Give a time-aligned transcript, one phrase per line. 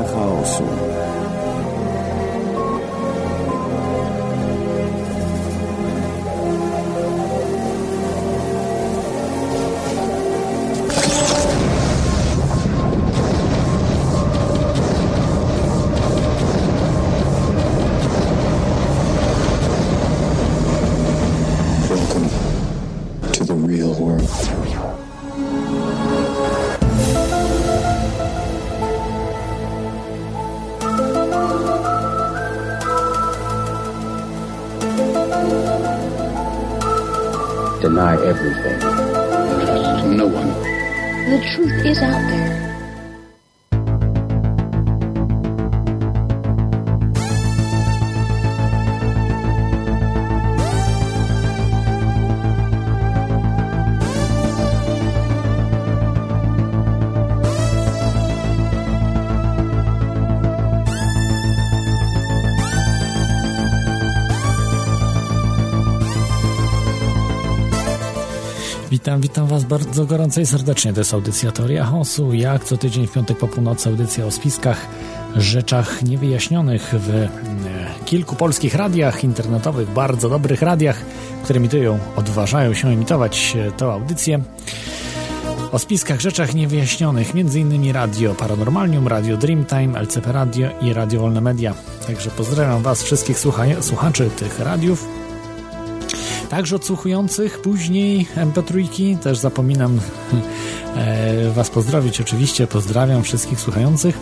[0.00, 0.89] archiwalne
[69.30, 70.92] Witam, Was bardzo gorąco i serdecznie.
[70.92, 72.34] To jest audycja Teoria Chaosu.
[72.34, 74.86] Jak co tydzień w piątek po północy audycja o spiskach,
[75.36, 77.28] rzeczach niewyjaśnionych w e,
[78.04, 81.02] kilku polskich radiach internetowych, bardzo dobrych radiach,
[81.44, 84.40] które emitują, odważają się emitować e, tę audycję.
[85.72, 87.92] O spiskach, rzeczach niewyjaśnionych, m.in.
[87.92, 91.74] Radio Paranormalium, Radio Dreamtime, LCP Radio i Radio Wolne Media.
[92.06, 93.38] Także pozdrawiam Was wszystkich
[93.80, 95.19] słuchaczy tych radiów
[96.60, 99.18] także odsłuchujących później MP3.
[99.18, 100.00] Też zapominam
[100.96, 102.66] e, Was pozdrowić, oczywiście.
[102.66, 104.18] Pozdrawiam wszystkich słuchających.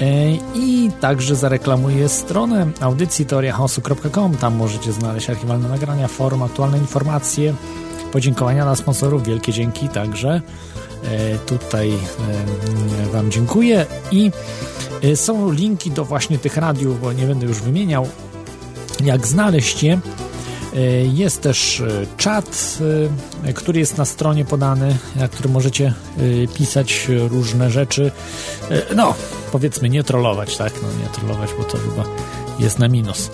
[0.00, 4.36] E, I także zareklamuję stronę audycji teoriachaosu.com.
[4.36, 7.54] Tam możecie znaleźć archiwalne nagrania, forum, aktualne informacje,
[8.12, 9.24] podziękowania dla sponsorów.
[9.24, 10.40] Wielkie dzięki także.
[11.04, 11.92] E, tutaj
[13.12, 13.86] Wam dziękuję.
[14.10, 14.30] I
[15.14, 18.08] są linki do właśnie tych radiów, bo nie będę już wymieniał,
[19.04, 20.00] jak znaleźć je.
[20.74, 22.78] E, jest też e, czat,
[23.44, 25.94] e, który jest na stronie podany, na którym możecie
[26.54, 28.12] pisać różne rzeczy.
[28.96, 29.14] No,
[29.52, 30.72] powiedzmy, nie trollować, tak?
[30.82, 32.04] No, nie trollować, bo to chyba
[32.58, 33.30] jest na minus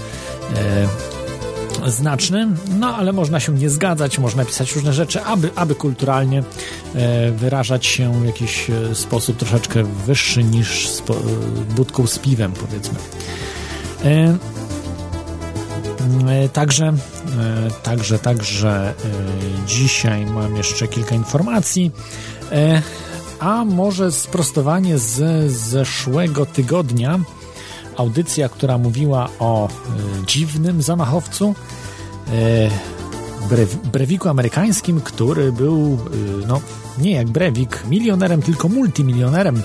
[1.86, 2.48] znaczny,
[2.78, 6.42] no ale można się nie zgadzać, można pisać różne rzeczy, aby, aby kulturalnie
[7.32, 11.02] wyrażać się w jakiś sposób troszeczkę wyższy niż z
[11.76, 12.98] budką z piwem, powiedzmy.
[16.52, 16.92] Także,
[18.18, 18.18] także
[18.88, 18.94] e,
[19.66, 21.90] dzisiaj mam jeszcze kilka informacji.
[23.40, 27.20] A może sprostowanie z zeszłego tygodnia.
[27.96, 29.68] Audycja, która mówiła o
[30.26, 31.54] dziwnym zamachowcu,
[33.92, 35.98] brewiku amerykańskim, który był,
[36.46, 36.60] no
[36.98, 39.62] nie jak brewik, milionerem, tylko multimilionerem.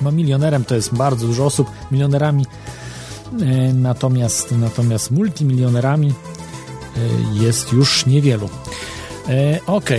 [0.00, 2.46] Bo milionerem to jest bardzo dużo osób, milionerami
[3.32, 6.12] E, natomiast, natomiast multimilionerami e,
[7.32, 8.48] jest już niewielu.
[9.28, 9.90] E, ok.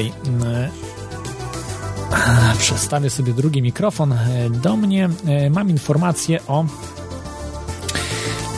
[2.60, 4.16] Przestawię sobie drugi mikrofon
[4.50, 5.10] do mnie.
[5.50, 6.66] Mam informację o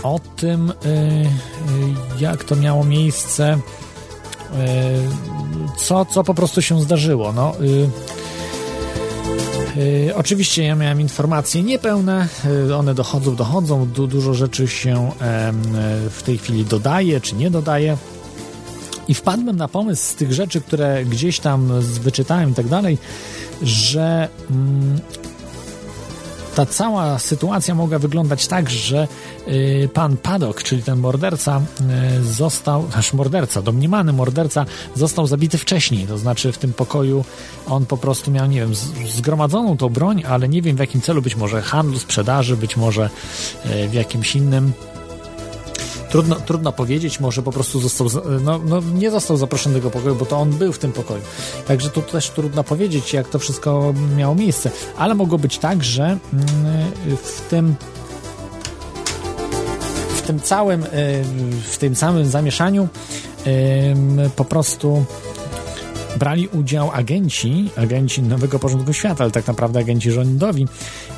[0.03, 0.73] o tym,
[2.19, 3.59] jak to miało miejsce,
[5.77, 7.33] co, co po prostu się zdarzyło.
[7.33, 7.53] No,
[10.09, 12.27] E, oczywiście ja miałem informacje niepełne,
[12.69, 15.11] e, one dochodzą, dochodzą, du dużo rzeczy się
[16.09, 17.97] w tej chwili dodaje czy nie dodaje.
[19.09, 22.97] I wpadłem na pomysł z tych rzeczy, które gdzieś tam wyczytałem i tak dalej,
[23.61, 24.99] że mm,
[26.55, 29.07] ta cała sytuacja mogła wyglądać tak, że
[29.47, 31.61] y, pan Padok, czyli ten morderca,
[32.19, 34.65] y, został, aż morderca, domniemany morderca,
[34.95, 36.07] został zabity wcześniej.
[36.07, 37.25] To znaczy w tym pokoju
[37.67, 38.75] on po prostu miał, nie wiem,
[39.15, 43.09] zgromadzoną tą broń, ale nie wiem w jakim celu, być może handlu, sprzedaży, być może
[43.65, 44.73] y, w jakimś innym
[46.09, 48.07] Trudno, trudno powiedzieć, może po prostu został,
[48.41, 51.21] no, no, nie został zaproszony do tego pokoju, bo to on był w tym pokoju.
[51.67, 54.71] Także tu też trudno powiedzieć, jak to wszystko miało miejsce.
[54.97, 56.19] Ale mogło być tak, że mm,
[57.23, 57.75] w tym
[60.15, 60.85] w tym całym
[61.71, 62.87] w tym samym zamieszaniu
[64.35, 65.05] po prostu
[66.17, 70.67] brali udział agenci, agenci Nowego Porządku Świata, ale tak naprawdę agenci rządowi,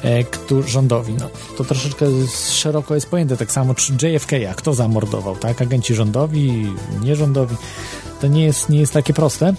[0.03, 0.23] e,
[0.67, 2.05] rządowi, no, to troszeczkę
[2.51, 6.67] szeroko jest pojęte, tak samo czy JFK, a kto zamordował, tak, agenci rządowi,
[7.03, 7.55] nierządowi,
[8.21, 9.53] to nie jest, nie jest takie proste,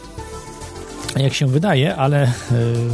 [1.21, 2.31] jak się wydaje, ale e,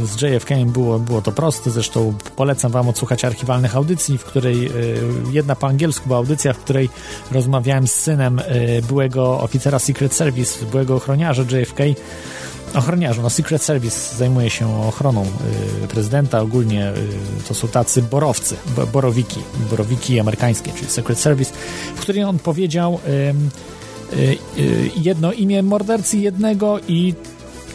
[0.05, 1.71] z JFK było, było to proste.
[1.71, 4.69] Zresztą polecam Wam odsłuchać archiwalnych audycji, w której e,
[5.31, 6.89] jedna po angielsku była audycja, w której
[7.31, 8.41] rozmawiałem z synem
[8.87, 11.83] byłego oficera Secret Service, byłego ochroniarza JFK
[12.75, 13.21] ochroniarzu.
[13.21, 15.25] No Secret Service zajmuje się ochroną
[15.89, 16.41] prezydenta.
[16.41, 16.93] Ogólnie
[17.47, 19.39] to są tacy borowcy, bo, borowiki,
[19.69, 21.51] borowiki amerykańskie, czyli Secret Service,
[21.95, 22.99] w której on powiedział
[24.95, 27.13] jedno imię mordercy jednego i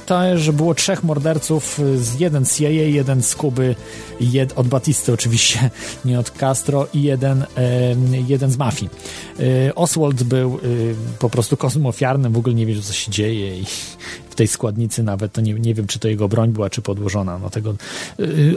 [0.07, 3.75] to, że było trzech morderców, z jeden z CIA, jeden z Kuby,
[4.21, 5.71] jed, od Batisty oczywiście,
[6.05, 7.95] nie od Castro i jeden, e,
[8.29, 8.91] jeden z mafii.
[9.67, 10.59] E, Oswald był e,
[11.19, 13.65] po prostu kosmem ofiarnym, w ogóle nie wiedział, co się dzieje i
[14.31, 17.39] w tej składnicy nawet, to nie, nie wiem, czy to jego broń była, czy podłożona.
[17.39, 17.75] No tego,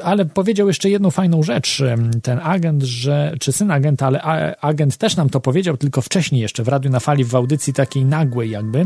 [0.04, 1.84] ale powiedział jeszcze jedną fajną rzecz,
[2.24, 6.64] ten agent, że, czy syn agenta, ale agent też nam to powiedział, tylko wcześniej jeszcze
[6.64, 8.86] w Radiu na Fali, w audycji takiej nagłej jakby,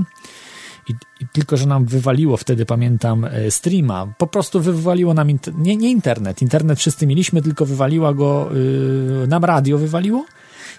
[0.91, 4.13] i, I, tylko, że nam wywaliło wtedy, pamiętam, e, streama.
[4.17, 6.41] Po prostu wywaliło nam, inter nie, nie internet.
[6.41, 10.25] Internet wszyscy mieliśmy, tylko wywaliła go, yy, nam radio wywaliło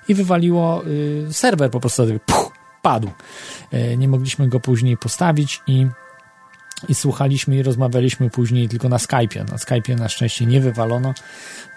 [0.08, 3.08] i wywaliło yy, serwer po prostu puch, padł.
[3.72, 5.86] Yy, nie mogliśmy go później postawić i
[6.88, 9.50] i słuchaliśmy i rozmawialiśmy później tylko na Skype'ie.
[9.50, 11.14] Na Skype'ie na szczęście nie wywalono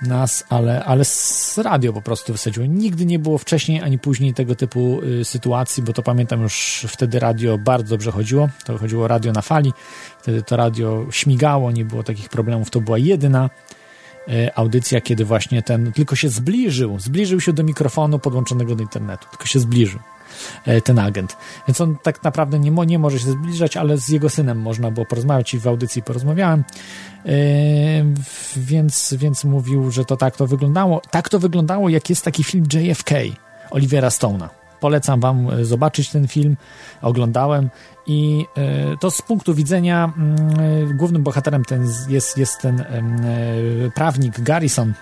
[0.02, 2.66] nas, ale, ale z radio po prostu wysadziło.
[2.66, 7.20] Nigdy nie było wcześniej ani później tego typu y, sytuacji, bo to pamiętam już wtedy
[7.20, 8.50] radio bardzo dobrze chodziło.
[8.66, 9.74] To chodziło radio na fali.
[10.20, 12.70] Wtedy to radio śmigało, nie było takich problemów.
[12.70, 13.50] To była jedyna
[14.30, 19.28] y, audycja, kiedy właśnie ten tylko się zbliżył, zbliżył się do mikrofonu podłączonego do internetu,
[19.30, 20.00] tylko się zbliżył.
[20.66, 21.38] E, ten agent.
[21.68, 25.06] Więc on tak naprawdę nie, nie może się zbliżać, ale z jego synem można było
[25.06, 26.64] porozmawiać i w audycji porozmawiałem.
[27.26, 27.34] Yy,
[28.58, 31.02] więc, więc mówił, że to tak to wyglądało.
[31.12, 33.12] Tak to wyglądało, jak jest taki film JFK
[33.72, 34.48] Olivera Stone'a.
[34.80, 36.58] Polecam wam e, zobaczyć ten film.
[37.02, 37.70] Oglądałem
[38.08, 38.46] i
[39.00, 40.14] to z punktu widzenia
[40.88, 42.86] yy, głównym bohaterem ten jest, jest ten
[43.96, 44.94] prawnik Garrison,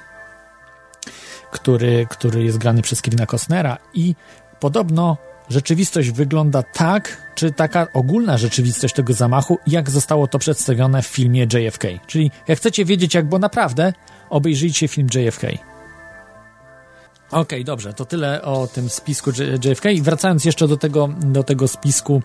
[1.51, 4.15] który, który jest grany przez Kevina Costnera i
[4.63, 5.17] Podobno
[5.49, 11.47] rzeczywistość wygląda tak, czy taka ogólna rzeczywistość tego zamachu, jak zostało to przedstawione w filmie
[11.53, 11.87] JFK.
[12.07, 13.93] Czyli jak chcecie wiedzieć, jak było naprawdę,
[14.29, 15.43] obejrzyjcie film JFK.
[15.43, 19.31] Okej, okay, dobrze, to tyle o tym spisku
[19.65, 19.85] JFK.
[20.01, 22.21] Wracając jeszcze do tego, do tego spisku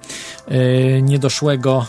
[0.48, 1.86] yy, niedoszłego,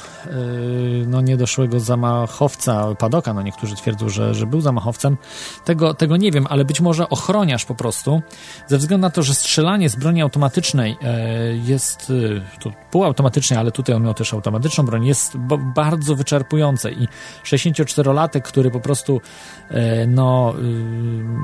[1.07, 5.17] no niedoszłego zamachowca Padoka, no niektórzy twierdzą, że, że był zamachowcem,
[5.65, 8.21] tego, tego nie wiem, ale być może ochroniarz po prostu,
[8.67, 13.71] ze względu na to, że strzelanie z broni automatycznej yy, jest, yy, to półautomatycznej, ale
[13.71, 15.37] tutaj on miał też automatyczną broń, jest
[15.75, 16.91] bardzo wyczerpujące.
[16.91, 17.07] I
[17.43, 19.21] 64-latek, który po prostu
[19.71, 19.77] yy,
[20.07, 20.53] no,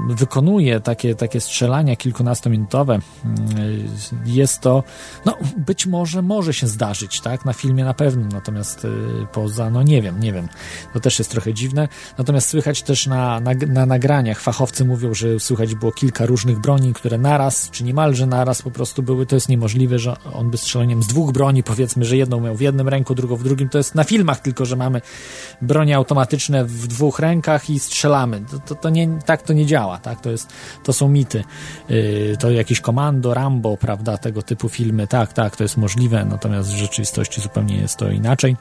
[0.10, 3.88] yy, wykonuje takie, takie strzelania kilkunastominutowe, mm,
[4.26, 4.84] jest to,
[5.26, 9.84] no być może może się zdarzyć, tak, na filmie na pewno, natomiast y, poza, no
[9.84, 10.48] nie wiem, nie wiem,
[10.94, 15.40] to też jest trochę dziwne, natomiast słychać też na, na, na nagraniach, fachowcy mówią, że
[15.40, 19.50] słychać było kilka różnych broni, które naraz, czy niemalże naraz po prostu były, to jest
[19.50, 23.16] niemożliwe, że on by strzeleniem z dwóch broni, powiedzmy, że jedną miał w jednym ręku,
[23.16, 25.02] drugą w drugim, to jest na filmach tylko, że mamy
[25.62, 29.98] bronie automatyczne w dwóch rękach i strzelamy, to, to, to nie, tak to nie działa,
[29.98, 30.54] tak, to jest,
[30.84, 31.44] to są mity.
[31.90, 36.70] Y, to jakieś komando, Rambo, prawda, tego typu filmy, tak, tak, to jest możliwe, natomiast
[36.70, 38.55] w rzeczywistości zupełnie jest to inaczej.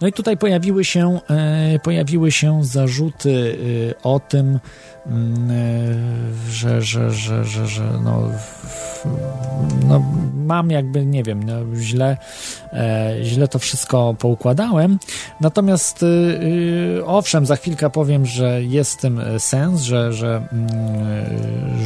[0.00, 3.58] No i tutaj pojawiły się, e, pojawiły się zarzuty
[3.90, 4.58] e, o tym,
[6.50, 8.30] że, że, że, że, że no,
[9.88, 10.02] no
[10.46, 12.16] mam jakby, nie wiem, no, źle,
[13.22, 14.98] źle to wszystko poukładałem.
[15.40, 16.04] Natomiast
[17.06, 20.68] owszem, za chwilkę powiem, że jest tym sens, że, że, mm,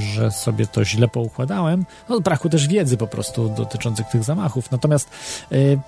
[0.01, 1.85] że sobie to źle poukładałem.
[2.09, 4.71] No, braku też wiedzy po prostu dotyczących tych zamachów.
[4.71, 5.11] Natomiast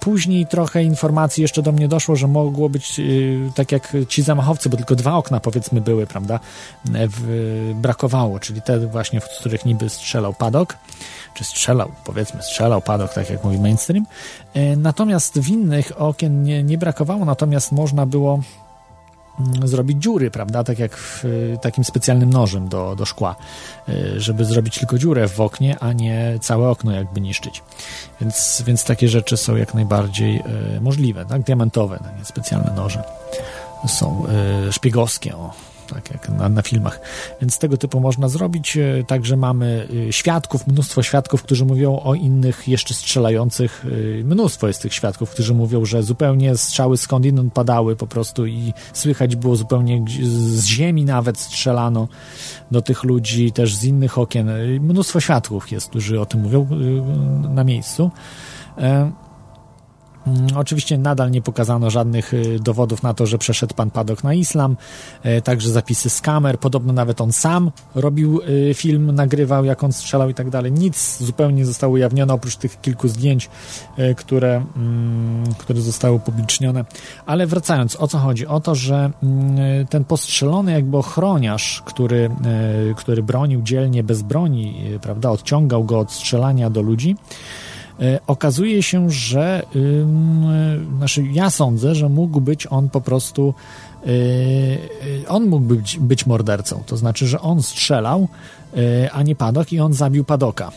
[0.00, 4.68] później trochę informacji jeszcze do mnie doszło, że mogło być y, tak jak ci zamachowcy,
[4.68, 6.40] bo tylko dwa okna powiedzmy były, prawda,
[6.84, 7.21] w,
[7.74, 10.76] brakowało, czyli te właśnie, w których niby strzelał padok,
[11.34, 14.06] czy strzelał, powiedzmy strzelał padok, tak jak mówi mainstream.
[14.56, 18.40] Y, natomiast w innych okien nie, nie brakowało, natomiast można było
[19.40, 20.64] Mm, zrobić dziury, prawda?
[20.64, 21.24] Tak jak w,
[21.62, 23.36] takim specjalnym nożem do, do szkła,
[23.88, 27.62] y, żeby zrobić tylko dziurę w oknie, a nie całe okno jakby niszczyć.
[28.20, 30.42] Więc, więc takie rzeczy są jak najbardziej
[30.76, 31.42] y, możliwe, tak?
[31.42, 33.02] Diamentowe, takie specjalne noże
[33.86, 34.26] są
[34.70, 35.50] szpiegowskie, o,
[35.94, 37.00] tak jak na, na, filmach.
[37.40, 38.76] Więc tego typu można zrobić.
[38.76, 43.84] E, także mamy e, świadków, mnóstwo świadków, którzy mówią o innych jeszcze strzelających.
[44.20, 48.72] E, mnóstwo jest tych świadków, którzy mówią, że zupełnie strzały skądinąd padały po prostu i
[48.92, 52.08] słychać było zupełnie z ziemi nawet strzelano
[52.70, 54.50] do tych ludzi, też z innych okien.
[54.80, 56.66] Mnóstwo świadków jest, którzy o tym mówią
[57.54, 58.10] na miejscu.
[60.26, 64.34] Mm, oczywiście nadal nie pokazano żadnych y, dowodów na to, że przeszedł pan Padok na
[64.34, 64.76] islam,
[65.22, 69.92] e, także zapisy z kamer, podobno nawet on sam robił y, film, nagrywał jak on
[69.92, 70.72] strzelał i tak dalej.
[70.72, 73.50] Nic zupełnie nie zostało ujawnione oprócz tych kilku zdjęć,
[73.96, 76.84] e, które, mm, które zostały upublicznione.
[77.26, 78.46] Ale wracając, o co chodzi?
[78.46, 82.30] O to, że mm, ten postrzelony jakby ochroniarz, który,
[82.90, 87.71] e, który bronił dzielnie bez broni, prawda, odciągał go od strzelania do ludzi, E,
[88.26, 89.62] okazuje się, że
[90.98, 93.54] znaczy ja sądzę, że mógł być on po prostu
[94.06, 98.28] e, on mógł być, być mordercą, to znaczy, że on strzelał,
[98.76, 100.72] e, a nie Padok i on zabił Padoka.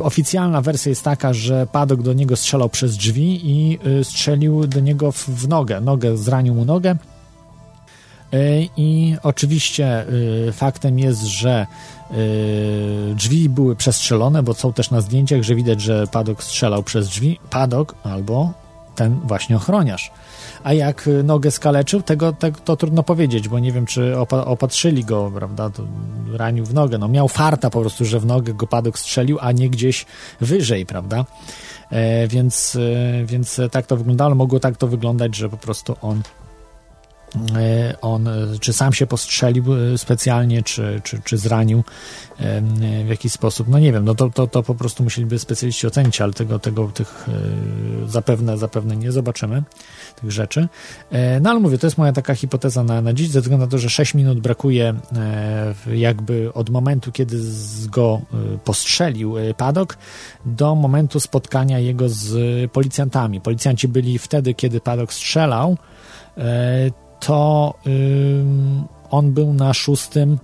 [0.00, 5.12] Oficjalna wersja jest taka, że Padok do niego strzelał przez drzwi i strzelił do niego
[5.12, 6.96] w nogę, nogę, zranił mu nogę.
[8.76, 10.06] I oczywiście
[10.52, 11.66] faktem jest, że
[12.12, 17.08] Yy, drzwi były przestrzelone, bo są też na zdjęciach, że widać, że Padok strzelał przez
[17.08, 17.38] drzwi.
[17.50, 18.52] Padok albo
[18.94, 20.12] ten właśnie ochroniarz.
[20.64, 25.32] A jak nogę skaleczył, tego, to trudno powiedzieć, bo nie wiem, czy opa opatrzyli go,
[25.34, 25.82] prawda, to
[26.32, 26.98] ranił w nogę.
[26.98, 30.06] No miał farta po prostu, że w nogę go Padok strzelił, a nie gdzieś
[30.40, 31.24] wyżej, prawda.
[31.90, 34.34] E, więc, e, więc tak to wyglądało.
[34.34, 36.22] Mogło tak to wyglądać, że po prostu on
[38.00, 38.28] on
[38.60, 41.84] czy sam się postrzelił e, specjalnie, czy, czy, czy zranił
[43.04, 43.68] w jakiś sposób.
[43.68, 46.88] No nie wiem, no to, to, to po prostu musieliby specjaliści ocenić, ale tego, tego
[46.88, 49.62] tych e, zapewne, zapewne nie zobaczymy,
[50.20, 50.68] tych rzeczy.
[51.40, 53.78] No ale mówię, to jest moja taka hipoteza na, na dziś, ze względu na to,
[53.78, 54.94] że 6 minut brakuje
[55.92, 57.38] jakby od momentu, kiedy
[57.88, 58.20] go
[58.64, 59.98] postrzelił Padok,
[60.46, 62.32] do momentu spotkania jego z
[62.72, 63.40] policjantami.
[63.40, 65.76] Policjanci byli wtedy, kiedy Padok strzelał,
[67.26, 67.74] to
[69.10, 70.38] on był na szóstym,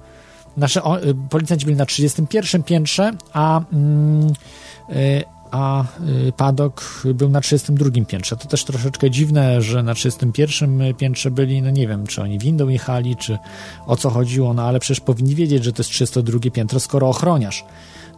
[0.56, 5.84] nasze, o, y, policjanci byli na 31 piętrze, a, y, a
[6.28, 8.36] y, Padok był na 32 piętrze.
[8.36, 12.68] To też troszeczkę dziwne, że na 31 piętrze byli, no nie wiem, czy oni windą
[12.68, 13.38] jechali, czy
[13.86, 17.64] o co chodziło, no ale przecież powinni wiedzieć, że to jest 302 piętro, skoro ochroniarz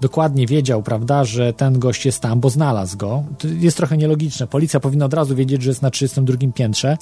[0.01, 3.25] dokładnie wiedział, prawda, że ten gość jest tam, bo znalazł go.
[3.39, 4.47] To jest trochę nielogiczne.
[4.47, 6.97] Policja powinna od razu wiedzieć, że jest na 32 piętrze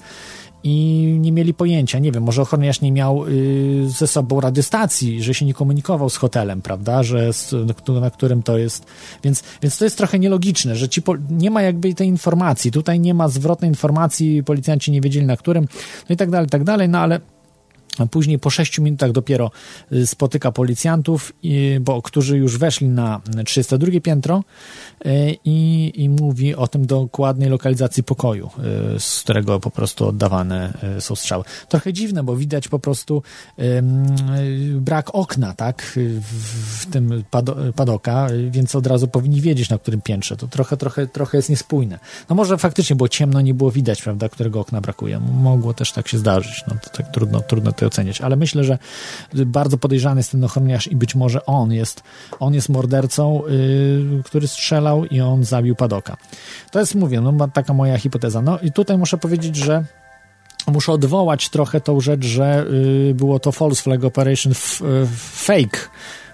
[0.64, 5.34] i nie mieli pojęcia, nie wiem, może ochroniarz nie miał y, ze sobą radiostacji, że
[5.34, 7.54] się nie komunikował z hotelem, prawda, że z,
[8.00, 8.86] na którym to jest,
[9.24, 13.14] więc, więc to jest trochę nielogiczne, że ci nie ma jakby tej informacji, tutaj nie
[13.14, 15.68] ma zwrotnej informacji, policjanci nie wiedzieli na którym,
[16.08, 17.20] no i tak dalej, tak dalej, no ale
[18.06, 19.50] Później po 6 minutach dopiero
[19.92, 21.32] y, spotyka policjantów,
[21.80, 24.44] bo, którzy już weszli na 32 piętro
[25.06, 28.50] y, i, i mówi o tym dokładnej lokalizacji pokoju,
[28.96, 31.44] y, z którego po prostu oddawane są strzały.
[31.68, 33.22] Trochę dziwne, bo widać po prostu
[34.74, 37.24] brak okna, tak, w, tym
[37.76, 40.36] padoka, więc od razu powinni wiedzieć, na którym piętrze.
[40.36, 41.98] To trochę, trochę, trochę jest niespójne.
[42.28, 45.20] No może faktycznie było ciemno, nie było widać, prawda, którego okna brakuje.
[45.20, 46.64] Mogło też tak się zdarzyć.
[46.68, 48.78] No to tak trudno, trudno to oceniać, ale myślę, że
[49.34, 52.02] bardzo podejrzany jest ten ochroniarz i być może on jest,
[52.40, 56.16] on jest mordercą, yy, który strzelał i on zabił Padoka.
[56.70, 58.42] To jest, mówię, no taka moja hipoteza.
[58.42, 59.84] No i tutaj muszę powiedzieć, że
[60.66, 62.66] muszę odwołać trochę tą rzecz, że
[63.06, 65.78] yy, było to false flag operation y, fake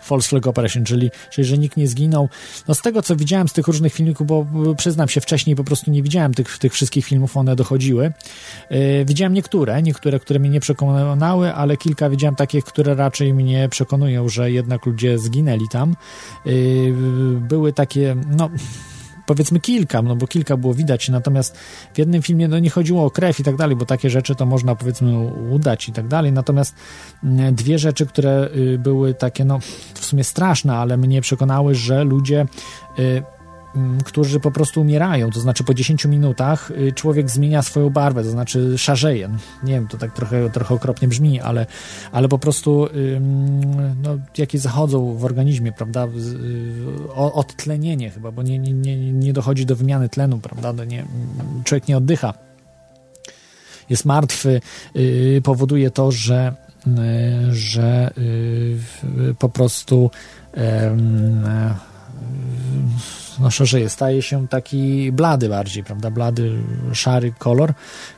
[0.05, 2.29] False Flag Operation, czyli, czyli że nikt nie zginął.
[2.69, 4.47] No z tego, co widziałem z tych różnych filmików, bo
[4.77, 8.13] przyznam się, wcześniej po prostu nie widziałem tych, tych wszystkich filmów, one dochodziły.
[8.71, 13.69] Yy, widziałem niektóre, niektóre, które mnie nie przekonały, ale kilka widziałem takich, które raczej mnie
[13.69, 15.97] przekonują, że jednak ludzie zginęli tam.
[16.45, 16.93] Yy,
[17.41, 18.51] były takie, no
[19.27, 21.57] powiedzmy kilka, no bo kilka było widać, natomiast
[21.95, 24.47] w jednym filmie no nie chodziło o krew i tak dalej, bo takie rzeczy to
[24.47, 25.19] można powiedzmy
[25.51, 26.75] udać i tak dalej, natomiast
[27.25, 29.59] mm, dwie rzeczy, które y, były takie no
[29.95, 32.47] w sumie straszne, ale mnie przekonały, że ludzie
[32.99, 33.23] y,
[34.05, 38.31] którzy po prostu umierają, to znaczy po 10 minutach y, człowiek zmienia swoją barwę, to
[38.31, 39.29] znaczy szarzeje.
[39.63, 41.67] Nie wiem, to tak trochę, trochę okropnie brzmi, ale,
[42.13, 42.89] ale po prostu
[44.03, 49.77] no, jakie zachodzą w organizmie, prawda, y, odtlenienie chyba, bo nie, nie, nie dochodzi do
[49.77, 51.05] wymiany tlenu, prawda, no nie,
[51.65, 52.35] człowiek nie oddycha.
[53.91, 54.61] Jest martwy,
[54.97, 56.55] y, powoduje to, że
[57.51, 58.11] że
[59.39, 60.11] po prostu
[63.39, 66.59] no szerzej staje się taki blady bardziej, prawda, blady,
[66.93, 67.75] szary kolor,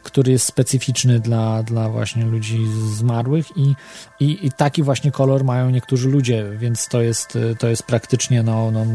[0.06, 2.58] który jest specyficzny dla, dla właśnie ludzi
[2.94, 3.74] zmarłych i,
[4.20, 8.70] i, i taki właśnie kolor mają niektórzy ludzie, więc to jest, to jest praktycznie, no,
[8.70, 8.86] no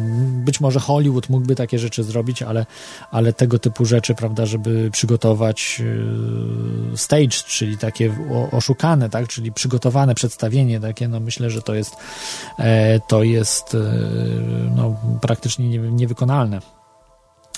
[0.45, 2.65] być może Hollywood mógłby takie rzeczy zrobić, ale,
[3.11, 5.81] ale tego typu rzeczy, prawda, żeby przygotować
[6.93, 8.15] y, stage, czyli takie
[8.51, 11.95] oszukane, tak, czyli przygotowane przedstawienie takie, no myślę, że to jest
[12.59, 13.77] e, to jest e,
[14.75, 16.80] no, praktycznie nie, nie wykonalne.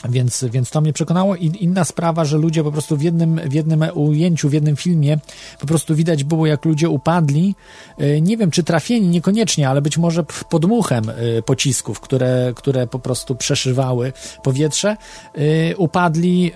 [0.09, 1.35] Więc, więc to mnie przekonało.
[1.35, 5.17] I inna sprawa, że ludzie po prostu w jednym, w jednym ujęciu, w jednym filmie
[5.59, 7.55] po prostu widać było, jak ludzie upadli.
[7.97, 12.99] E, nie wiem, czy trafieni, niekoniecznie, ale być może podmuchem e, pocisków, które, które po
[12.99, 14.97] prostu przeszywały powietrze.
[15.35, 16.51] E, upadli,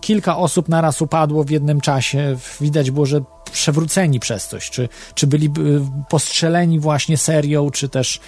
[0.00, 2.36] kilka osób naraz upadło w jednym czasie.
[2.60, 5.50] Widać było, że przewróceni przez coś, czy, czy byli
[6.08, 8.20] postrzeleni właśnie serią, czy też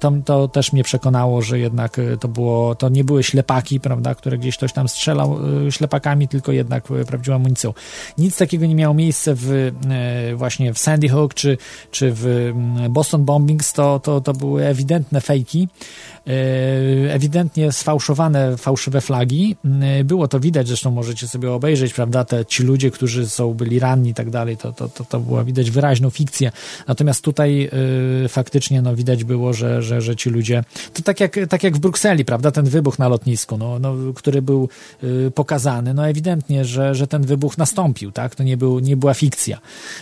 [0.00, 4.14] to, to też mnie przekonało, że jednak to było, to nie były ślepaki, prawda?
[4.14, 7.74] które gdzieś ktoś tam strzelał y, ślepakami, tylko jednak y, prawdziwą amunicją.
[8.18, 9.72] Nic takiego nie miało miejsca w, y,
[10.36, 11.58] właśnie w Sandy Hook czy,
[11.90, 15.68] czy w mm, Boston Bombings, to, to, to były ewidentne fejki.
[16.26, 19.56] E, ewidentnie sfałszowane, fałszywe flagi.
[19.82, 23.78] E, było to widać, zresztą możecie sobie obejrzeć, prawda, te, ci ludzie, którzy są, byli
[23.78, 26.52] ranni i tak dalej, to, to, to, to była widać wyraźną fikcję.
[26.88, 27.70] Natomiast tutaj
[28.24, 30.64] y, faktycznie no, widać było, że, że, że ci ludzie,
[30.94, 34.42] to tak jak, tak jak w Brukseli, prawda, ten wybuch na lotnisku, no, no, który
[34.42, 34.68] był
[35.04, 39.14] y, pokazany, no ewidentnie, że, że ten wybuch nastąpił, tak, to nie, był, nie była
[39.14, 39.58] fikcja.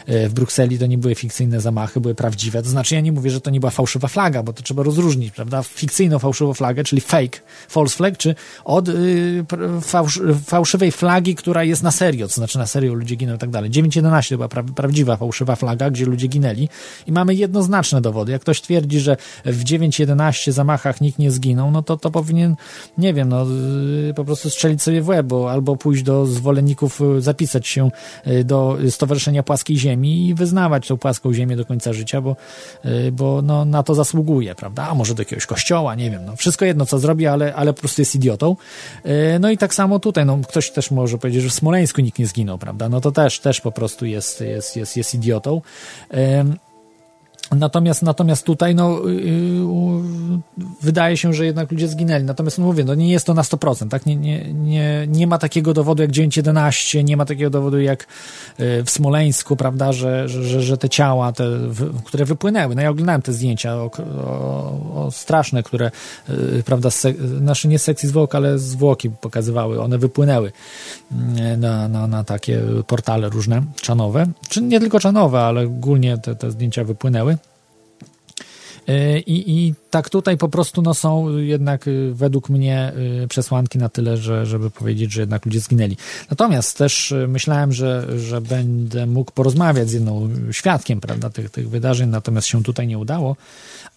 [0.09, 3.31] Y, w Brukseli to nie były fikcyjne zamachy, były prawdziwe, to znaczy ja nie mówię,
[3.31, 6.85] że to nie była fałszywa flaga, bo to trzeba rozróżnić, prawda, fikcyjną fikcyjną fałszywą flagę,
[6.85, 9.45] czyli fake, false flag, czy od y,
[9.81, 13.51] fałsz, fałszywej flagi, która jest na serio, to znaczy na serio ludzie giną i tak
[13.51, 13.71] dalej.
[13.71, 16.69] 9.11 to była pra, prawdziwa fałszywa flaga, gdzie ludzie ginęli
[17.07, 18.33] i mamy jednoznaczne dowody.
[18.33, 22.57] Jak ktoś twierdzi, że w 9.11 zamachach nikt nie zginął, no to to powinien,
[22.99, 23.47] nie wiem, no
[24.11, 27.91] y, po prostu strzelić sobie w łeb, albo pójść do zwolenników, y, zapisać się
[28.27, 32.37] y, do Stowarzyszenia Płaskiej Ziemi i wyznawać tą płaską ziemię do końca życia, bo,
[33.13, 34.89] bo no, na to zasługuje, prawda?
[34.91, 37.81] A może do jakiegoś kościoła, nie wiem, no wszystko jedno, co zrobi, ale, ale po
[37.81, 38.57] prostu jest idiotą.
[39.05, 42.19] E, no i tak samo tutaj, no ktoś też może powiedzieć, że w Smoleńsku nikt
[42.19, 42.89] nie zginął, prawda?
[42.89, 45.61] No to też, też po prostu jest, jest, jest, jest idiotą.
[47.51, 49.65] Natomiast, natomiast tutaj no, yy,
[50.83, 52.25] wydaje się, że jednak ludzie zginęli.
[52.25, 54.07] Natomiast no mówię, no nie jest to na 100%, tak?
[54.07, 58.07] Nie, nie, nie, nie ma takiego dowodu jak 9.11, nie ma takiego dowodu jak
[58.59, 61.45] yy, w Smoleńsku, prawda, że, że, że, te ciała, te,
[62.05, 62.75] które wypłynęły.
[62.75, 63.91] No ja oglądałem te zdjęcia o,
[64.25, 65.91] o, o straszne, które,
[66.65, 69.81] prawda, se, nasze nie sekcji zwłok, ale zwłoki pokazywały.
[69.81, 70.53] One wypłynęły
[71.59, 74.27] na, na, na takie portale różne, czanowe.
[74.49, 77.34] Czy nie tylko czanowe, ale ogólnie te, te zdjęcia wypłynęły.
[78.87, 82.93] E, I, I tak tutaj po prostu no, są jednak y, według mnie
[83.25, 85.97] y, przesłanki na tyle, że, żeby powiedzieć, że jednak ludzie zginęli.
[86.31, 91.71] Natomiast też y, myślałem, że, że będę mógł porozmawiać z jedną świadkiem prawda, tych, tych
[91.71, 93.37] wydarzeń, natomiast się tutaj nie udało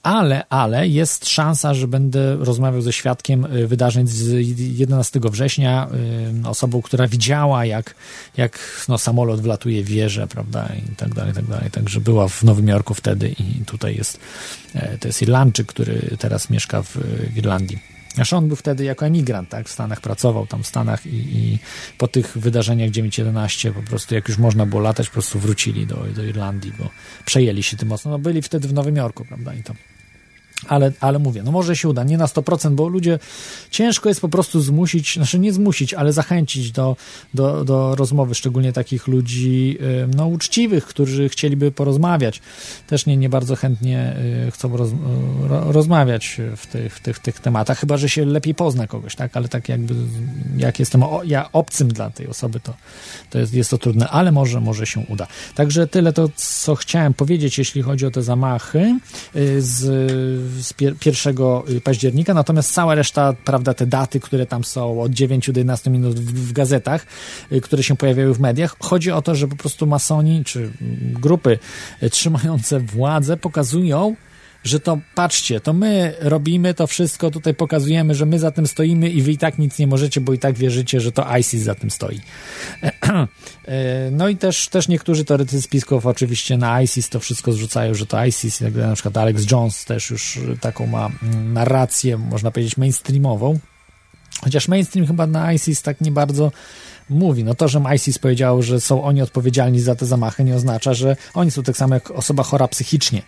[0.07, 5.87] ale, ale jest szansa, że będę rozmawiał ze świadkiem wydarzeń z 11 września,
[6.45, 7.95] osobą, która widziała, jak,
[8.37, 11.71] jak no, samolot wlatuje w wieżę, prawda, i tak dalej, i tak dalej.
[11.71, 14.19] Także była w Nowym Jorku wtedy i tutaj jest,
[14.99, 15.86] to jest Irlandczyk, który
[16.19, 16.97] teraz mieszka w,
[17.33, 17.79] w Irlandii.
[18.17, 21.59] Aż on był wtedy jako emigrant, tak, w Stanach pracował tam w Stanach i, i
[21.97, 25.95] po tych wydarzeniach 9-11 po prostu jak już można było latać, po prostu wrócili do,
[26.15, 26.89] do Irlandii, bo
[27.25, 28.11] przejęli się tym mocno.
[28.11, 29.75] No byli wtedy w Nowym Jorku, prawda, i tam
[30.67, 33.19] ale, ale mówię, no może się uda, nie na 100%, bo ludzie
[33.71, 36.95] ciężko jest po prostu zmusić, znaczy nie zmusić, ale zachęcić do,
[37.33, 39.77] do, do rozmowy, szczególnie takich ludzi
[40.15, 42.41] no, uczciwych, którzy chcieliby porozmawiać.
[42.87, 44.15] Też nie, nie bardzo chętnie
[44.47, 44.89] y, chcą roz,
[45.49, 49.37] rozmawiać w tych, w tych, tych tematach, chyba że się lepiej pozna kogoś, tak?
[49.37, 49.93] Ale tak jakby
[50.57, 52.73] jak jestem o, ja obcym dla tej osoby, to,
[53.29, 55.27] to jest, jest to trudne, ale może, może się uda.
[55.55, 58.99] Także tyle to, co chciałem powiedzieć, jeśli chodzi o te zamachy
[59.35, 59.61] y,
[60.47, 60.73] z z
[61.05, 61.35] 1
[61.83, 66.19] października, natomiast cała reszta, prawda, te daty, które tam są od 9 do 11 minut
[66.19, 67.05] w, w gazetach,
[67.51, 70.71] y, które się pojawiają w mediach, chodzi o to, że po prostu masoni czy
[71.13, 71.59] grupy
[72.11, 74.15] trzymające władzę pokazują,
[74.63, 79.09] że to patrzcie, to my robimy to wszystko, tutaj pokazujemy, że my za tym stoimy
[79.09, 81.75] i wy i tak nic nie możecie, bo i tak wierzycie, że to ISIS za
[81.75, 82.19] tym stoi.
[83.67, 88.05] E, no i też, też niektórzy teoretycy spisków oczywiście na ISIS to wszystko zrzucają, że
[88.05, 92.77] to ISIS, jak na przykład Alex Jones też już taką ma mm, narrację, można powiedzieć
[92.77, 93.59] mainstreamową,
[94.41, 96.51] chociaż mainstream chyba na ISIS tak nie bardzo
[97.09, 97.43] mówi.
[97.43, 101.15] No to, że ISIS powiedział, że są oni odpowiedzialni za te zamachy, nie oznacza, że
[101.33, 103.21] oni są tak samo jak osoba chora psychicznie.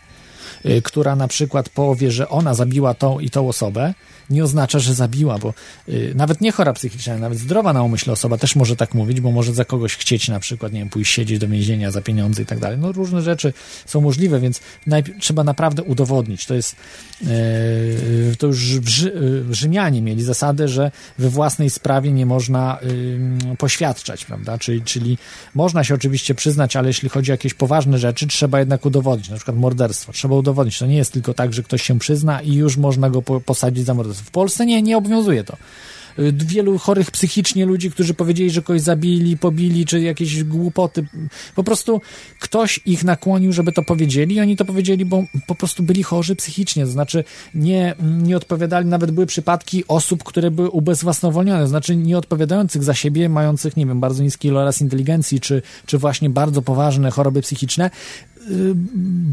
[0.66, 3.94] Y, która na przykład powie, że ona zabiła tą i tą osobę,
[4.30, 5.54] nie oznacza, że zabiła, bo
[5.90, 9.32] y, nawet nie chora psychiczna, nawet zdrowa na umyśle osoba też może tak mówić, bo
[9.32, 12.46] może za kogoś chcieć na przykład, nie wiem, pójść siedzieć do więzienia za pieniądze i
[12.46, 12.78] tak dalej.
[12.78, 13.54] No różne rzeczy
[13.86, 14.62] są możliwe, więc
[15.20, 16.46] trzeba naprawdę udowodnić.
[16.46, 16.76] To jest,
[17.28, 18.80] y, to już
[19.52, 22.80] Rzymianie mieli zasadę, że we własnej sprawie nie można
[23.58, 24.58] poświadczać, prawda?
[24.58, 25.18] Czyli, czyli
[25.56, 29.36] można się oczywiście przyznać, ale jeśli chodzi o jakieś poważne rzeczy, trzeba jednak udowodnić, na
[29.36, 30.14] przykład morderstwo.
[30.14, 30.49] Trzeba udowodnić.
[30.80, 33.94] To nie jest tylko tak, że ktoś się przyzna i już można go posadzić za
[33.94, 34.26] morderstwo.
[34.28, 35.58] W Polsce nie, nie obowiązuje to.
[36.20, 41.08] y, wielu chorych psychicznie ludzi, którzy powiedzieli, że kogoś zabili, pobili, czy jakieś głupoty.
[41.56, 42.02] Po prostu
[42.40, 46.36] ktoś ich nakłonił, żeby to powiedzieli i oni to powiedzieli, bo po prostu byli chorzy
[46.36, 51.96] psychicznie, to znaczy nie, nie odpowiadali, nawet były przypadki osób, które były ubezwłasnowolnione, to znaczy
[51.96, 56.62] nie odpowiadających za siebie, mających, nie wiem, bardzo niski iloraz inteligencji, czy, czy właśnie bardzo
[56.62, 57.90] poważne choroby psychiczne,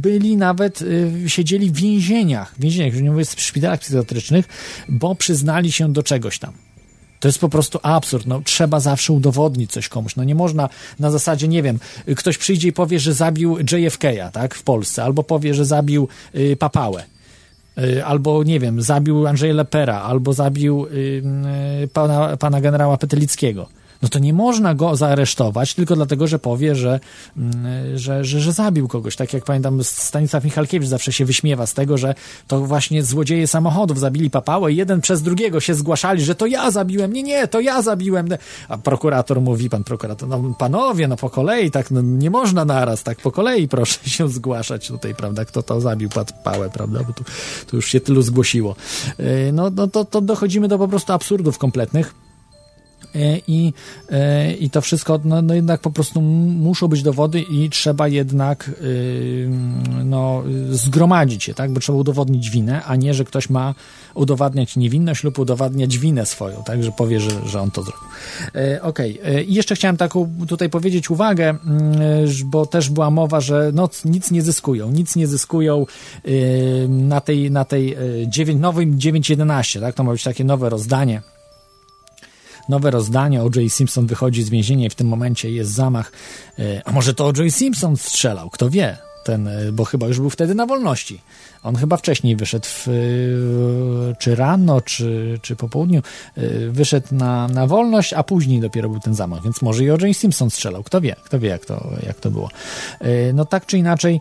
[0.03, 4.49] byli nawet, y, siedzieli w więzieniach, w więzieniach, już nie mówię w szpitalach psychiatrycznych,
[4.89, 6.53] bo przyznali się do czegoś tam.
[7.21, 8.27] To jest po prostu absurd.
[8.27, 10.17] No, trzeba zawsze udowodnić coś komuś.
[10.17, 11.79] No nie można na zasadzie, nie wiem,
[12.17, 16.57] ktoś przyjdzie i powie, że zabił JFK'a, tak, w Polsce, albo powie, że zabił y,
[16.57, 17.05] Papałę
[17.79, 23.69] y, albo nie wiem, zabił Andrzeja Lepera, albo zabił y, pana, pana generała Petelickiego
[24.03, 27.01] no to nie można go zaaresztować tylko dlatego, że powie, że,
[27.37, 29.17] mm, że, że, że zabił kogoś.
[29.17, 32.15] Tak jak pamiętam, Stanisław Michalkiewicz zawsze się wyśmiewa z tego, że
[32.47, 36.71] to właśnie złodzieje samochodów zabili papałę i jeden przez drugiego się zgłaszali, że to ja
[36.71, 37.13] zabiłem.
[37.13, 38.29] Nie, nie, to ja zabiłem.
[38.69, 43.03] A prokurator mówi, pan prokurator, no panowie, no po kolei, tak, no nie można naraz,
[43.03, 47.25] tak po kolei proszę się zgłaszać tutaj, prawda, kto to zabił papałę, prawda, bo tu,
[47.67, 48.77] tu już się tylu zgłosiło.
[49.21, 52.26] Y, no, no to, to dochodzimy do po prostu absurdów kompletnych.
[53.17, 53.73] E, i,
[54.11, 58.71] e, i to wszystko, no, no, jednak po prostu muszą być dowody i trzeba jednak
[58.83, 59.49] y,
[60.05, 63.75] no, zgromadzić je, tak, bo trzeba udowodnić winę, a nie, że ktoś ma
[64.15, 68.09] udowadniać niewinność lub udowadniać winę swoją, tak, że powie, że, że on to zrobił.
[68.55, 69.43] E, Okej, okay.
[69.43, 71.57] i jeszcze chciałem taką tutaj powiedzieć uwagę,
[72.45, 75.87] bo też była mowa, że no, nic nie zyskują, nic nie zyskują
[76.29, 81.23] y, na tej, na tej 9, nowym 9.11, tak, to ma być takie nowe rozdanie,
[82.69, 83.43] nowe rozdanie.
[83.43, 83.73] O.J.
[83.73, 86.13] Simpson wychodzi z więzienia i w tym momencie jest zamach.
[86.59, 87.55] E, a może to O.J.
[87.55, 88.51] Simpson strzelał?
[88.51, 88.97] Kto wie?
[89.25, 91.21] Ten, e, bo chyba już był wtedy na wolności.
[91.63, 92.93] On chyba wcześniej wyszedł, w, e,
[94.19, 96.03] czy rano, czy, czy po południu,
[96.71, 100.17] wyszedł na, na wolność, a później dopiero był ten zamach, więc może i O.J.
[100.17, 100.83] Simpson strzelał.
[100.83, 101.17] Kto wie?
[101.25, 102.51] Kto wie, jak to, jak to było.
[103.35, 104.21] No tak czy inaczej,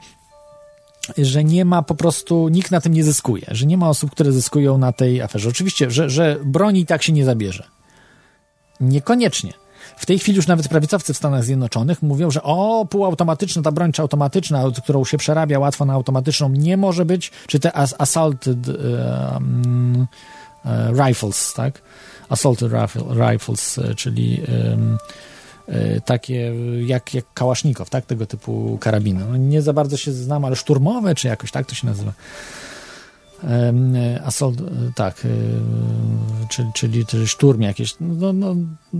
[1.17, 4.31] że nie ma po prostu, nikt na tym nie zyskuje, że nie ma osób, które
[4.31, 5.49] zyskują na tej aferze.
[5.49, 7.74] Oczywiście, że, że broni tak się nie zabierze.
[8.79, 9.53] Niekoniecznie.
[9.97, 13.91] W tej chwili już nawet prawicowcy w Stanach Zjednoczonych mówią, że o, półautomatyczna, ta broń
[13.91, 18.67] czy automatyczna, którą się przerabia łatwo na automatyczną, nie może być, czy te as assaulted
[18.67, 20.07] um,
[21.05, 21.81] rifles, tak?
[22.29, 22.71] Assaulted
[23.31, 24.97] rifles, e, czyli um,
[26.05, 26.53] takie
[26.85, 28.05] jak, jak Kałasznikow, tak?
[28.05, 29.25] Tego typu karabiny.
[29.29, 32.11] No, nie za bardzo się znam, ale szturmowe, czy jakoś tak to się nazywa.
[34.25, 34.61] Assault,
[34.95, 35.29] tak, e,
[36.73, 38.55] czyli, czyli, szturm jakieś, no, no,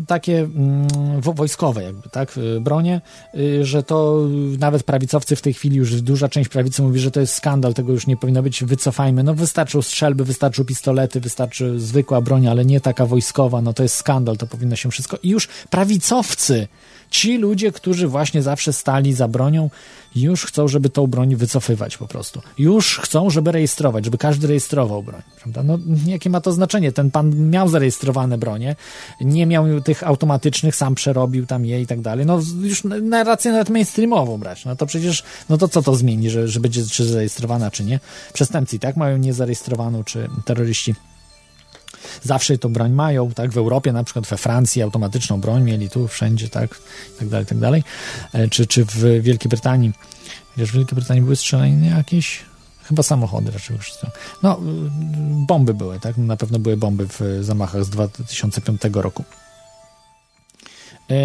[0.08, 0.88] takie mm,
[1.22, 3.02] wojskowe jakby, tak, e, bronie,
[3.34, 4.28] e, że to
[4.60, 7.92] nawet prawicowcy w tej chwili, już duża część prawicy mówi, że to jest skandal, tego
[7.92, 12.82] już nie powinno być, wycofajmy, no wystarczą strzelby, wystarczą pistolety, wystarczy zwykła broń, ale nie
[12.82, 15.18] taka wojskowa, no to jest skandal, to powinno się wszystko.
[15.24, 16.68] I już prawicowcy
[17.16, 19.70] Ci ludzie, którzy właśnie zawsze stali za bronią,
[20.16, 22.42] już chcą, żeby tą broń wycofywać po prostu.
[22.58, 25.22] Już chcą, żeby rejestrować, żeby każdy rejestrował broń.
[25.42, 25.64] Prawda?
[25.64, 26.92] No, jakie ma to znaczenie?
[26.92, 28.76] Ten pan miał zarejestrowane bronie,
[29.22, 32.26] nie miał tych automatycznych, sam przerobił tam je i tak dalej.
[32.26, 34.66] No już narrację nawet mainstreamową brać.
[34.66, 38.00] No to przecież, no to co to zmieni, że, że będzie czy zarejestrowana, czy nie?
[38.34, 40.96] Przestępcy tak mają niezarejestrowaną, czy terroryści
[42.24, 46.08] zawsze tą broń mają, tak, w Europie na przykład, we Francji automatyczną broń mieli tu,
[46.08, 46.80] wszędzie, tak,
[47.16, 47.84] i tak dalej, tak dalej,
[48.34, 49.92] e, czy, czy w Wielkiej Brytanii,
[50.56, 52.40] chociaż w Wielkiej Brytanii były strzelanie jakieś,
[52.84, 53.92] chyba samochody raczej już.
[54.44, 54.60] No,
[55.48, 59.24] bomby były, tak, na pewno były bomby w zamachach z 2005 roku.
[61.10, 61.16] E,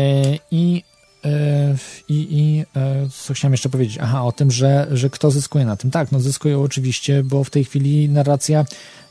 [0.51, 0.83] I
[1.25, 1.77] e,
[2.09, 2.64] i, i
[3.25, 3.99] co chciałem jeszcze powiedzieć?
[4.01, 5.90] Aha, o tym, że, że kto zyskuje na tym.
[5.90, 8.64] Tak, no zyskują oczywiście, bo w tej chwili narracja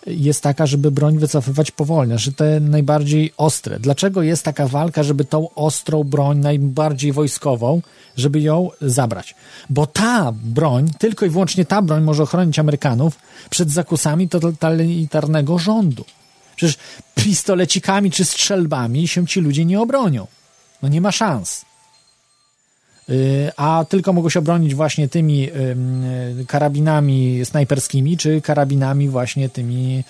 [0.08, 3.80] jest taka, żeby broń wycofywać powolnie, że te najbardziej ostre.
[3.80, 7.82] Dlaczego jest taka walka, żeby tą ostrą broń, najbardziej wojskową,
[8.18, 9.36] żeby ją zabrać?
[9.70, 16.06] Bo ta broń, tylko i wyłącznie ta broń może ochronić Amerykanów przed zakusami totalitarnego rządu.
[16.56, 16.78] Przecież
[17.16, 20.28] pistolecikami czy strzelbami się ci ludzie nie obronią.
[20.82, 21.66] No nie ma szans.
[23.10, 25.50] Y, a tylko mogą się obronić właśnie tymi
[26.48, 30.04] karabinami snajperskimi, czy karabinami właśnie tymi,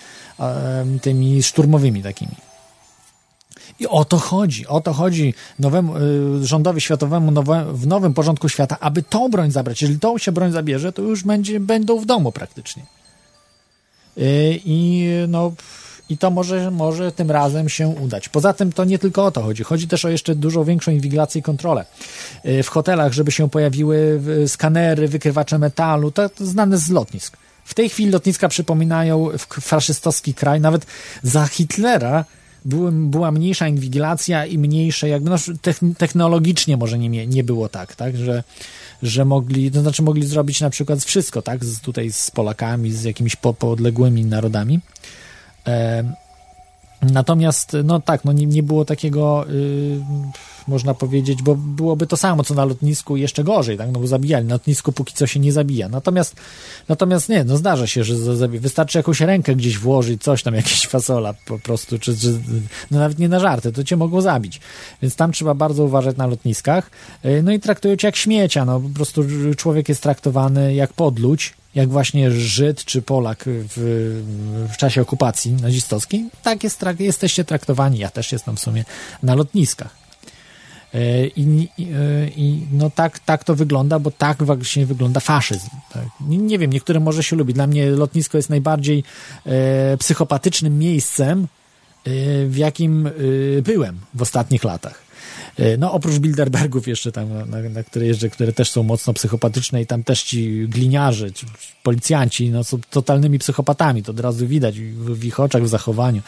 [1.02, 2.36] tymi szturmowymi takimi.
[3.80, 8.48] I o to chodzi, o to chodzi nowemu, y, rządowi światowemu nowe, w nowym porządku
[8.48, 9.82] świata, aby tą broń zabrać.
[9.82, 12.82] Jeżeli tą się broń zabierze, to już będzie, będą w domu praktycznie.
[14.18, 15.52] Y, I no
[16.10, 18.28] i to może, może tym razem się udać.
[18.28, 19.64] Poza tym to nie tylko o to chodzi.
[19.64, 21.84] Chodzi też o jeszcze dużo większą inwigilację i kontrolę.
[22.46, 27.36] Y, w hotelach, żeby się pojawiły skanery, wykrywacze metalu, to, to znane z lotnisk.
[27.64, 29.28] W tej chwili lotniska przypominają
[29.60, 30.60] faszystowski kraj.
[30.60, 30.86] Nawet
[31.22, 32.24] za Hitlera
[32.64, 35.36] były, była mniejsza inwigilacja i mniejsze, jakby no,
[35.98, 38.44] technologicznie może nie, nie było tak, tak, że,
[39.02, 43.04] że mogli, to znaczy mogli zrobić na przykład wszystko, tak, z, tutaj z Polakami, z
[43.04, 44.80] jakimiś po, podległymi narodami.
[47.02, 50.00] Natomiast, no tak, no nie, nie było takiego, y,
[50.68, 54.46] można powiedzieć, bo byłoby to samo, co na lotnisku, jeszcze gorzej, tak, no bo zabijali.
[54.46, 55.88] Na lotnisku póki co się nie zabija.
[55.88, 56.36] Natomiast,
[56.88, 58.14] natomiast nie, no zdarza się, że.
[58.48, 62.40] Wystarczy jakąś rękę gdzieś włożyć, coś tam, jakieś fasola po prostu, czy, czy
[62.90, 64.60] no nawet nie na żarty, to cię mogło zabić.
[65.02, 66.90] Więc tam trzeba bardzo uważać na lotniskach.
[67.24, 69.24] Y, no i traktują cię jak śmiecia, no po prostu
[69.56, 73.76] człowiek jest traktowany jak podludź, jak właśnie Żyd czy Polak w,
[74.72, 77.98] w czasie okupacji nazistowskiej, tak jest, jesteście traktowani.
[77.98, 78.84] Ja też jestem w sumie
[79.22, 80.00] na lotniskach.
[80.94, 85.68] E, I, i, e, i, no tak, tak to wygląda, bo tak właśnie wygląda faszyzm.
[85.92, 86.04] Tak.
[86.20, 87.54] Nie, nie, wiem, niektóre może się lubi.
[87.54, 89.04] Dla mnie lotnisko jest najbardziej
[89.46, 91.46] e, psychopatycznym miejscem, e,
[92.46, 93.10] w jakim e,
[93.62, 95.09] byłem w ostatnich latach.
[95.58, 99.82] E, no oprócz Bilderbergów jeszcze tam, na, na które jeżdżę, które też są mocno psychopatyczne
[99.82, 101.46] i tam też ci gliniarze, ci
[101.82, 106.22] policjanci, no są totalnymi psychopatami, to od razu widać w, w ich oczach, w zachowaniu.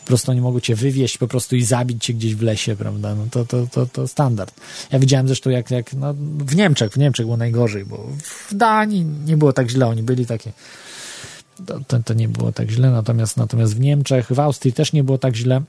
[0.00, 3.14] Po prostu oni mogą cię wywieźć po prostu i zabić cię gdzieś w lesie, prawda?
[3.14, 4.54] No to, to, to, to standard.
[4.92, 9.04] Ja widziałem zresztą jak, jak no, w Niemczech, w Niemczech było najgorzej, bo w Danii
[9.04, 10.52] nie było tak źle, oni byli takie
[11.86, 15.18] to, to nie było tak źle, natomiast, natomiast w Niemczech, w Austrii też nie było
[15.18, 15.62] tak źle.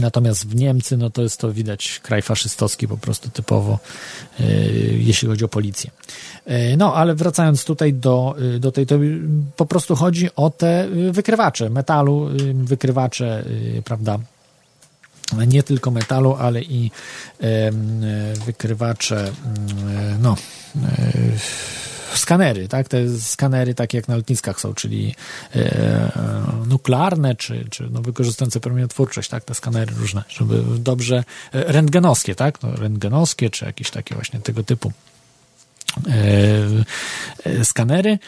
[0.00, 3.78] Natomiast w Niemcy, no to jest to widać kraj faszystowski po prostu typowo,
[4.38, 4.46] yy,
[4.98, 5.90] jeśli chodzi o policję.
[6.46, 8.98] Yy, no, ale wracając tutaj do, yy, do tej, to
[9.56, 13.44] po prostu chodzi o te wykrywacze metalu, wykrywacze,
[13.84, 14.18] prawda,
[15.46, 16.90] nie tylko metalu, ale i
[18.46, 19.32] wykrywacze,
[20.20, 20.36] no,
[22.14, 22.88] skanery, tak?
[22.88, 25.14] Te skanery takie jak na lotniskach są, czyli
[25.56, 26.12] e,
[26.66, 29.44] nuklearne, czy, czy no, wykorzystujące promieniotwórczość, tak?
[29.44, 32.62] Te skanery różne, żeby dobrze, e, rentgenowskie, tak?
[32.62, 34.92] No, rentgenowskie, czy jakieś takie właśnie tego typu
[36.08, 36.20] e,
[37.44, 38.18] e skanery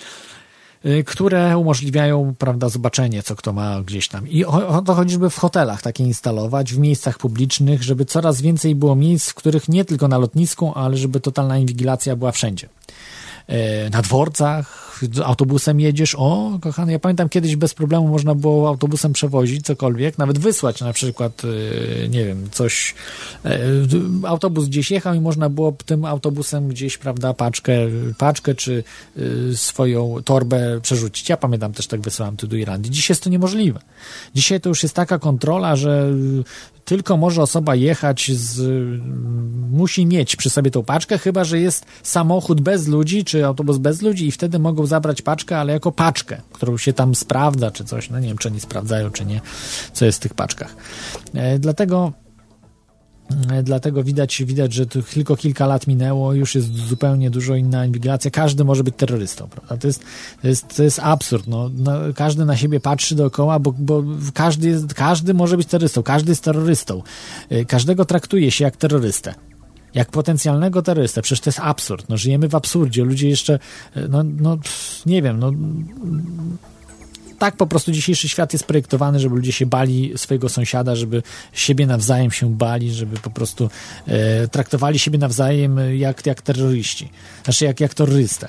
[0.84, 4.28] e, które umożliwiają, prawda, zobaczenie, co kto ma gdzieś tam.
[4.28, 8.74] I o to chodzi, żeby w hotelach takie instalować, w miejscach publicznych, żeby coraz więcej
[8.74, 12.68] było miejsc, w których nie tylko na lotnisku, ale żeby totalna inwigilacja była wszędzie.
[13.50, 19.12] E, na dworcach, autobusem jedziesz, o, kochany, ja pamiętam kiedyś bez problemu można było autobusem
[19.12, 22.94] przewozić cokolwiek, nawet wysłać na przykład, e, nie wiem, coś,
[23.44, 23.58] e,
[24.26, 27.72] autobus gdzieś jechał i można było tym autobusem gdzieś, prawda, paczkę,
[28.18, 28.84] paczkę czy
[29.54, 31.28] swoją torbę przerzucić.
[31.28, 32.92] Ja pamiętam też tak wysyłałem tu do Irlandii.
[32.92, 33.80] Dzisiaj jest to niemożliwe.
[34.34, 36.12] Dzisiaj to już jest taka kontrola, że
[36.84, 38.60] tylko może osoba jechać z,
[39.70, 44.02] musi mieć przy sobie tą paczkę, chyba, że jest samochód bez ludzi, czy autobus bez
[44.02, 48.10] ludzi i wtedy mogą zabrać paczkę, ale jako paczkę, którą się tam sprawdza, czy coś,
[48.10, 49.40] no nie wiem, czy oni sprawdzają, czy nie,
[49.92, 50.76] co jest w tych paczkach.
[51.34, 52.12] E, dlatego
[53.62, 58.30] dlatego widać, widać, że tylko kilka lat minęło, już jest zupełnie dużo inna inwigilacja.
[58.30, 59.76] Każdy może być terrorystą, prawda?
[59.76, 60.04] To jest,
[60.42, 61.46] to jest, to jest absurd.
[61.46, 64.02] No, no, każdy na siebie patrzy dookoła, bo, bo
[64.34, 67.02] każdy, jest, każdy może być terrorystą, każdy jest terrorystą.
[67.50, 69.34] E, każdego traktuje się jak terrorystę
[69.94, 71.22] jak potencjalnego terrorystę.
[71.22, 72.08] Przecież to jest absurd.
[72.08, 73.04] No, żyjemy w absurdzie.
[73.04, 73.58] Ludzie jeszcze,
[73.96, 74.58] e, no, no
[75.06, 75.52] nie wiem, no
[77.40, 81.22] tak po prostu dzisiejszy świat jest projektowany, żeby ludzie się bali swojego sąsiada, żeby
[81.52, 83.70] siebie nawzajem się bali, żeby po prostu
[84.06, 87.08] e, traktowali siebie nawzajem jak, jak terroryści,
[87.44, 88.48] znaczy jak, jak terrorystę.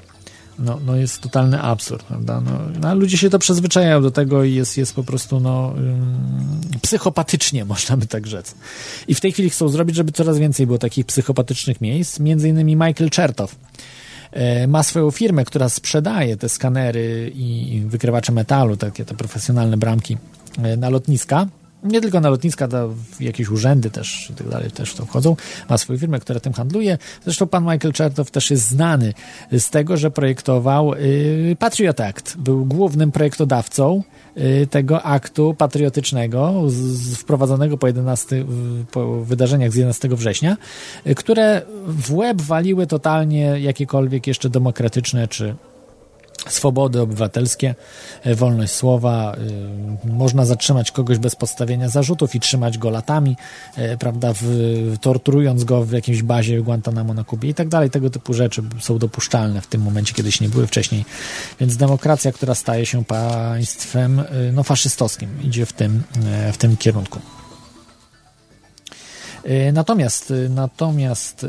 [0.60, 2.42] No, no jest totalny absurd, prawda?
[2.42, 2.52] No,
[2.82, 5.74] no, ludzie się to przyzwyczajają do tego i jest, jest po prostu no,
[6.82, 8.56] psychopatycznie, można by tak rzec.
[9.08, 12.76] I w tej chwili chcą zrobić, żeby coraz więcej było takich psychopatycznych miejsc, między innymi
[12.76, 13.58] Michael Chertow, E,
[14.68, 20.18] ma swoją firmę, która sprzedaje te skanery i wykrywacze metalu, takie te profesjonalne bramki
[20.64, 21.48] e, na lotniska.
[21.84, 25.36] Nie tylko na lotniska, to jakieś urzędy też i tak dalej też w to wchodzą.
[25.70, 26.98] Ma swoją firmę, która tym handluje.
[27.24, 29.14] Zresztą pan Michael Chertow też jest znany
[29.52, 32.38] z tego, że projektował y, Patriot Act.
[32.38, 34.04] Był głównym projektodawcą
[34.38, 38.46] Y, tego aktu patriotycznego z, wprowadzonego po, 11,
[38.92, 40.58] po wydarzeniach z 11 września,
[41.08, 45.56] y, które w łeb waliły totalnie jakiekolwiek jeszcze demokratyczne czy
[46.50, 47.76] swobody obywatelskie,
[48.24, 49.36] e, wolność słowa,
[50.06, 53.38] e, można zatrzymać kogoś bez podstawienia zarzutów i trzymać go latami,
[53.76, 57.90] e, prawda, w, torturując go w jakiejś bazie Guantanamo na Kubie i tak dalej.
[57.90, 61.06] Tego typu rzeczy są dopuszczalne w tym momencie, kiedyś nie były wcześniej.
[61.60, 64.22] Więc demokracja, która staje się państwem
[64.54, 66.04] no, faszystowskim, idzie w tym,
[66.54, 67.20] w tym kierunku.
[69.74, 71.46] Natomiast, natomiast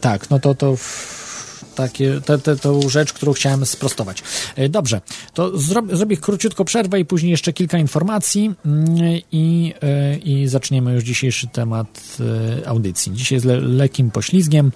[0.00, 1.31] tak, no to to w,
[1.74, 4.22] takie, te, te, tą rzecz, którą chciałem sprostować.
[4.56, 5.00] E, dobrze,
[5.34, 8.86] to zrobię, króciutko przerwę i później jeszcze kilka informacji mm,
[9.32, 12.16] i, e, i zaczniemy już dzisiejszy temat
[12.62, 13.12] e, audycji.
[13.12, 14.72] Dzisiaj jest le, lekkim poślizgiem,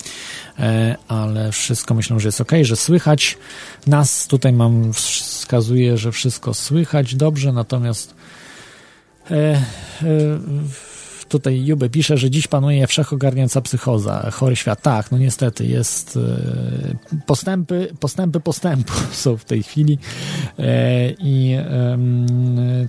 [1.08, 3.38] ale wszystko myślę, że jest ok, że słychać
[3.86, 4.26] nas.
[4.26, 4.92] Tutaj mam,
[5.46, 8.14] wskazuje, że wszystko słychać dobrze, natomiast
[9.30, 9.62] e, e,
[11.28, 14.82] tutaj Jube pisze, że dziś panuje wszechogarniająca psychoza, chory świat.
[14.82, 19.98] Tak, no niestety jest e, postępy, postępy postępu są w tej chwili.
[20.58, 21.56] E, i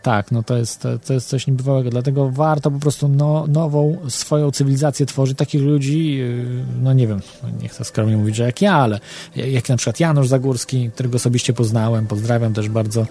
[0.03, 4.51] tak, no to jest, to jest coś niebywałego, dlatego warto po prostu no, nową swoją
[4.51, 7.21] cywilizację tworzyć, takich ludzi, e, no nie wiem,
[7.61, 8.99] nie chcę skromnie mówić, że jak ja, ale
[9.35, 13.07] jak na przykład Janusz Zagórski, którego osobiście poznałem, pozdrawiam też bardzo,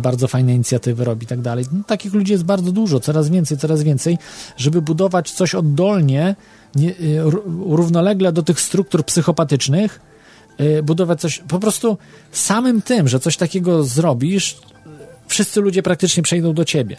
[0.00, 1.64] bardzo fajne inicjatywy robi i tak dalej.
[1.72, 4.18] No, takich ludzi jest bardzo dużo, coraz więcej, coraz więcej
[4.58, 6.36] żeby budować coś oddolnie,
[6.74, 7.20] nie, y,
[7.66, 10.00] równolegle do tych struktur psychopatycznych,
[10.60, 11.98] y, budować coś, po prostu
[12.32, 14.56] samym tym, że coś takiego zrobisz,
[15.26, 16.96] wszyscy ludzie praktycznie przejdą do ciebie.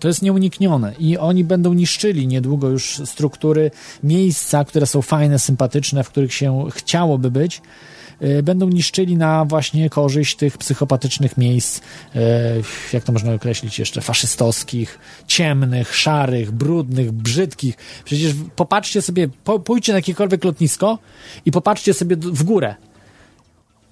[0.00, 3.70] To jest nieuniknione i oni będą niszczyli niedługo już struktury,
[4.02, 7.62] miejsca, które są fajne, sympatyczne, w których się chciałoby być,
[8.42, 11.82] będą niszczyli na właśnie korzyść tych psychopatycznych miejsc, y,
[12.92, 17.76] jak to można określić jeszcze, faszystowskich, ciemnych, szarych, brudnych, brzydkich.
[18.04, 19.28] Przecież popatrzcie sobie,
[19.64, 20.98] pójdźcie na jakiekolwiek lotnisko
[21.46, 22.74] i popatrzcie sobie w górę.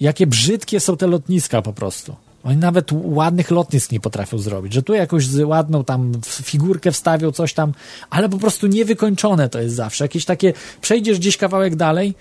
[0.00, 2.16] Jakie brzydkie są te lotniska po prostu.
[2.44, 7.54] Oni nawet ładnych lotnisk nie potrafią zrobić, że tu jakąś ładną tam figurkę wstawią, coś
[7.54, 7.72] tam,
[8.10, 10.04] ale po prostu niewykończone to jest zawsze.
[10.04, 12.14] Jakieś takie, przejdziesz gdzieś kawałek dalej,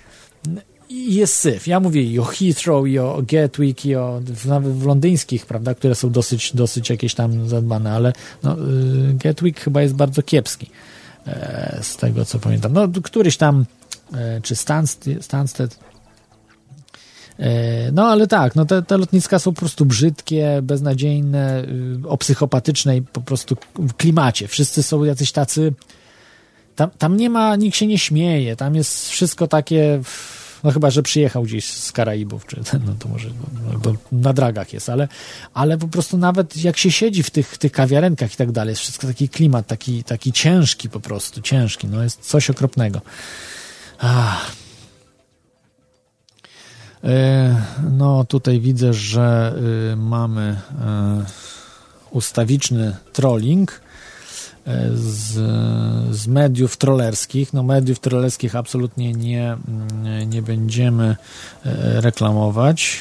[0.89, 1.67] jest syf.
[1.67, 5.95] Ja mówię i o Heathrow, i o Gatwick, i o nawet w londyńskich, prawda, które
[5.95, 10.69] są dosyć, dosyć jakieś tam zadbane, ale no, y, Gatwick chyba jest bardzo kiepski
[11.27, 12.73] e, z tego, co pamiętam.
[12.73, 13.65] No, któryś tam,
[14.13, 15.79] e, czy Stansted, Stansted
[17.39, 21.63] e, no ale tak, no te, te lotniska są po prostu brzydkie, beznadziejne,
[22.03, 23.57] y, o psychopatycznej po prostu
[23.97, 24.47] klimacie.
[24.47, 25.73] Wszyscy są jacyś tacy.
[26.75, 30.01] Tam, tam nie ma, nikt się nie śmieje, tam jest wszystko takie.
[30.65, 33.29] No chyba, że przyjechał gdzieś z Karaibów, czy no to może
[33.83, 35.07] no, na dragach jest, ale,
[35.53, 38.81] ale po prostu nawet jak się siedzi w tych, tych kawiarenkach i tak dalej, jest
[38.81, 43.01] wszystko taki klimat, taki, taki ciężki po prostu, ciężki, no jest coś okropnego.
[43.99, 44.51] Ach.
[47.03, 49.55] E, no tutaj widzę, że
[49.93, 51.25] y, mamy e,
[52.11, 53.81] ustawiczny trolling
[54.93, 55.33] z,
[56.15, 57.53] z mediów trollerskich.
[57.53, 59.57] No mediów trollerskich absolutnie nie,
[60.27, 61.15] nie będziemy
[61.65, 62.99] e, reklamować.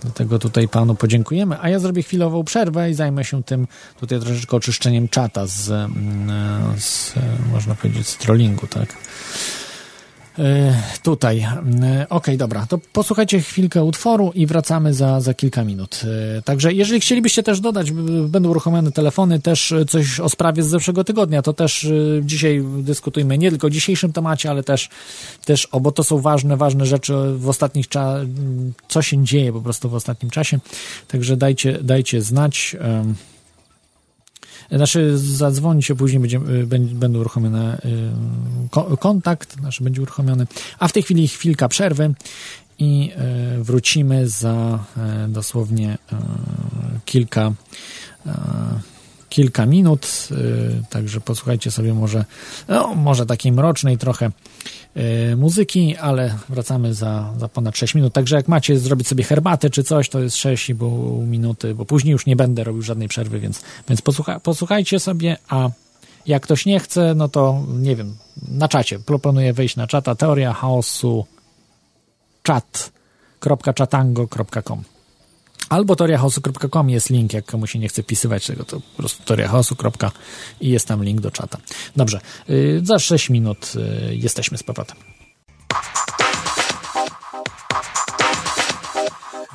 [0.00, 3.66] Dlatego tutaj panu podziękujemy, a ja zrobię chwilową przerwę i zajmę się tym
[4.00, 5.90] tutaj troszeczkę oczyszczeniem czata z,
[6.78, 7.14] z
[7.52, 8.96] można powiedzieć, z trollingu, tak?
[10.40, 11.40] E, tutaj.
[11.82, 16.00] E, ok, dobra, to posłuchajcie chwilkę utworu i wracamy za, za kilka minut.
[16.38, 17.92] E, także jeżeli chcielibyście też dodać,
[18.28, 21.88] będą uruchomione telefony, też coś o sprawie z zeszłego tygodnia, to też
[22.22, 24.88] dzisiaj dyskutujmy nie tylko o dzisiejszym temacie, ale też,
[25.44, 28.26] też o, bo to są ważne, ważne rzeczy w ostatnich czasach,
[28.88, 30.58] co się dzieje po prostu w ostatnim czasie.
[31.08, 32.76] Także dajcie, dajcie znać.
[34.72, 37.80] Znaczy zadzwonić, a później będzie, y, będą uruchomione
[38.92, 40.46] y, kontakt, znaczy będzie uruchomiony.
[40.78, 42.14] A w tej chwili chwilka przerwy
[42.78, 43.12] i
[43.60, 44.84] y, wrócimy za
[45.28, 45.98] dosłownie
[47.04, 47.52] kilka
[49.30, 50.28] kilka minut,
[50.90, 52.24] także posłuchajcie sobie może,
[52.68, 54.30] no, może takiej mrocznej trochę
[54.94, 58.12] E, muzyki, ale wracamy za, za ponad 6 minut.
[58.12, 62.26] Także jak macie zrobić sobie herbatę czy coś, to jest 6,5 minuty, bo później już
[62.26, 65.70] nie będę robił żadnej przerwy, więc, więc posłucha, posłuchajcie sobie, a
[66.26, 68.16] jak ktoś nie chce, no to nie wiem,
[68.48, 68.98] na czacie.
[68.98, 71.26] Proponuję wejść na czata teoria chaosu
[72.46, 74.84] chat.chatango.com
[75.70, 79.76] albo teoriachaosu.com jest link, jak komuś nie chce pisywać tego, to po prostu teoriachaosu.
[80.60, 81.58] i jest tam link do czata.
[81.96, 84.96] Dobrze, yy, za 6 minut yy, jesteśmy z powrotem.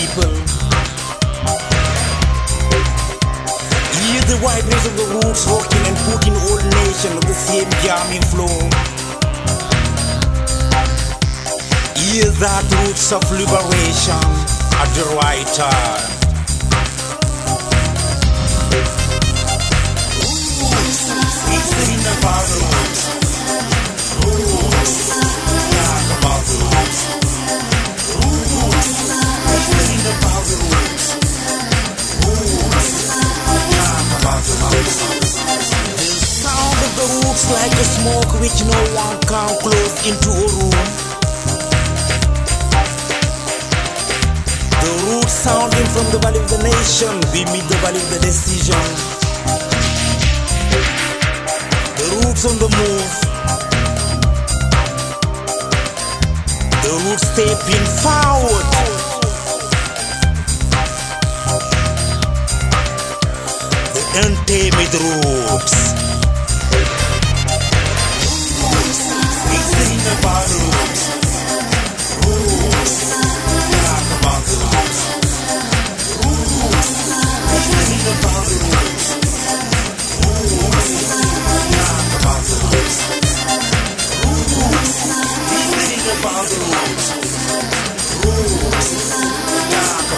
[0.00, 0.32] people.
[4.00, 8.24] Hear the whiteness of the roots rocking and putting all nation of the same jamming
[8.32, 8.56] flow.
[12.00, 14.24] Hear that roots of liberation
[14.80, 16.20] at the right time.
[21.52, 22.79] It's about the roots.
[37.06, 40.84] Roots like a smoke which no one can close into a room.
[44.80, 48.20] The roots sounding from the valley of the nation, we meet the valley of the
[48.20, 48.84] decision.
[51.96, 53.12] The roots on the move.
[56.84, 58.66] The roots stepping forward.
[63.94, 65.99] The untamed roots.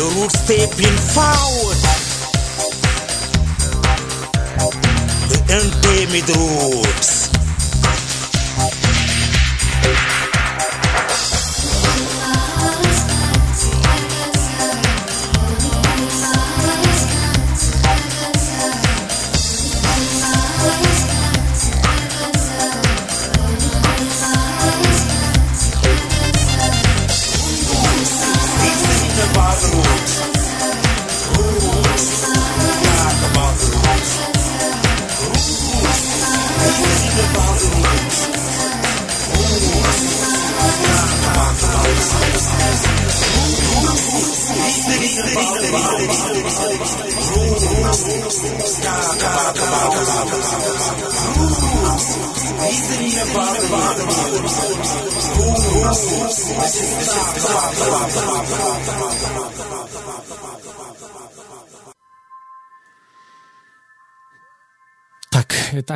[0.01, 1.75] Eu route prin faul
[5.29, 6.23] De întâi mi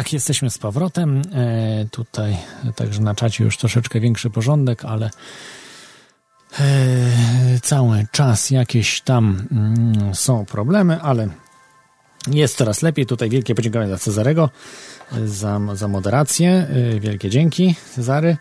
[0.05, 1.23] Tak, jesteśmy z powrotem.
[1.33, 2.37] E, tutaj
[2.77, 5.11] także na czacie już troszeczkę większy porządek, ale
[7.63, 11.29] cały czas jakieś tam mm, są problemy, ale
[12.27, 13.07] jest coraz lepiej.
[13.07, 14.51] Tutaj wielkie podziękowania dla Cezarego
[15.25, 16.67] za, za moderację.
[17.01, 18.37] Wielkie dzięki, Cezary.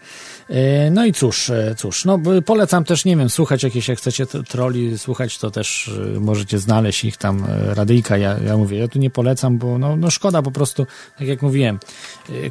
[0.50, 4.26] E, no i cóż, e, cóż, no polecam też, nie wiem, słuchać jakieś, jak chcecie
[4.26, 9.10] troli słuchać, to też możecie znaleźć ich tam, radyjka, ja, ja mówię, ja tu nie
[9.10, 10.88] polecam, bo no, no szkoda po prostu,
[11.18, 11.80] tak jak mówiłem,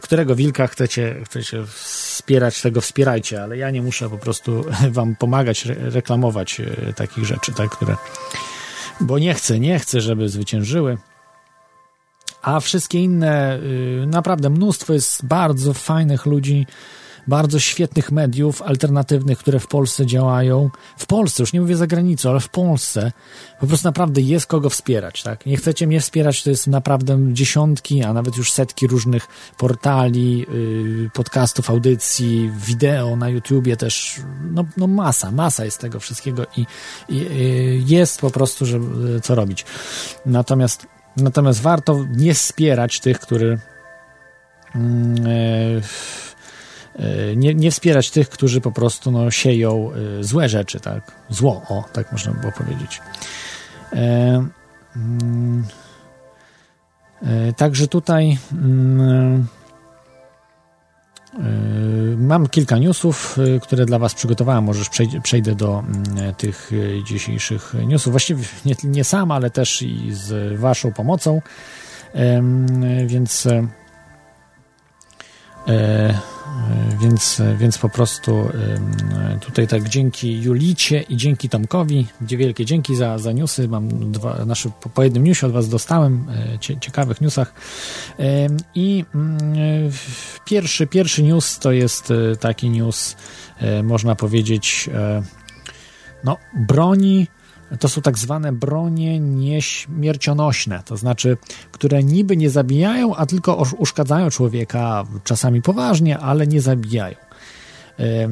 [0.03, 5.65] którego wilka chcecie, chcecie wspierać, tego wspierajcie, ale ja nie muszę po prostu wam pomagać,
[5.67, 6.61] reklamować
[6.97, 7.97] takich rzeczy, tak, które,
[9.01, 10.99] bo nie chcę, nie chcę, żeby zwyciężyły,
[12.43, 13.59] a wszystkie inne,
[14.07, 16.66] naprawdę mnóstwo jest bardzo fajnych ludzi,
[17.26, 20.70] bardzo świetnych mediów alternatywnych, które w Polsce działają.
[20.99, 23.12] W Polsce, już nie mówię za granicą, ale w Polsce
[23.61, 25.47] po prostu naprawdę jest kogo wspierać, tak?
[25.47, 29.26] Nie chcecie mnie wspierać, to jest naprawdę dziesiątki, a nawet już setki różnych
[29.59, 34.20] portali, yy, podcastów, audycji, wideo na YouTubie też,
[34.51, 36.66] no, no masa, masa jest tego wszystkiego i,
[37.09, 39.64] i yy, jest po prostu, że, yy, co robić.
[40.26, 40.86] Natomiast,
[41.17, 43.59] natomiast warto nie wspierać tych, którzy
[44.75, 45.83] yy,
[46.99, 49.91] E, nie, nie wspierać tych, którzy po prostu no, sieją
[50.21, 51.13] e, złe rzeczy, tak?
[51.29, 53.01] Zło, o, tak można było powiedzieć.
[53.93, 54.47] E,
[54.97, 55.65] mm,
[57.23, 59.45] e, także tutaj mm, e,
[62.16, 64.64] mam kilka newsów, e, które dla Was przygotowałem.
[64.64, 64.91] Możesz
[65.22, 66.70] przejdę, do mm, tych
[67.07, 68.11] dzisiejszych newsów.
[68.11, 71.43] Właściwie nie, nie sam, ale też i z Waszą pomocą.
[73.07, 73.49] Więc
[75.68, 76.18] E,
[77.00, 78.48] więc, więc po prostu
[79.40, 84.44] tutaj tak dzięki Julicie i dzięki Tomkowi, gdzie wielkie dzięki za, za newsy, mam dwa,
[84.44, 87.55] nasze, po jednym newsie od Was dostałem, e, ciekawych newsach.
[88.74, 89.38] I mm,
[90.44, 93.16] pierwszy, pierwszy news to jest e, taki news,
[93.82, 94.90] można powiedzieć,
[96.24, 96.36] no
[96.68, 97.26] broni
[97.81, 101.37] to są tak zwane bronie nieśmiercionośne, to znaczy,
[101.73, 107.16] które niby nie zabijają, a tylko uszkadzają człowieka, czasami poważnie, ale nie zabijają.
[107.99, 108.29] E,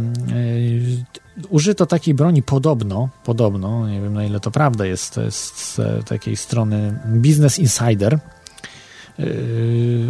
[1.49, 5.80] użyto takiej broni podobno, podobno, nie wiem na ile to prawda jest, to jest z
[6.05, 8.14] takiej strony Business Insider.
[8.14, 8.18] E,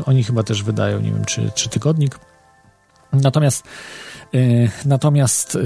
[0.04, 2.18] oni chyba też wydają, nie wiem, czy, czy tygodnik.
[3.12, 3.64] Natomiast
[4.34, 5.58] E, natomiast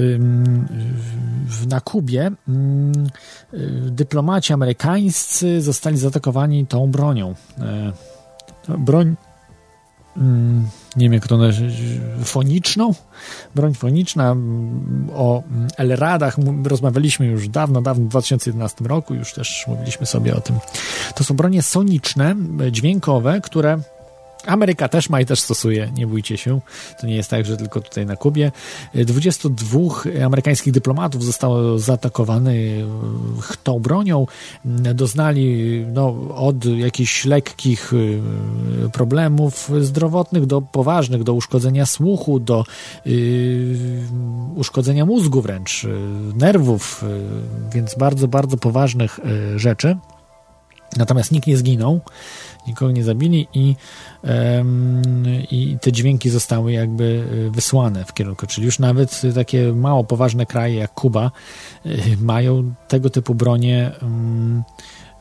[1.67, 2.31] na Kubie
[3.81, 7.35] dyplomaci amerykańscy zostali zaatakowani tą bronią.
[7.59, 7.91] E,
[8.77, 9.15] broń
[10.95, 11.69] nie wiem jak to nazywa,
[12.23, 12.93] foniczną,
[13.55, 14.35] broń foniczna,
[15.15, 15.43] o
[15.77, 20.55] LRADach rozmawialiśmy już dawno, dawno, w 2011 roku, już też mówiliśmy sobie o tym.
[21.15, 22.35] To są bronie soniczne,
[22.71, 23.79] dźwiękowe, które
[24.45, 26.59] Ameryka też ma i też stosuje, nie bójcie się.
[27.01, 28.51] To nie jest tak, że tylko tutaj na Kubie.
[28.93, 29.79] 22
[30.25, 32.85] amerykańskich dyplomatów zostało zaatakowanych
[33.63, 34.25] tą bronią.
[34.95, 38.21] Doznali no, od jakichś lekkich y,
[38.93, 42.65] problemów zdrowotnych do poważnych, do uszkodzenia słuchu, do
[43.05, 43.77] yy,
[44.55, 45.87] uszkodzenia mózgu wręcz, y,
[46.35, 47.05] nerwów,
[47.73, 49.19] więc bardzo, bardzo poważnych
[49.55, 49.97] rzeczy.
[50.97, 52.01] Natomiast nikt nie zginął
[52.67, 53.75] nikogo nie zabili i,
[55.51, 60.45] i te dźwięki zostały jakby e, wysłane w kierunku, czyli już nawet takie mało poważne
[60.45, 61.31] kraje jak Kuba
[61.85, 61.89] e,
[62.21, 63.91] mają tego typu bronie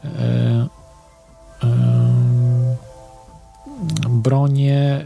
[0.05, 0.66] e,
[4.09, 5.05] bronie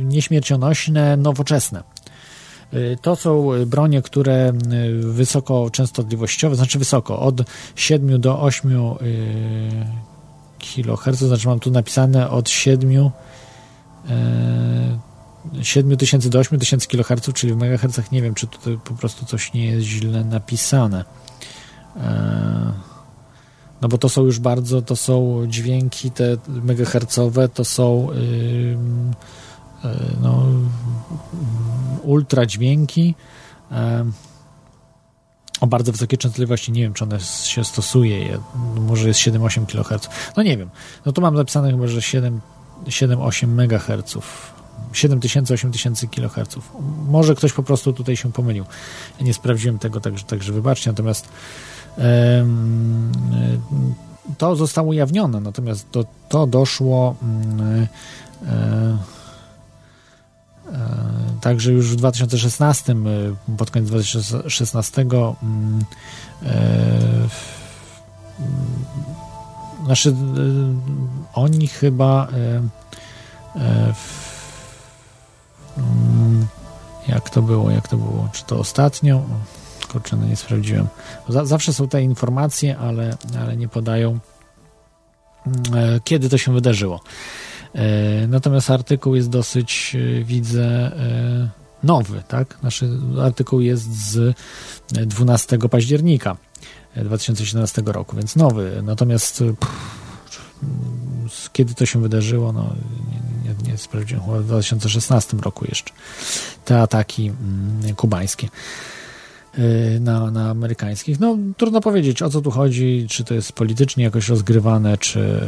[0.00, 1.82] nieśmiercionośne, nowoczesne.
[3.02, 4.52] To są bronie, które
[5.00, 7.42] wysoko częstotliwościowe, znaczy wysoko, od
[7.76, 8.72] 7 do 8
[10.64, 13.10] kHz, znaczy mam tu napisane od 7
[15.62, 19.52] 7000 e, do 8000 kHz, czyli w MHz nie wiem, czy tutaj po prostu coś
[19.52, 21.04] nie jest źle napisane.
[21.96, 22.72] E,
[23.82, 28.76] no bo to są już bardzo, to są dźwięki te megahercowe, to są yy,
[30.22, 30.46] no,
[32.02, 33.14] ultra dźwięki.
[35.60, 36.72] O bardzo wysokiej częstotliwości.
[36.72, 38.38] Nie wiem, czy one się stosuje.
[38.76, 40.08] Może jest 7-8 kHz.
[40.36, 40.70] No nie wiem.
[41.06, 42.40] No tu mam zapisane chyba, że 7-8
[43.44, 44.16] MHz.
[44.92, 46.56] 7000-8000 kHz.
[47.08, 48.64] Może ktoś po prostu tutaj się pomylił.
[49.20, 50.90] Ja nie sprawdziłem tego, także, także wybaczcie.
[50.90, 51.28] Natomiast
[54.38, 57.86] to zostało ujawnione, natomiast do, to doszło um,
[61.40, 62.96] także już w 2016, e,
[63.56, 65.02] pod koniec 2016,
[65.42, 65.84] mm,
[66.42, 67.28] e,
[69.84, 70.14] znaczy
[71.34, 72.28] oni chyba
[77.08, 79.22] jak to było, jak to było, czy to ostatnio
[79.92, 80.88] kurczę, no nie sprawdziłem.
[81.28, 84.18] zawsze są te informacje, ale, ale nie podają,
[85.46, 87.00] mm, kiedy to się wydarzyło.
[88.28, 90.92] Natomiast artykuł jest dosyć, widzę,
[91.82, 92.62] nowy, tak?
[92.62, 92.84] Nasz
[93.22, 94.36] artykuł jest z
[94.92, 96.36] 12 października
[96.96, 98.82] 2017 roku, więc nowy.
[98.82, 102.74] Natomiast pff, kiedy to się wydarzyło, no
[103.44, 105.92] nie, nie, sprawdziłem, chyba w 2016 roku jeszcze
[106.64, 108.48] te ataki mm, kubańskie
[110.00, 111.20] na, na amerykańskich.
[111.20, 115.40] No trudno powiedzieć, o co tu chodzi, czy to jest politycznie jakoś rozgrywane, czy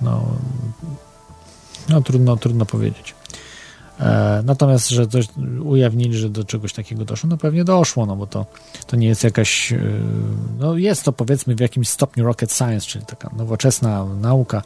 [0.00, 0.36] no,
[1.88, 3.14] no trudno, trudno powiedzieć.
[4.00, 5.26] E, natomiast, że coś
[5.64, 8.46] ujawnili, że do czegoś takiego doszło, no pewnie doszło, no bo to,
[8.86, 9.78] to nie jest jakaś, e,
[10.58, 14.62] no jest to powiedzmy w jakimś stopniu rocket science, czyli taka nowoczesna nauka,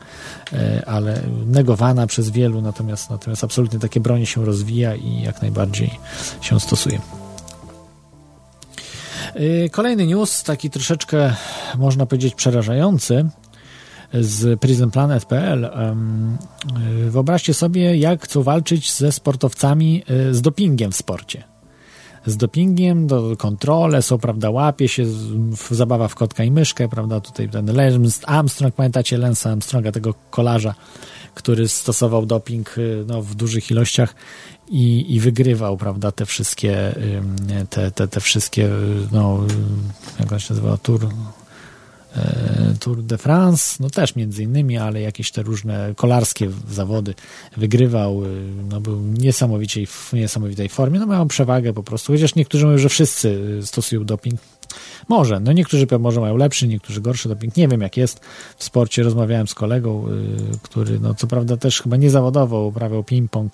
[0.53, 5.91] e, ale negowana przez wielu, natomiast, natomiast absolutnie takie broni się rozwija i jak najbardziej
[6.41, 7.01] się stosuje.
[9.71, 11.35] Kolejny news, taki troszeczkę
[11.79, 13.29] można powiedzieć przerażający,
[14.15, 15.71] z prismplanet.pl.
[17.09, 21.45] Wyobraźcie sobie, jak chcą walczyć ze sportowcami e, z dopingiem w sporcie.
[22.27, 25.07] Z dopingiem, do kontrole są, prawda, łapie się,
[25.71, 30.75] zabawa w kotka i myszkę, prawda, tutaj ten Lance Armstrong, pamiętacie Lance Armstronga, tego kolarza,
[31.35, 34.15] który stosował doping e, no, w dużych ilościach
[34.69, 36.95] i, i wygrywał, prawda, te wszystkie,
[37.71, 38.69] te, te, te wszystkie,
[39.13, 39.39] no,
[40.21, 41.40] jak on się nazywa, tur, E,
[42.81, 47.15] Tour de France, no też między innymi, ale jakieś te różne kolarskie zawody
[47.57, 48.29] wygrywał, e,
[48.71, 52.89] no był niesamowicie w niesamowitej formie, no mają przewagę po prostu, chociaż niektórzy mówią, że
[52.89, 54.41] wszyscy stosują doping.
[55.09, 58.21] Może, no niektórzy może mają lepszy, niektórzy gorszy doping, nie wiem jak jest
[58.57, 60.11] w sporcie, rozmawiałem z kolegą, e,
[60.63, 63.49] który no co prawda też chyba niezawodowo uprawiał ping-pong,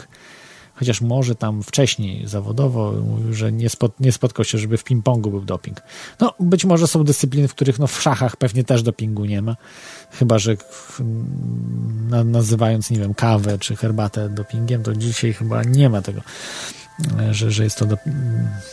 [0.77, 5.31] chociaż może tam wcześniej zawodowo mówił, że nie, spot, nie spotkał się, żeby w ping-pongu
[5.31, 5.83] był doping.
[6.21, 9.57] No, być może są dyscypliny, w których no, w szachach pewnie też dopingu nie ma,
[10.11, 10.57] chyba, że
[12.09, 16.21] na, nazywając, nie wiem, kawę czy herbatę dopingiem, to dzisiaj chyba nie ma tego,
[17.31, 17.97] że, że jest to do,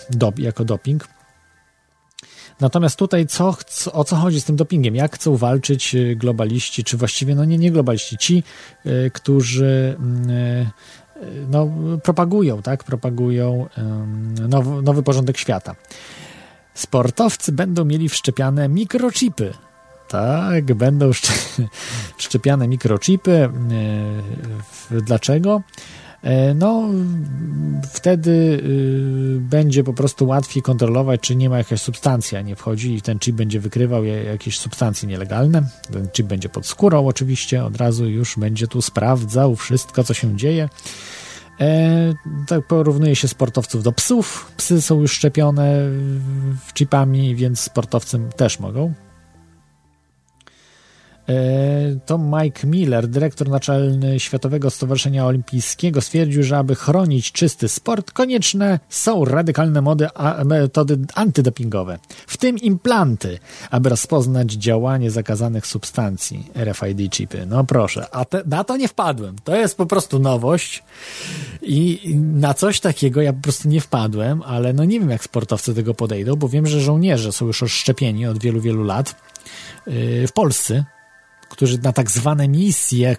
[0.09, 1.07] do, jako doping.
[2.59, 3.55] Natomiast tutaj co,
[3.93, 4.95] o co chodzi z tym dopingiem?
[4.95, 8.43] Jak chcą walczyć y, globaliści, czy właściwie, no nie, nie globaliści, ci,
[8.85, 9.97] y, którzy
[10.29, 10.69] y,
[11.49, 11.67] no,
[12.03, 13.67] propagują, tak, propagują
[14.49, 15.75] nowy, nowy porządek świata.
[16.73, 19.53] Sportowcy będą mieli wszczepiane mikrochipy.
[20.07, 21.11] Tak, będą
[22.17, 23.49] wszczepiane mikrochipy.
[24.91, 25.61] Dlaczego?
[26.23, 26.89] E, no,
[27.91, 33.01] wtedy y, będzie po prostu łatwiej kontrolować, czy nie ma jakaś substancja, nie wchodzi i
[33.01, 35.63] ten chip będzie wykrywał jakieś substancje nielegalne.
[35.91, 40.37] Ten chip będzie pod skórą oczywiście, od razu już będzie tu sprawdzał wszystko, co się
[40.37, 40.69] dzieje.
[41.59, 42.13] E,
[42.47, 44.51] tak porównuje się sportowców do psów.
[44.57, 45.89] Psy są już szczepione
[46.65, 48.93] w chipami, więc sportowcy też mogą.
[51.29, 58.11] E, to Mike Miller, dyrektor naczelny Światowego Stowarzyszenia Olimpijskiego, stwierdził, że aby chronić czysty sport,
[58.11, 63.39] konieczne są radykalne mody, a, metody antydopingowe, w tym implanty,
[63.71, 67.45] aby rozpoznać działanie zakazanych substancji RFID chipy.
[67.45, 69.35] No proszę, a te, na to nie wpadłem.
[69.43, 70.83] To jest po prostu nowość
[71.61, 75.71] i na coś takiego ja po prostu nie wpadłem, ale no nie wiem, jak sportowcy
[75.71, 79.15] do tego podejdą, bo wiem, że żołnierze są już oszczepieni od wielu, wielu lat
[79.87, 80.85] y, w Polsce
[81.53, 83.17] którzy na tak zwane misje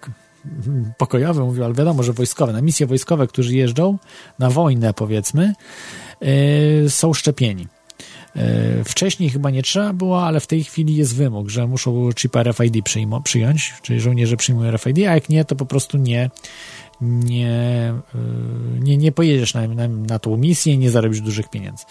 [0.97, 3.97] pokojowe, mówią, ale wiadomo, że wojskowe, na misje wojskowe, którzy jeżdżą
[4.39, 5.53] na wojnę, powiedzmy,
[6.21, 7.67] yy, są szczepieni.
[8.35, 8.43] Yy,
[8.83, 12.85] wcześniej chyba nie trzeba było, ale w tej chwili jest wymóg, że muszą chip RFID
[13.23, 16.29] przyjąć, czyli żołnierze przyjmują RFID, a jak nie, to po prostu nie,
[17.01, 21.85] nie, y, nie, nie pojedziesz na, na, na tą misję i nie zarobisz dużych pieniędzy.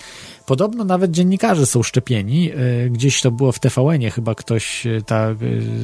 [0.46, 2.52] Podobno nawet dziennikarze są szczepieni.
[2.52, 5.38] Y, gdzieś to było w TVN-ie chyba ktoś tak.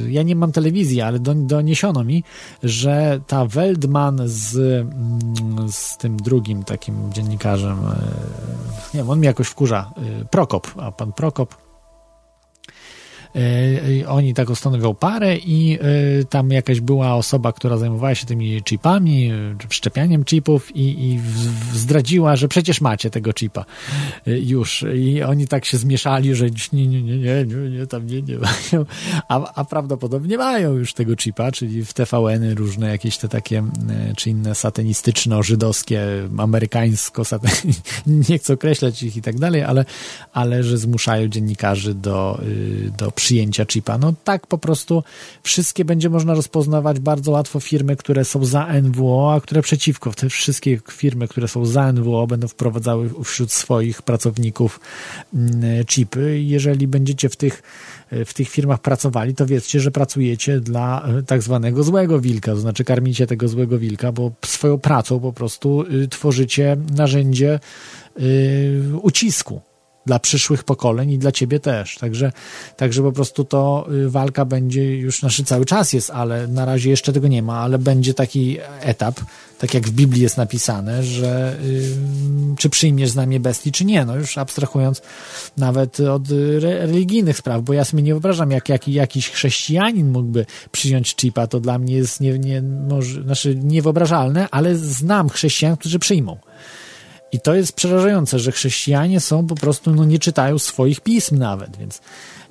[0.07, 2.23] Ja nie mam telewizji, ale doniesiono mi,
[2.63, 7.77] że ta Weldman z, mm, z tym drugim takim dziennikarzem,
[8.93, 9.93] nie wiem, on mi jakoś wkurza,
[10.31, 11.70] Prokop, a pan Prokop
[14.07, 19.31] oni tak stanowią parę i e, tam jakaś była osoba, która zajmowała się tymi chipami,
[19.31, 21.19] e, wszczepianiem chipów i, i
[21.73, 23.65] zdradziła, że przecież macie tego chipa
[24.25, 24.85] już.
[24.95, 28.85] I oni tak się zmieszali, że nie, nie, nie, nie, nie tam nie, nie mają.
[29.27, 33.63] A, a prawdopodobnie mają już tego chipa, czyli w TVN-y różne jakieś te takie,
[34.17, 35.99] czy inne satanistyczno-żydowskie,
[36.37, 37.23] amerykańsko
[38.29, 39.85] nie chcę określać ich i tak dalej, ale,
[40.33, 42.41] ale że zmuszają dziennikarzy do,
[42.97, 43.97] do przyjęcia chipa.
[43.97, 45.03] No tak po prostu
[45.43, 50.11] wszystkie będzie można rozpoznawać bardzo łatwo firmy, które są za NWO, a które przeciwko.
[50.11, 54.79] Te wszystkie firmy, które są za NWO będą wprowadzały wśród swoich pracowników
[55.33, 56.41] mm, chipy.
[56.41, 57.63] Jeżeli będziecie w tych
[58.25, 62.57] w tych firmach pracowali, to wiedzcie, że pracujecie dla e, tak zwanego złego wilka, to
[62.57, 67.59] znaczy karmicie tego złego wilka, bo swoją pracą po prostu y, tworzycie narzędzie
[68.19, 69.61] y, ucisku
[70.05, 71.97] dla przyszłych pokoleń i dla ciebie też.
[71.97, 72.31] Także,
[72.77, 76.89] także po prostu to y, walka będzie już, znaczy cały czas jest, ale na razie
[76.89, 79.19] jeszcze tego nie ma, ale będzie taki etap,
[79.59, 81.95] tak jak w Biblii jest napisane, że y,
[82.57, 84.05] czy przyjmiesz znamię bestii, czy nie.
[84.05, 85.01] No już abstrahując
[85.57, 90.45] nawet od re, religijnych spraw, bo ja sobie nie wyobrażam, jak, jak jakiś chrześcijanin mógłby
[90.71, 95.99] przyjąć chipa, to dla mnie jest nie, nie, może, znaczy niewyobrażalne, ale znam chrześcijan, którzy
[95.99, 96.37] przyjmą.
[97.31, 101.77] I to jest przerażające, że chrześcijanie są po prostu, no nie czytają swoich pism nawet,
[101.77, 102.01] więc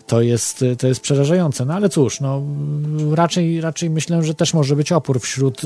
[0.06, 1.64] to jest, to jest przerażające.
[1.64, 2.42] No ale cóż, no
[3.12, 5.62] raczej, raczej myślę, że też może być opór wśród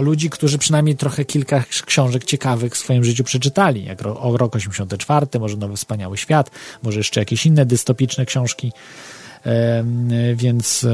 [0.00, 5.26] ludzi, którzy przynajmniej trochę kilka książek ciekawych w swoim życiu przeczytali, jak o Rok 84,
[5.40, 6.50] może Nowy Wspaniały Świat,
[6.82, 8.72] może jeszcze jakieś inne dystopiczne książki,
[10.34, 10.86] więc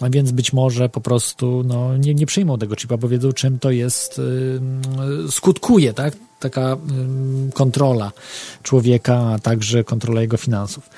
[0.00, 3.58] a więc być może po prostu no, nie, nie przyjmą tego chipa, bo wiedzą, czym
[3.58, 6.16] to jest, yy, skutkuje, tak?
[6.40, 8.12] Taka yy, kontrola
[8.62, 10.90] człowieka, a także kontrola jego finansów.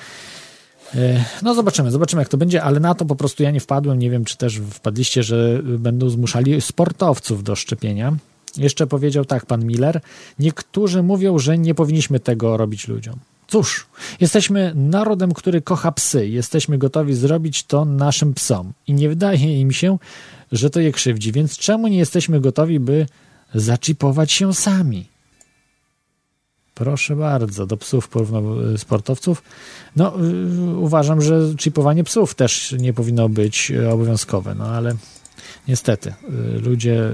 [0.93, 3.99] Yy, no zobaczymy, zobaczymy jak to będzie, ale na to po prostu ja nie wpadłem,
[3.99, 8.17] nie wiem czy też wpadliście, że będą zmuszali sportowców do szczepienia.
[8.57, 10.01] Jeszcze powiedział tak pan Miller,
[10.39, 13.15] niektórzy mówią, że nie powinniśmy tego robić ludziom.
[13.49, 13.87] Cóż,
[14.19, 16.27] jesteśmy narodem, który kocha psy.
[16.27, 18.73] Jesteśmy gotowi zrobić to naszym psom.
[18.87, 19.97] I nie wydaje im się,
[20.51, 21.31] że to je krzywdzi.
[21.31, 23.05] Więc czemu nie jesteśmy gotowi, by
[23.53, 25.07] zaczipować się sami?
[26.73, 28.43] Proszę bardzo, do psów porównał
[28.77, 29.43] sportowców.
[29.95, 34.95] No, yy, uważam, że chipowanie psów też nie powinno być obowiązkowe, no ale
[35.69, 37.11] Niestety, y, ludzie, y,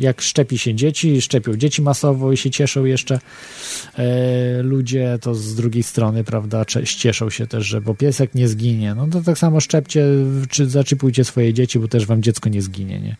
[0.00, 3.20] jak szczepi się dzieci, szczepią dzieci masowo i się cieszą jeszcze.
[3.98, 8.94] E, ludzie to z drugiej strony, prawda, cieszą się też, że bo piesek nie zginie.
[8.94, 10.04] No to tak samo szczepcie,
[10.50, 13.16] czy zaczypujcie swoje dzieci, bo też wam dziecko nie zginie, nie?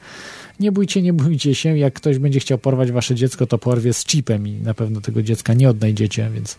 [0.61, 4.05] Nie bójcie, nie bójcie się, jak ktoś będzie chciał porwać wasze dziecko, to porwie z
[4.05, 6.57] chipem i na pewno tego dziecka nie odnajdziecie, więc,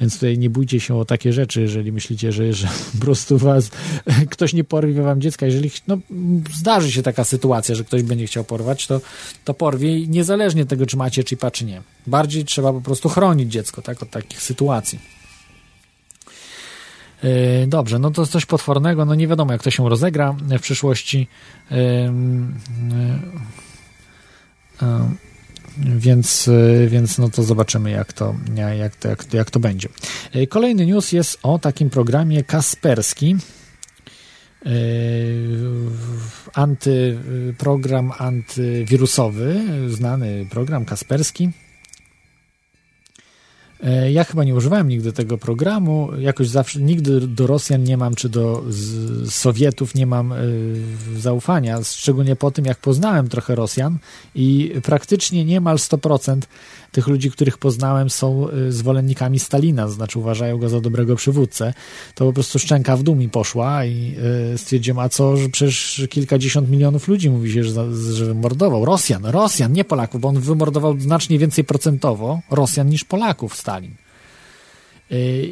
[0.00, 3.70] więc tutaj nie bójcie się o takie rzeczy, jeżeli myślicie, że, że po prostu was
[4.30, 5.98] ktoś nie porwie wam dziecka, jeżeli no,
[6.58, 9.00] zdarzy się taka sytuacja, że ktoś będzie chciał porwać, to,
[9.44, 11.82] to porwie niezależnie tego, czy macie chipa, czy nie.
[12.06, 15.21] Bardziej trzeba po prostu chronić dziecko, tak, od takich sytuacji.
[17.22, 21.28] E, dobrze, no to coś potwornego, no nie wiadomo jak to się rozegra w przyszłości.
[21.70, 21.74] E,
[24.82, 25.10] e,
[25.78, 26.50] więc,
[26.86, 28.34] więc no to zobaczymy, jak to,
[28.78, 29.88] jak, to, jak, to, jak to będzie.
[30.48, 33.36] Kolejny news jest o takim programie Kasperski.
[36.54, 37.18] Anty,
[37.58, 41.50] program antywirusowy, znany program Kasperski
[44.12, 46.08] ja chyba nie używałem nigdy tego programu.
[46.18, 48.64] Jakoś zawsze, nigdy do Rosjan nie mam, czy do
[49.28, 50.80] Sowietów nie mam y,
[51.16, 53.98] zaufania, szczególnie po tym, jak poznałem trochę Rosjan
[54.34, 56.40] i praktycznie niemal 100%
[56.92, 61.74] tych ludzi, których poznałem, są y, zwolennikami Stalina, to znaczy uważają go za dobrego przywódcę.
[62.14, 64.16] To po prostu szczęka w dół mi poszła i
[64.54, 68.84] y, stwierdziłem, a co, że przecież kilkadziesiąt milionów ludzi mówi się, że, że wymordował.
[68.84, 73.94] Rosjan, Rosjan, nie Polaków, bo on wymordował znacznie więcej procentowo Rosjan niż Polaków Stalin.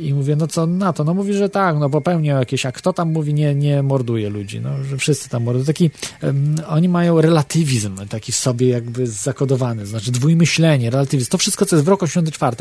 [0.00, 1.04] I mówię, no co na to?
[1.04, 4.60] No mówi, że tak, no popełniał jakieś, a kto tam mówi, nie, nie morduje ludzi,
[4.60, 5.64] no, że wszyscy tam mordują.
[5.64, 5.90] Taki,
[6.22, 11.30] um, oni mają relatywizm taki w sobie jakby zakodowany, znaczy dwójmyślenie, relatywizm.
[11.30, 12.56] To wszystko, co jest w roku 84,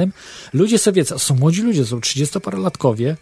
[0.54, 3.16] ludzie sobie, są młodzi ludzie, są 30-parolatkowie, Yy,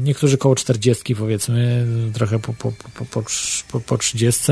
[0.00, 3.22] niektórzy koło 40 powiedzmy, trochę po, po, po, po,
[3.72, 4.42] po, po 30,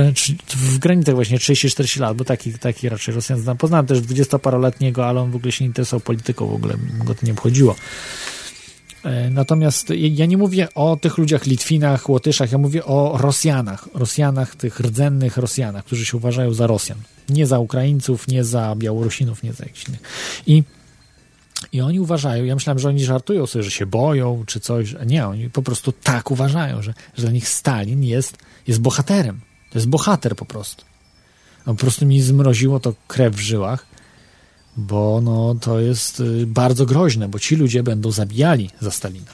[0.49, 3.57] w granicach właśnie 30-40 lat, bo taki, taki raczej Rosjan znam.
[3.57, 6.75] Poznałem też 20-paroletniego, ale on w ogóle się nie interesował polityką, w ogóle
[7.05, 7.75] go to nie obchodziło.
[9.05, 14.57] Yy, natomiast ja nie mówię o tych ludziach Litwinach, Łotyszach, ja mówię o Rosjanach, Rosjanach,
[14.57, 16.99] tych rdzennych Rosjanach, którzy się uważają za Rosjan.
[17.29, 20.01] Nie za Ukraińców, nie za Białorusinów, nie za jakichś innych.
[20.47, 20.63] I
[21.73, 24.95] i oni uważają, ja myślałem, że oni żartują sobie, że się boją czy coś.
[25.07, 28.37] Nie, oni po prostu tak uważają, że, że dla nich Stalin jest,
[28.67, 29.41] jest bohaterem.
[29.71, 30.85] To jest bohater po prostu.
[31.67, 33.87] No, po prostu mi zmroziło to krew w żyłach,
[34.77, 39.33] bo no, to jest y, bardzo groźne, bo ci ludzie będą zabijali za Stalina.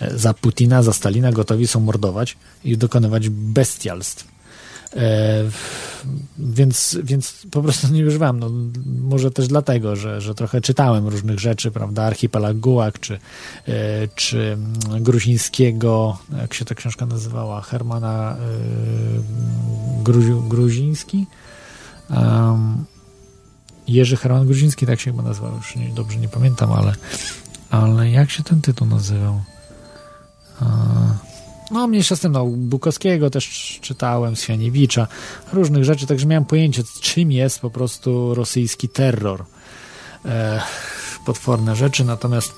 [0.00, 4.33] E, za Putina, za Stalina gotowi są mordować i dokonywać bestialstw.
[4.96, 5.44] E,
[6.38, 8.38] więc, więc po prostu nie używam.
[8.38, 8.50] No,
[9.00, 12.02] może też dlatego, że, że trochę czytałem różnych rzeczy, prawda?
[12.02, 13.18] Archipelag Gułak, czy, e,
[14.14, 14.58] czy
[15.00, 17.60] Gruzińskiego, jak się ta książka nazywała?
[17.60, 21.26] Hermana e, Gruzi, Gruziński?
[22.10, 22.84] Um,
[23.88, 26.94] Jerzy Herman Gruziński, tak się chyba nazywał, już nie, dobrze nie pamiętam, ale,
[27.70, 29.40] ale jak się ten tytuł nazywał?
[31.70, 35.06] No, mniejsza z tym, no, Bukowskiego też czytałem, Swianiewicza,
[35.52, 39.44] różnych rzeczy, także miałem pojęcie, czym jest po prostu rosyjski terror.
[40.24, 40.62] E,
[41.26, 42.52] potworne rzeczy, natomiast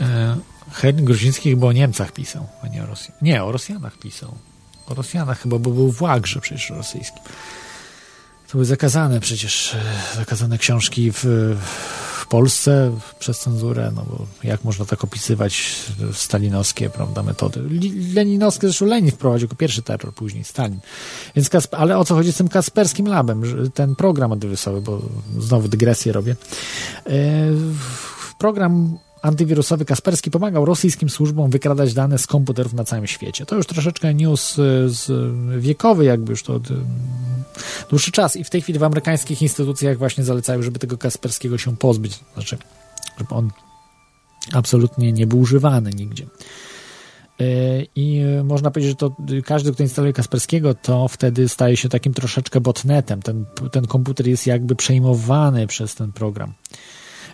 [0.00, 0.36] e,
[0.72, 3.22] Henryk Gruziński chyba o Niemcach pisał, a nie o Rosjanach.
[3.22, 4.34] Nie, o Rosjanach pisał.
[4.86, 7.22] O Rosjanach chyba, bo był w Łagrze przecież rosyjskim.
[8.46, 11.24] To były zakazane przecież, e, zakazane książki w,
[12.24, 17.60] w Polsce przez cenzurę, no bo jak można tak opisywać stalinowskie, prawda, metody.
[18.14, 20.78] Leninowskie, zresztą Lenin wprowadził jako pierwszy terror, później Stalin.
[21.36, 23.42] Więc, ale o co chodzi z tym Kasperskim Labem,
[23.74, 25.02] ten program antywirusowy, bo
[25.38, 26.36] znowu dygresję robię.
[27.06, 27.10] E,
[28.38, 33.46] program antywirusowy Kasperski pomagał rosyjskim służbom wykradać dane z komputerów na całym świecie.
[33.46, 34.54] To już troszeczkę news
[34.86, 35.10] z
[35.60, 36.60] wiekowy, jakby już to
[37.90, 41.76] dłuższy czas i w tej chwili w amerykańskich instytucjach właśnie zalecają, żeby tego Kasperskiego się
[41.76, 42.58] pozbyć, znaczy,
[43.18, 43.50] żeby on
[44.52, 46.26] absolutnie nie był używany nigdzie.
[47.40, 47.46] E,
[47.96, 52.60] I można powiedzieć, że to każdy, kto instaluje Kasperskiego, to wtedy staje się takim troszeczkę
[52.60, 53.22] botnetem.
[53.22, 56.52] Ten, ten komputer jest jakby przejmowany przez ten program.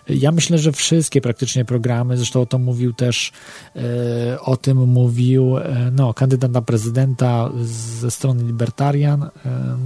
[0.09, 3.31] Ja myślę, że wszystkie praktycznie programy, zresztą o to mówił też,
[3.75, 9.23] e, o tym mówił e, no, kandydat na prezydenta ze strony Libertarian.
[9.23, 9.77] E,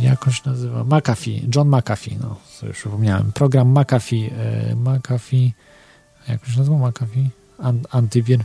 [0.00, 0.84] jakoś nazywa?
[0.84, 3.32] McAfee, John McAfee, no, co już przypomniałem.
[3.32, 4.30] Program McAfee,
[4.76, 5.52] McAfee,
[6.28, 7.30] jakoś nazywa McAfee?
[7.90, 8.44] Antivir.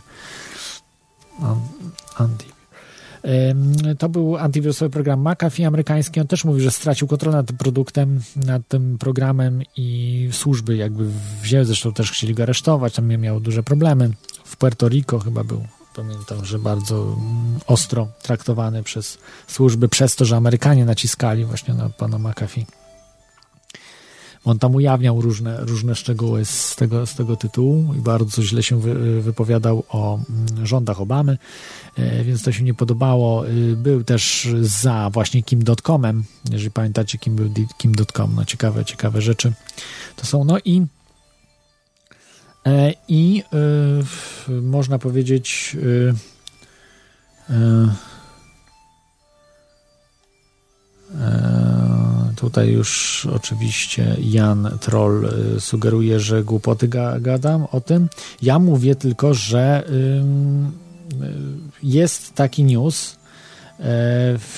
[2.17, 2.58] Antivir.
[3.99, 6.19] To był antywirusowy program McAfee amerykański.
[6.19, 11.05] On też mówi, że stracił kontrolę nad tym produktem, nad tym programem i służby jakby
[11.41, 14.09] wzięły, zresztą też chcieli go aresztować, tam miał duże problemy.
[14.43, 15.63] W Puerto Rico chyba był,
[15.95, 19.17] pamiętam, że bardzo mm, ostro traktowany przez
[19.47, 22.78] służby, przez to, że Amerykanie naciskali właśnie na pana McAfee.
[24.45, 28.79] On tam ujawniał różne, różne szczegóły z tego, z tego tytułu i bardzo źle się
[28.79, 31.37] wy, wypowiadał o mm, rządach Obamy,
[31.97, 33.47] e, więc to się nie podobało.
[33.47, 39.53] E, był też za właśnie Kim.comem, jeżeli pamiętacie, kim był Kim.com, no ciekawe, ciekawe rzeczy
[40.15, 40.43] to są.
[40.43, 40.85] No i
[42.65, 43.43] e, i
[44.49, 46.13] y, można powiedzieć y,
[47.49, 48.09] y,
[52.39, 56.87] Tutaj już oczywiście Jan Troll y, sugeruje, że głupoty
[57.19, 58.09] gadam o tym.
[58.41, 60.23] Ja mówię tylko, że y,
[61.83, 63.17] jest taki news,
[63.79, 63.83] y,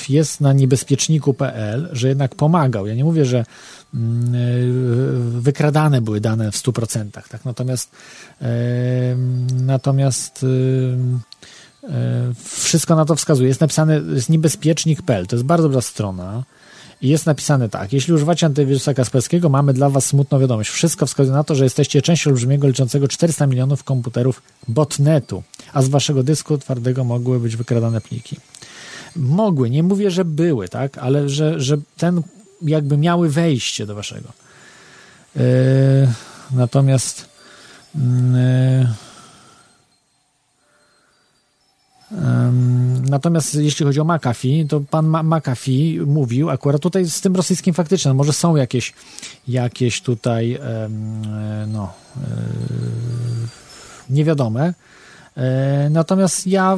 [0.10, 2.88] jest na niebezpieczniku.pl, że jednak pomagał.
[2.88, 3.46] Ja nie mówię, że
[5.20, 7.46] wykradane były dane w 100%, tak?
[7.46, 7.92] Natomiast
[9.62, 10.46] natomiast
[12.44, 13.48] wszystko na to wskazuje.
[13.48, 16.44] Jest napisane, jest niebezpiecznik.pl, to jest bardzo dobra strona
[17.02, 17.93] i jest napisane tak.
[17.93, 20.70] Jeśli używacie antywirusa Kasperskiego, mamy dla Was smutną wiadomość.
[20.70, 25.43] Wszystko wskazuje na to, że jesteście częścią olbrzymiego liczącego 400 milionów komputerów botnetu,
[25.74, 28.38] a z Waszego dysku twardego mogły być wykradane pliki.
[29.16, 32.22] Mogły, nie mówię, że były, tak, ale że, że ten
[32.62, 34.30] jakby miały wejście do Waszego.
[35.36, 35.43] Yy,
[36.52, 37.30] natomiast
[37.95, 38.02] yy,
[43.09, 48.14] Natomiast jeśli chodzi o McAfee, to pan McAfee mówił akurat tutaj z tym rosyjskim faktycznie,
[48.14, 48.93] może są jakieś,
[49.47, 50.59] jakieś tutaj
[51.68, 52.28] no, e,
[54.09, 54.91] niewiadome, E,
[55.90, 56.78] natomiast ja,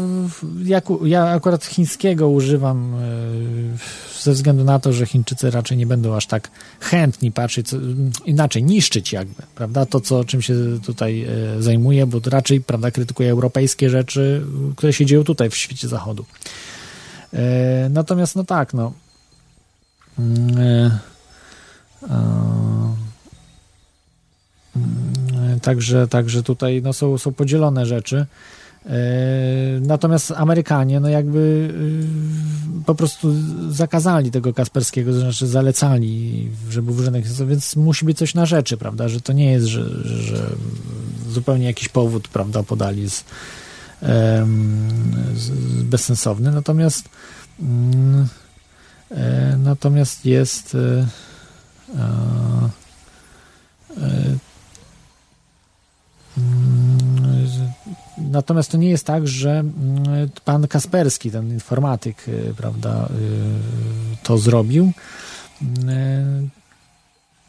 [1.06, 6.28] ja akurat chińskiego używam e, ze względu na to, że Chińczycy raczej nie będą aż
[6.28, 7.78] tak chętni patrzeć, co,
[8.26, 10.54] inaczej niszczyć jakby, prawda, to co, czym się
[10.86, 11.26] tutaj
[11.58, 14.46] e, zajmuje, bo raczej, prawda, krytykuje europejskie rzeczy,
[14.76, 16.26] które się dzieją tutaj w świecie zachodu.
[17.90, 18.94] Natomiast, no tak, no
[20.20, 21.00] mm,
[22.10, 22.96] Mm,
[25.62, 28.26] także, także tutaj no, są, są podzielone rzeczy.
[28.86, 28.96] E,
[29.82, 31.40] natomiast Amerykanie, no jakby
[32.80, 33.34] y, po prostu
[33.70, 38.78] zakazali tego Kasperskiego, to znaczy zalecali, żeby był użynek, więc musi być coś na rzeczy,
[38.78, 40.50] prawda, że to nie jest, że, że
[41.30, 43.24] zupełnie jakiś powód, prawda, podali z,
[45.36, 45.52] z
[45.84, 47.10] bezsensowny, natomiast
[47.60, 48.28] mm,
[49.12, 51.08] e, natomiast jest e,
[58.18, 62.26] natomiast to nie jest tak, że mm, pan Kasperski, ten informatyk,
[62.58, 63.10] prawda,
[64.24, 64.92] to zrobił.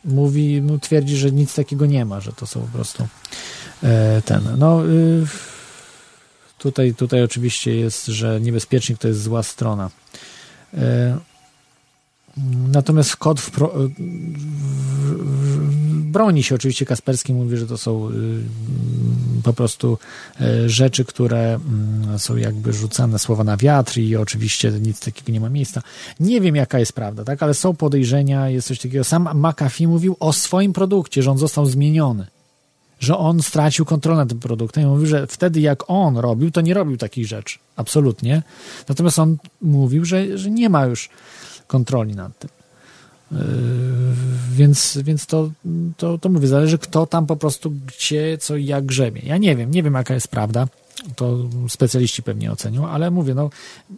[0.04, 3.08] Mówi, no, twierdzi, że nic takiego nie ma, że to są po prostu
[4.24, 4.42] ten.
[4.58, 4.82] No,
[6.58, 9.90] tutaj, tutaj oczywiście jest, że niebezpiecznik to jest zła strona.
[12.72, 13.90] Natomiast kod w, pro, w,
[15.08, 18.12] w, broni się oczywiście Kasperski, mówi, że to są y,
[19.42, 19.98] po prostu
[20.40, 21.58] y, rzeczy, które
[22.14, 25.82] y, są jakby rzucane słowa na wiatr i oczywiście nic takiego nie ma miejsca.
[26.20, 29.04] Nie wiem jaka jest prawda, tak, ale są podejrzenia, jest coś takiego.
[29.04, 32.26] Sam McAfee mówił o swoim produkcie, że on został zmieniony
[33.00, 36.60] że on stracił kontrolę nad tym produktem i mówił, że wtedy jak on robił, to
[36.60, 37.58] nie robił takich rzeczy.
[37.76, 38.42] Absolutnie.
[38.88, 41.08] Natomiast on mówił, że, że nie ma już
[41.74, 42.50] kontroli nad tym.
[43.32, 43.38] Yy,
[44.52, 45.50] więc, więc to,
[45.96, 49.20] to, to mówię, zależy kto tam po prostu gdzie, co i jak grzebie.
[49.24, 50.66] Ja nie wiem, nie wiem jaka jest prawda,
[51.16, 53.50] to specjaliści pewnie ocenią, ale mówię, no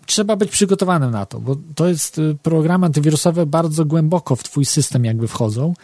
[0.07, 4.65] trzeba być przygotowanym na to, bo to jest y, programy antywirusowe bardzo głęboko w twój
[4.65, 5.75] system jakby wchodzą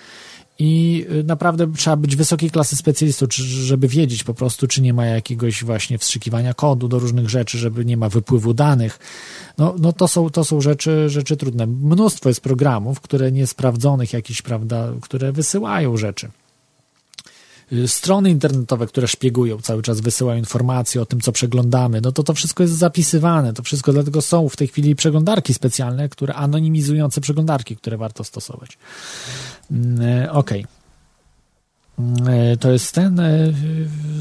[0.59, 5.07] i y, naprawdę trzeba być wysokiej klasy specjalistą, żeby wiedzieć po prostu, czy nie ma
[5.07, 8.99] jakiegoś właśnie wstrzykiwania kodu do różnych rzeczy, żeby nie ma wypływu danych.
[9.59, 11.67] No, no to są, to są rzeczy, rzeczy trudne.
[11.67, 16.31] Mnóstwo jest programów, które niesprawdzonych jakiś, prawda, które wysyłają rzeczy.
[17.73, 22.23] Y, strony internetowe, które szpiegują, cały czas wysyłają informacje o tym, co przeglądamy, no to
[22.23, 27.21] to wszystko jest zapisywane, to wszystko dlatego są w tej chwili przeglądarki specjalne, które anonimizujące
[27.21, 28.79] przeglądarki, które warto stosować.
[29.71, 30.61] Mm, e, okej.
[30.61, 30.82] Okay.
[31.99, 33.53] E, to jest ten, e,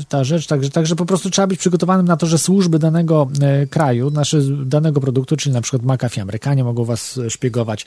[0.09, 3.67] ta rzecz, także, także po prostu trzeba być przygotowanym na to, że służby danego e,
[3.67, 7.85] kraju, nasze, danego produktu, czyli na przykład McAfee, Amerykanie mogą was szpiegować,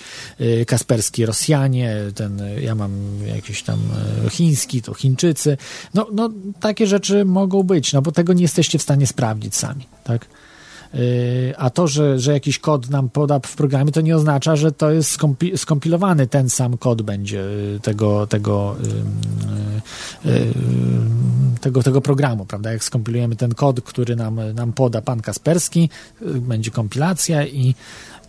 [0.66, 2.92] Kasperski, Rosjanie, ten, ja mam
[3.26, 3.78] jakiś tam
[4.30, 5.56] chiński, to Chińczycy,
[5.94, 6.30] no, no
[6.60, 10.26] takie rzeczy mogą być, no bo tego nie jesteście w stanie sprawdzić sami, tak?
[10.94, 14.72] Y, a to, że, że jakiś kod nam poda w programie, to nie oznacza, że
[14.72, 15.18] to jest
[15.56, 18.76] skompilowany ten sam kod będzie y, tego, tego,
[20.26, 20.54] y,
[21.60, 22.72] tego, tego programu, prawda?
[22.72, 25.88] Jak skompilujemy ten kod, który nam, nam poda pan Kasperski,
[26.20, 27.74] będzie kompilacja i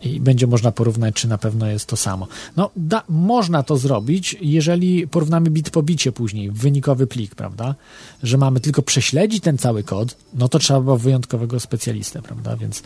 [0.06, 2.28] i będzie można porównać, czy na pewno jest to samo.
[2.56, 7.76] No, da, można to zrobić, jeżeli porównamy bit po bicie później, wynikowy plik, prawda?
[8.24, 12.58] Że mamy tylko prześledzić ten cały kod, no to trzeba było wyjątkowego specjalistę, prawda?
[12.58, 12.84] Więc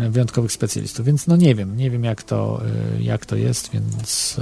[0.00, 1.06] e, wyjątkowych specjalistów.
[1.06, 2.62] Więc no nie wiem, nie wiem jak to,
[2.98, 4.36] e, jak to jest, więc.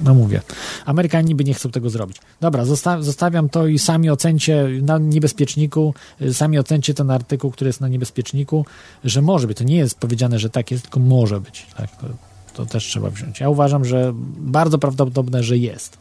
[0.00, 0.40] No mówię,
[0.84, 2.16] Amerykanie niby nie chcą tego zrobić.
[2.40, 7.68] Dobra, zosta zostawiam to i sami ocencie na niebezpieczniku, y, sami ocencie ten artykuł, który
[7.68, 8.66] jest na niebezpieczniku,
[9.04, 9.58] że może być.
[9.58, 11.66] To nie jest powiedziane, że tak jest, tylko może być.
[11.76, 11.96] Tak?
[11.96, 12.06] To,
[12.54, 13.40] to też trzeba wziąć.
[13.40, 15.98] Ja uważam, że bardzo prawdopodobne, że jest.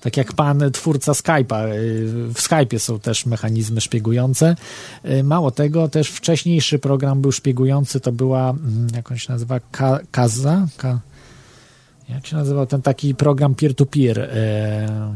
[0.00, 1.72] Tak jak pan twórca Skype'a.
[1.72, 4.56] Y, w Skype'ie są też mechanizmy szpiegujące.
[5.04, 9.60] Y, mało tego, też wcześniejszy program był szpiegujący, to była, mm, jak on się nazywa,
[10.10, 10.66] Kaza?
[10.76, 11.00] Ka
[12.10, 14.20] jak się nazywał ten taki program peer-to-peer?
[14.20, 15.14] E,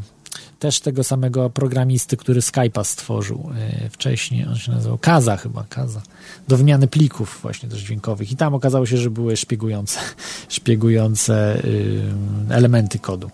[0.59, 6.03] też tego samego programisty, który Skype'a stworzył e, wcześniej, on się nazywał Kaza chyba, Kaza,
[6.49, 10.01] do wymiany plików właśnie też dźwiękowych i tam okazało się, że były szpiegujące,
[10.49, 12.03] szpiegujące y,
[12.51, 13.31] elementy kodu.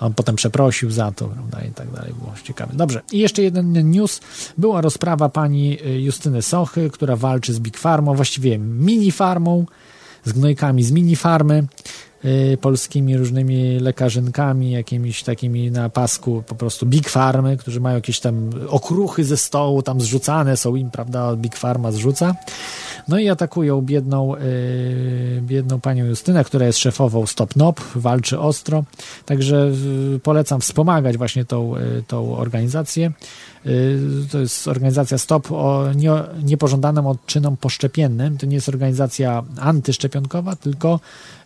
[0.00, 2.72] On potem przeprosił za to, prawda, i tak dalej, było ciekawe.
[2.76, 4.20] Dobrze, i jeszcze jeden news.
[4.58, 9.66] Była rozprawa pani y, Justyny Sochy, która walczy z Big Farmą, właściwie mini farmą,
[10.24, 11.66] z gnojkami z mini farmy.
[12.24, 18.20] Y, polskimi różnymi lekarzynkami, jakimiś takimi na pasku po prostu Big Farmy, którzy mają jakieś
[18.20, 22.34] tam okruchy ze stołu, tam zrzucane są im, prawda, Big Pharma zrzuca.
[23.08, 28.84] No i atakują biedną, yy, biedną panią Justynę, która jest szefową Stop Nop, walczy ostro.
[29.24, 29.70] Także
[30.22, 33.12] polecam wspomagać właśnie tą, yy, tą organizację.
[33.68, 33.98] Y,
[34.30, 36.10] to jest organizacja Stop o nie,
[36.42, 38.38] niepożądanym odczynom poszczepiennym.
[38.38, 41.00] To nie jest organizacja antyszczepionkowa, tylko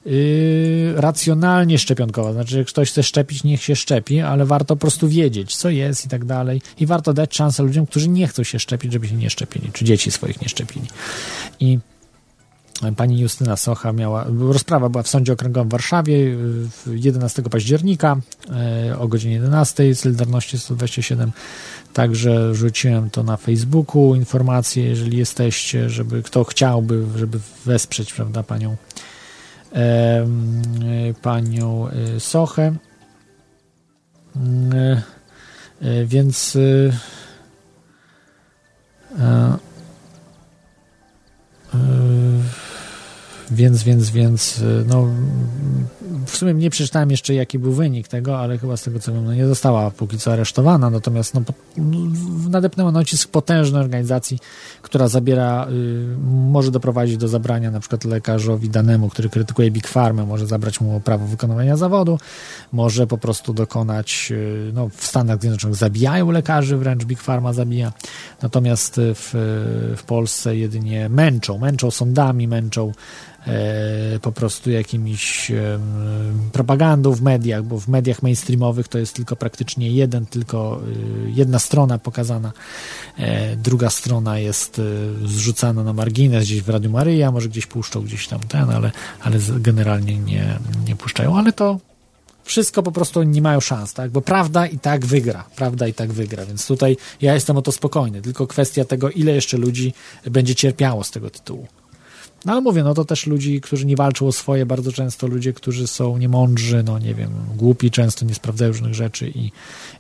[0.07, 2.33] yy, racjonalnie szczepionkowa.
[2.33, 6.07] Znaczy, jak ktoś chce szczepić, niech się szczepi, ale warto po prostu wiedzieć, co jest
[6.07, 6.63] i tak dalej.
[6.81, 9.85] I warto dać szansę ludziom, którzy nie chcą się szczepić, żeby się nie szczepili, czy
[9.85, 10.87] dzieci swoich nie szczepili.
[11.61, 11.79] I
[12.97, 16.37] Pani Justyna Socha miała, rozprawa była w Sądzie Okręgowym w Warszawie
[16.87, 18.17] 11 października
[18.89, 21.33] e, o godzinie 11 Solidarności 127.
[21.93, 28.77] Także rzuciłem to na Facebooku, informacje, jeżeli jesteście, żeby kto chciałby, żeby wesprzeć, prawda, panią
[31.23, 32.75] panią e, Sochę.
[35.83, 36.93] E więc e,
[43.55, 45.09] Więc, więc, więc, y, no,
[46.27, 49.25] w sumie nie przeczytałem jeszcze, jaki był wynik tego, ale chyba z tego co wiem,
[49.25, 51.43] no nie została póki co aresztowana, natomiast no,
[52.51, 54.39] nadepnęła nacisk potężnej organizacji,
[54.83, 60.27] która zabiera, y, może doprowadzić do zabrania na przykład lekarzowi danemu, który krytykuje Big Pharma,
[60.27, 62.19] może zabrać mu prawo wykonywania zawodu,
[62.73, 67.93] może po prostu dokonać, y, no w Stanach Zjednoczonych zabijają lekarzy, wręcz Big Pharma zabija,
[68.43, 69.31] natomiast w,
[69.97, 72.93] w Polsce jedynie męczą, męczą sądami, męczą
[74.23, 75.53] po prostu jakimiś
[76.53, 80.81] propagandą w mediach, bo w mediach mainstreamowych to jest tylko praktycznie jeden, tylko
[81.27, 82.53] y, jedna strona pokazana,
[83.19, 84.83] e, druga strona jest y,
[85.25, 88.91] zrzucana na margines gdzieś w Radiu Maryja, może gdzieś puszczą gdzieś tam ten, ale,
[89.21, 91.79] ale generalnie nie, nie puszczają, ale to
[92.45, 94.11] wszystko po prostu nie mają szans, tak?
[94.11, 97.73] Bo prawda i tak wygra, prawda i tak wygra, więc tutaj ja jestem o to
[97.73, 101.67] spokojny, tylko kwestia tego, ile jeszcze ludzi będzie cierpiało z tego tytułu.
[102.45, 105.53] No ale mówię, no to też ludzi, którzy nie walczą o swoje, bardzo często ludzie,
[105.53, 109.53] którzy są niemądrzy, no nie wiem, głupi, często nie sprawdzają różnych rzeczy i,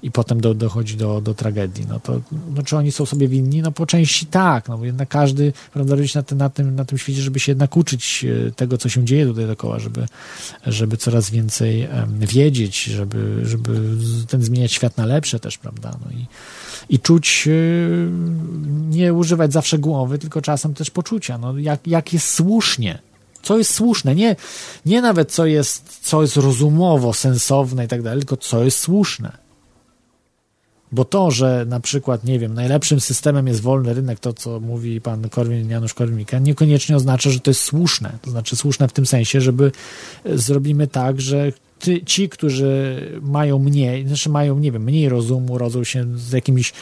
[0.02, 1.86] i potem do, dochodzi do, do tragedii.
[1.88, 2.20] No to,
[2.54, 3.62] no czy oni są sobie winni?
[3.62, 6.84] No po części tak, no bo jednak każdy, prawda, rodzić na, tym, na, tym, na
[6.84, 10.06] tym świecie, żeby się jednak uczyć e, tego, co się dzieje tutaj dookoła, żeby,
[10.66, 13.80] żeby coraz więcej um, wiedzieć, żeby, żeby
[14.28, 16.26] ten zmieniać świat na lepsze też, prawda, no i
[16.88, 18.08] i czuć, y,
[18.90, 22.98] nie używać zawsze głowy, tylko czasem też poczucia, no, jak, jak jest słusznie.
[23.42, 24.36] Co jest słuszne, nie,
[24.86, 29.42] nie nawet co jest, co jest rozumowo, sensowne i tak dalej, tylko co jest słuszne.
[30.92, 35.00] Bo to, że na przykład, nie wiem, najlepszym systemem jest wolny rynek, to co mówi
[35.00, 38.12] pan Korwin, Janusz Korwin-Mikke, niekoniecznie oznacza, że to jest słuszne.
[38.22, 39.72] To znaczy słuszne w tym sensie, żeby
[40.24, 41.52] e, zrobimy tak, że
[41.82, 46.72] ty, ci, którzy mają mniej, znaczy mają, nie wiem, mniej rozumu, rodzą się z jakimiś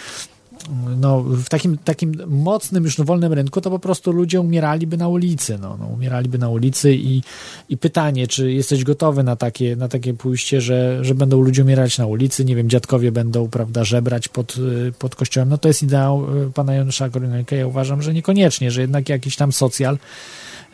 [1.01, 5.59] no, w takim, takim mocnym, już wolnym rynku, to po prostu ludzie umieraliby na ulicy,
[5.59, 7.23] no, no umieraliby na ulicy i,
[7.69, 11.99] i pytanie, czy jesteś gotowy na takie, na takie pójście, że, że będą ludzie umierać
[11.99, 14.57] na ulicy, nie wiem, dziadkowie będą, prawda, żebrać pod,
[14.99, 18.81] pod kościołem, no to jest ideał e, pana Janusza Korynka, ja uważam, że niekoniecznie, że
[18.81, 19.99] jednak jakiś tam socjal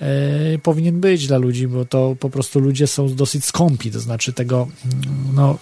[0.00, 4.32] e, powinien być dla ludzi, bo to po prostu ludzie są dosyć skąpi, to znaczy
[4.32, 5.58] tego, mm, no,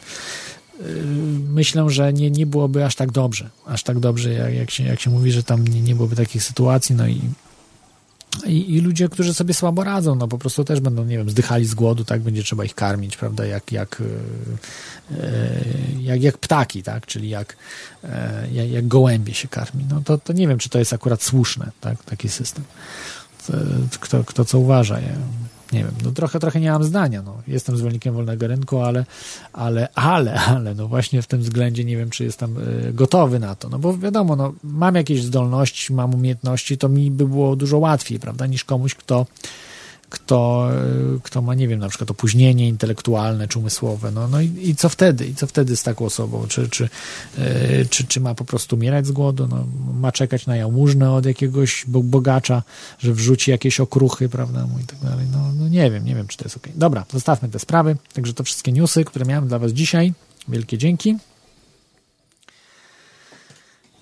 [0.80, 0.84] e,
[1.52, 5.00] myślę, że nie, nie byłoby aż tak dobrze, aż tak dobrze, jak, jak, się, jak
[5.00, 7.20] się mówi, że tam nie, nie byłoby takich sytuacji, no i
[8.46, 11.66] i, I, ludzie, którzy sobie słabo radzą, no po prostu też będą, nie wiem, zdychali
[11.66, 14.02] z głodu, tak, będzie trzeba ich karmić, prawda, jak, jak,
[15.20, 15.64] e,
[16.00, 17.56] jak, jak ptaki, tak, czyli jak,
[18.52, 19.84] jak, jak gołębie się karmi.
[19.90, 22.64] No to, to nie wiem, czy to jest akurat słuszne, tak, taki system
[24.00, 25.00] kto, kto co uważa.
[25.00, 25.12] Ja,
[25.72, 27.22] nie wiem, no trochę, trochę nie mam zdania.
[27.22, 27.42] No.
[27.46, 29.04] Jestem zwolennikiem wolnego rynku, ale,
[29.52, 33.54] ale, ale, ale, no właśnie w tym względzie nie wiem, czy jestem y, gotowy na
[33.54, 33.68] to.
[33.68, 38.18] No bo wiadomo, no, mam jakieś zdolności, mam umiejętności, to mi by było dużo łatwiej,
[38.18, 39.26] prawda, niż komuś, kto
[40.14, 40.68] kto,
[41.22, 44.88] kto ma, nie wiem, na przykład opóźnienie intelektualne czy umysłowe, no, no i, i co
[44.88, 45.26] wtedy?
[45.26, 46.46] I co wtedy z taką osobą?
[46.48, 46.88] Czy, czy,
[47.38, 49.48] yy, czy, czy ma po prostu umierać z głodu?
[49.50, 49.66] No,
[50.00, 52.62] ma czekać na jałmużnę od jakiegoś bogacza,
[52.98, 55.26] że wrzuci jakieś okruchy, prawda, i tak dalej.
[55.32, 56.68] No, no nie wiem, nie wiem, czy to jest ok.
[56.74, 57.96] Dobra, zostawmy te sprawy.
[58.12, 60.12] Także to wszystkie newsy, które miałem dla Was dzisiaj.
[60.48, 61.16] Wielkie dzięki.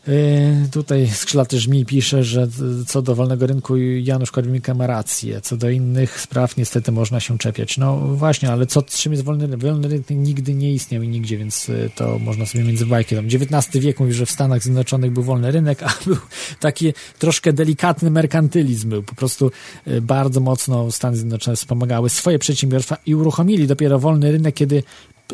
[0.08, 2.48] Y, tutaj skrzylaty żmi pisze, że
[2.86, 7.38] co do wolnego rynku Janusz Korwin-Mikke ma rację, co do innych spraw niestety można się
[7.38, 7.78] czepiać.
[7.78, 9.60] No właśnie, ale co, czym jest wolny rynek?
[9.60, 13.16] Wolny rynek nigdy nie istniał i nigdzie, więc y, to można sobie między bajki.
[13.16, 16.16] XIX wiek mówi, że w Stanach Zjednoczonych był wolny rynek, a był
[16.60, 19.02] taki troszkę delikatny merkantylizm był.
[19.02, 19.50] Po prostu
[19.86, 24.82] y, bardzo mocno Stany Zjednoczone wspomagały swoje przedsiębiorstwa i uruchomili dopiero wolny rynek, kiedy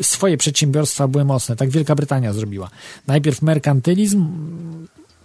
[0.01, 1.55] swoje przedsiębiorstwa były mocne.
[1.55, 2.69] Tak Wielka Brytania zrobiła.
[3.07, 4.27] Najpierw merkantylizm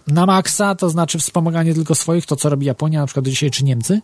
[0.07, 3.63] na maksa, to znaczy wspomaganie tylko swoich, to co robi Japonia na przykład dzisiaj, czy
[3.63, 4.01] Niemcy,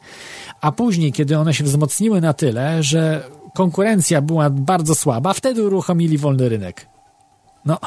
[0.61, 3.23] a później, kiedy one się wzmocniły na tyle, że
[3.53, 6.87] konkurencja była bardzo słaba, wtedy uruchomili wolny rynek.
[7.65, 7.77] No,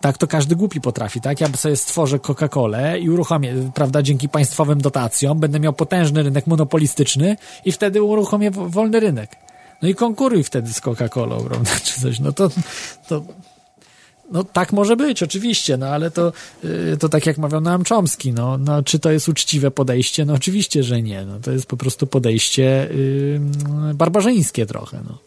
[0.00, 1.40] tak to każdy głupi potrafi, tak?
[1.40, 7.36] Ja sobie stworzę Coca-Colę i uruchomię, prawda, dzięki państwowym dotacjom, będę miał potężny rynek monopolistyczny
[7.64, 9.36] i wtedy uruchomię wolny rynek.
[9.82, 12.20] No i konkuruj wtedy z Coca-Colą, prawda, czy coś.
[12.20, 12.50] No to,
[13.08, 13.24] to
[14.30, 16.32] no tak może być, oczywiście, no ale to,
[16.64, 20.24] y, to tak jak mawiał Noam Chomsky, no, no czy to jest uczciwe podejście?
[20.24, 21.24] No oczywiście, że nie.
[21.24, 22.88] No, to jest po prostu podejście
[23.88, 25.18] yy, barbarzyńskie trochę, no.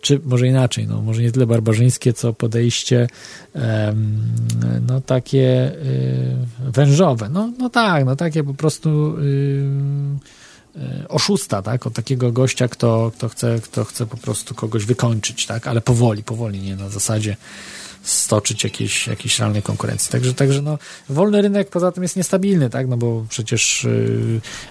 [0.00, 3.08] Czy może inaczej, no może nie tyle barbarzyńskie, co podejście
[3.54, 3.60] yy,
[4.88, 5.72] no takie
[6.64, 7.28] yy, wężowe.
[7.28, 9.64] No, no tak, no takie po prostu yy,
[10.14, 10.43] e,
[11.08, 11.86] oszusta, tak?
[11.86, 15.66] Od takiego gościa, kto, kto, chce, kto chce po prostu kogoś wykończyć, tak?
[15.66, 17.36] Ale powoli, powoli, nie na zasadzie
[18.04, 20.12] stoczyć jakiejś, jakiejś realnej konkurencji.
[20.12, 20.78] Także, także no,
[21.08, 22.88] wolny rynek poza tym jest niestabilny, tak?
[22.88, 23.86] No bo przecież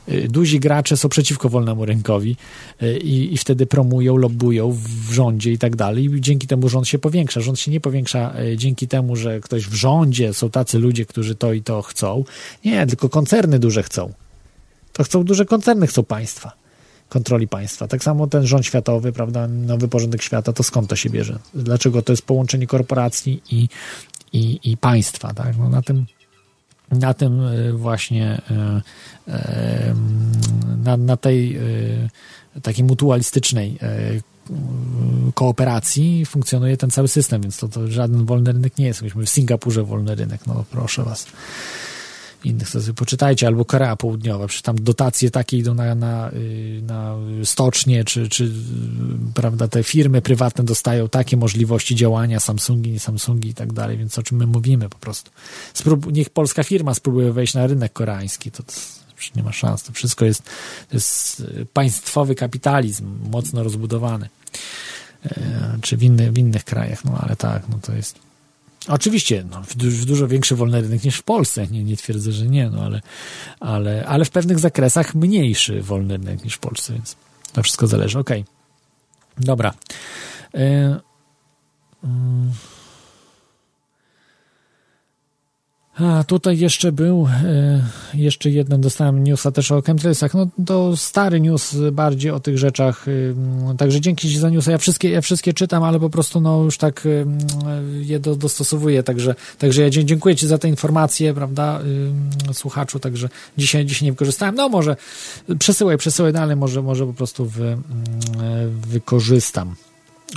[0.08, 2.36] yy, duzi gracze są przeciwko wolnemu rynkowi
[2.82, 4.72] yy, i wtedy promują, lobbują
[5.08, 6.06] w rządzie i tak dalej.
[6.06, 7.42] I dzięki temu rząd się powiększa.
[7.42, 11.36] Rząd się nie powiększa y, dzięki temu, że ktoś w rządzie są tacy ludzie, którzy
[11.36, 12.24] to i to chcą.
[12.66, 14.14] Nie, tylko koncerny duże chcą.
[14.94, 16.64] To chcą duże koncerny, chcą państwa
[17.10, 17.88] kontroli państwa.
[17.88, 21.40] Tak samo ten rząd światowy, prawda, nowy porządek świata, to skąd to się bierze?
[21.54, 23.70] Dlaczego to jest połączenie korporacji i,
[24.34, 25.58] i, i państwa, tak?
[25.58, 26.06] No na tym
[26.92, 28.82] na tym e, właśnie e,
[29.28, 29.96] e,
[30.84, 31.60] na, na tej
[32.62, 33.80] takiej mutualistycznej
[35.34, 39.02] kooperacji funkcjonuje ten cały system, więc to, to żaden wolny rynek nie jest.
[39.02, 41.28] Myśmy w Singapurze wolny rynek, no proszę was
[42.46, 47.16] innych, to poczytajcie, albo Korea Południowa, przecież tam dotacje takie idą na, na, y, na
[47.44, 48.52] stocznie, czy, czy
[49.34, 54.20] prawda, te firmy prywatne dostają takie możliwości działania, Samsungi, nie Samsungi i tak dalej, więc
[54.20, 55.32] o czym my mówimy po prostu.
[55.74, 58.74] Sprób niech polska firma spróbuje wejść na rynek koreański, to, to
[59.36, 60.44] nie ma szans, to wszystko jest,
[60.90, 64.30] to jest y, państwowy kapitalizm, mocno rozbudowany,
[65.26, 68.33] e, czy w, inny, w innych krajach, no ale tak, no to jest
[68.88, 72.70] Oczywiście, no, w dużo większy wolny rynek niż w Polsce, nie, nie twierdzę, że nie,
[72.70, 73.02] no ale,
[73.60, 77.16] ale, ale w pewnych zakresach mniejszy wolny rynek niż w Polsce, więc
[77.54, 78.20] to wszystko zależy.
[78.20, 78.42] Okej.
[78.42, 79.46] Okay.
[79.46, 79.74] Dobra.
[80.56, 80.60] Y,
[82.04, 82.08] y
[85.96, 87.82] A tutaj jeszcze był, e,
[88.14, 90.34] jeszcze jeden dostałem newsa też o chemtrailsach.
[90.34, 93.06] No to stary news bardziej o tych rzeczach.
[93.78, 94.72] Także dzięki Ci za newsa.
[94.72, 97.08] Ja wszystkie, ja wszystkie czytam, ale po prostu no już tak
[98.02, 99.04] je do, dostosowuję.
[99.04, 101.80] Także, także ja dziękuję Ci za te informacje, prawda,
[102.54, 103.00] słuchaczu.
[103.00, 104.56] Także dzisiaj, dzisiaj nie wykorzystałem.
[104.56, 104.96] No może
[105.60, 107.78] przesyłaj, przesyłaj dalej, może, może po prostu wy,
[108.88, 109.76] wykorzystam.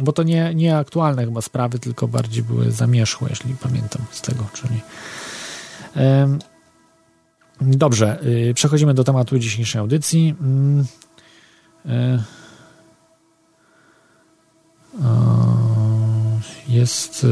[0.03, 4.47] Bo to nie, nie aktualne chyba sprawy, tylko bardziej były zamierzchłe, jeśli pamiętam z tego,
[4.53, 4.81] czyli
[7.61, 10.35] Dobrze, y, przechodzimy do tematu dzisiejszej audycji.
[10.41, 10.85] Mm,
[11.87, 12.23] e,
[16.69, 17.27] jest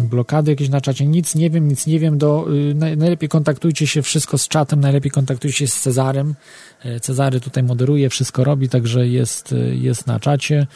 [0.00, 4.02] blokady jakieś na czacie, nic nie wiem, nic nie wiem, do, y, najlepiej kontaktujcie się
[4.02, 6.34] wszystko z czatem, najlepiej kontaktujcie się z Cezarem,
[6.84, 10.66] e, Cezary tutaj moderuje, wszystko robi, także jest, y, jest na czacie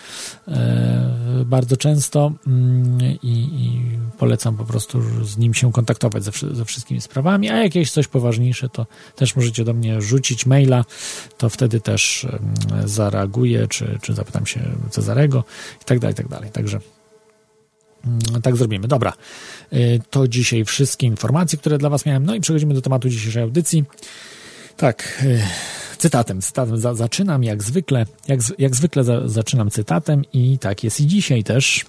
[0.48, 3.80] e, bardzo często mm, i, i
[4.18, 8.68] polecam po prostu z nim się kontaktować ze, ze wszystkimi sprawami, a jakieś coś poważniejsze,
[8.68, 8.86] to
[9.16, 10.84] też możecie do mnie rzucić maila,
[11.38, 12.26] to wtedy też
[12.84, 14.60] zareaguję, czy, czy zapytam się
[14.90, 15.44] Cezarego
[15.82, 16.97] i tak dalej, i tak dalej, także Mm,
[18.42, 18.88] tak zrobimy.
[18.88, 19.12] Dobra.
[19.72, 22.26] Y, to dzisiaj wszystkie informacje, które dla Was miałem.
[22.26, 23.84] No i przechodzimy do tematu dzisiejszej audycji.
[24.76, 25.42] Tak, y,
[25.98, 26.42] cytatem.
[26.42, 28.06] Cytatem za, zaczynam jak zwykle.
[28.28, 31.84] Jak, jak zwykle za, zaczynam cytatem i tak jest i dzisiaj też.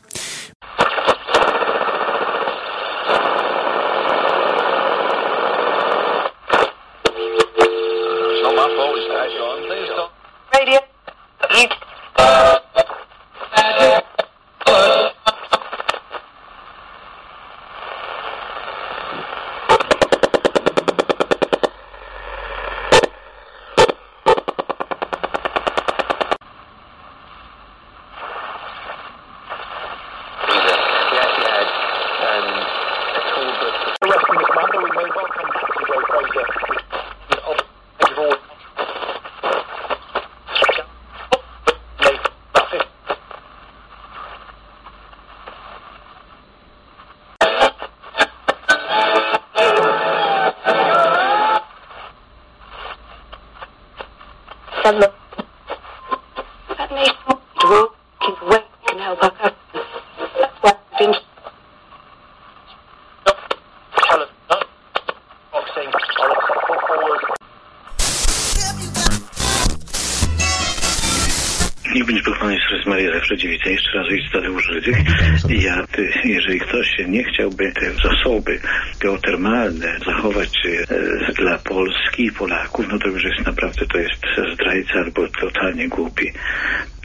[75.50, 78.60] Ja, ty, jeżeli ktoś nie chciałby te zasoby
[79.00, 84.94] geotermalne zachować e, dla Polski i Polaków, no to już jest naprawdę, to jest zdrajca
[84.94, 86.32] albo totalnie głupi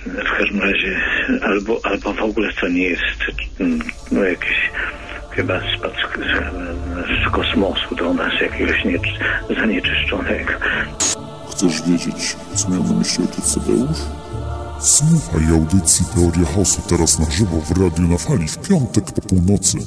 [0.06, 1.00] w każdym razie
[1.42, 3.24] albo, albo w ogóle to nie jest
[3.60, 3.78] mm,
[4.12, 4.70] no, jakiś
[5.30, 5.64] chyba z,
[7.26, 8.98] z kosmosu do nas jakiegoś nie,
[9.60, 10.52] zanieczyszczonego.
[11.50, 13.98] Chcesz wiedzieć, co miał na myśli ojciec Tadeusz?
[14.84, 19.78] Słuchaj audycji Teoria Chaosu teraz na żywo w Radiu na Fali w piątek po północy.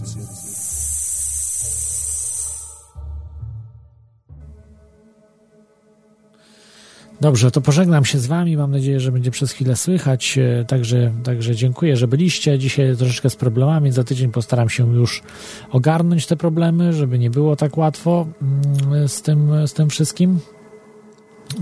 [7.22, 8.57] Dobrze, to pożegnam się z Wami.
[8.57, 10.38] Mam nadzieję, że będzie przez chwilę słychać.
[10.38, 12.60] E, także, także dziękuję, że byliście.
[12.60, 13.91] Dzisiaj troszeczkę z problemami.
[13.91, 15.24] Za tydzień postaram się już
[15.72, 20.40] ogarnąć te problemy, żeby nie było tak łatwo mm, z tym, z tym wszystkim,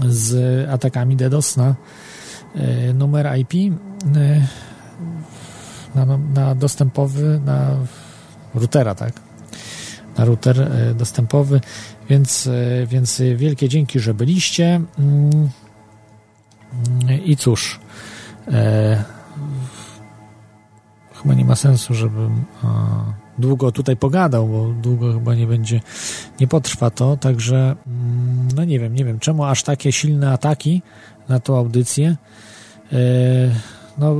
[0.07, 1.75] z atakami DDoS na
[2.93, 3.53] numer IP
[4.15, 4.47] e,
[5.95, 7.75] na, na dostępowy, na
[8.55, 9.13] routera, tak?
[10.17, 11.61] Na router dostępowy.
[12.09, 14.81] Więc, e, więc wielkie dzięki, że byliście.
[14.99, 15.49] Mm,
[17.25, 17.79] I cóż,
[18.47, 19.03] e,
[21.21, 22.67] chyba nie ma sensu, żebym a,
[23.37, 25.81] długo tutaj pogadał, bo długo chyba nie będzie,
[26.39, 30.81] nie potrwa to, także mm, no nie wiem, nie wiem, czemu aż takie silne ataki
[31.29, 32.15] na tą audycję.
[32.91, 32.97] E,
[33.97, 34.15] no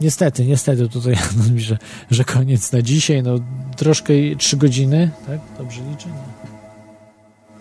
[0.00, 1.14] niestety, niestety tutaj
[1.48, 1.78] mówi, że,
[2.10, 3.38] że koniec na dzisiaj, no
[3.76, 5.40] troszkę trzy godziny, tak?
[5.58, 6.08] Dobrze liczę?
[6.08, 6.50] No.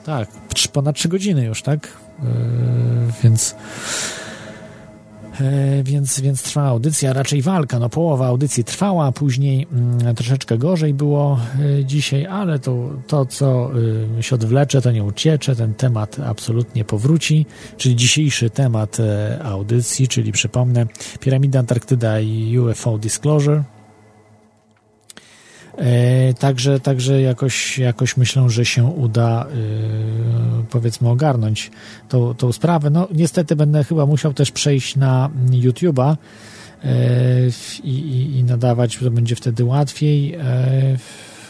[0.09, 0.29] Tak,
[0.73, 1.87] ponad 3 godziny już, tak?
[2.23, 2.27] Yy,
[3.23, 3.55] więc,
[5.83, 7.79] więc, więc trwa audycja, raczej walka.
[7.79, 9.67] No, połowa audycji trwała, później
[10.05, 13.71] yy, troszeczkę gorzej było yy, dzisiaj, ale to, to co
[14.17, 15.55] yy, się odwlecze, to nie uciecze.
[15.55, 17.45] Ten temat absolutnie powróci,
[17.77, 18.97] czyli dzisiejszy temat
[19.43, 20.85] audycji, czyli przypomnę,
[21.19, 23.78] Piramida Antarktyda i UFO Disclosure E,
[26.39, 29.55] także, także jakoś, jakoś myślę, że się uda e,
[30.69, 31.71] powiedzmy ogarnąć
[32.09, 32.89] tą, tą sprawę.
[32.89, 36.15] No niestety będę chyba musiał też przejść na YouTube'a
[36.83, 36.87] e,
[37.83, 40.37] i, i, i nadawać, to będzie wtedy łatwiej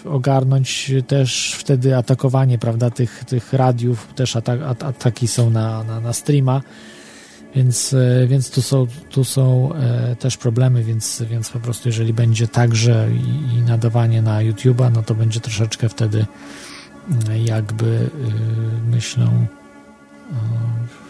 [0.06, 6.62] ogarnąć też wtedy atakowanie, prawda, tych, tych radiów, też ataki są na, na, na streama
[7.56, 12.14] więc, e, więc tu są, tu są e, też problemy, więc, więc po prostu jeżeli
[12.14, 16.26] będzie także i, i nadawanie na YouTube'a, no to będzie troszeczkę wtedy
[17.10, 18.10] mm, jakby
[18.86, 19.28] e, myślę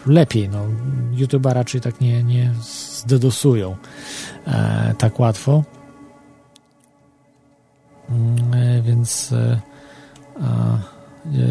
[0.06, 0.48] lepiej.
[0.48, 0.64] No,
[1.12, 3.76] YouTube'a raczej tak nie, nie zdedosują
[4.98, 5.64] tak łatwo.
[8.10, 9.34] Mm, więc
[10.42, 10.99] E,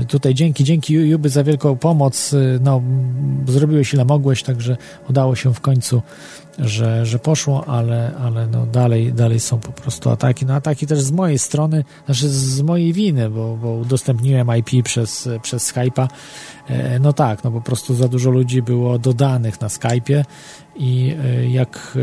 [0.08, 2.34] tutaj dzięki, dzięki Juby za wielką pomoc.
[2.34, 2.82] E, no,
[3.48, 4.78] zrobiłeś ile mogłeś, także
[5.10, 6.02] udało się w końcu,
[6.60, 10.46] że, że poszło, ale, ale no dalej, dalej są po prostu ataki.
[10.46, 15.30] No ataki też z mojej strony, znaczy z mojej winy, bo, bo udostępniłem IP przez,
[15.42, 16.08] przez Skype'a.
[16.70, 20.24] E, no tak, no po prostu za dużo ludzi było dodanych na Skype'ie
[20.76, 21.16] i
[21.50, 21.98] jak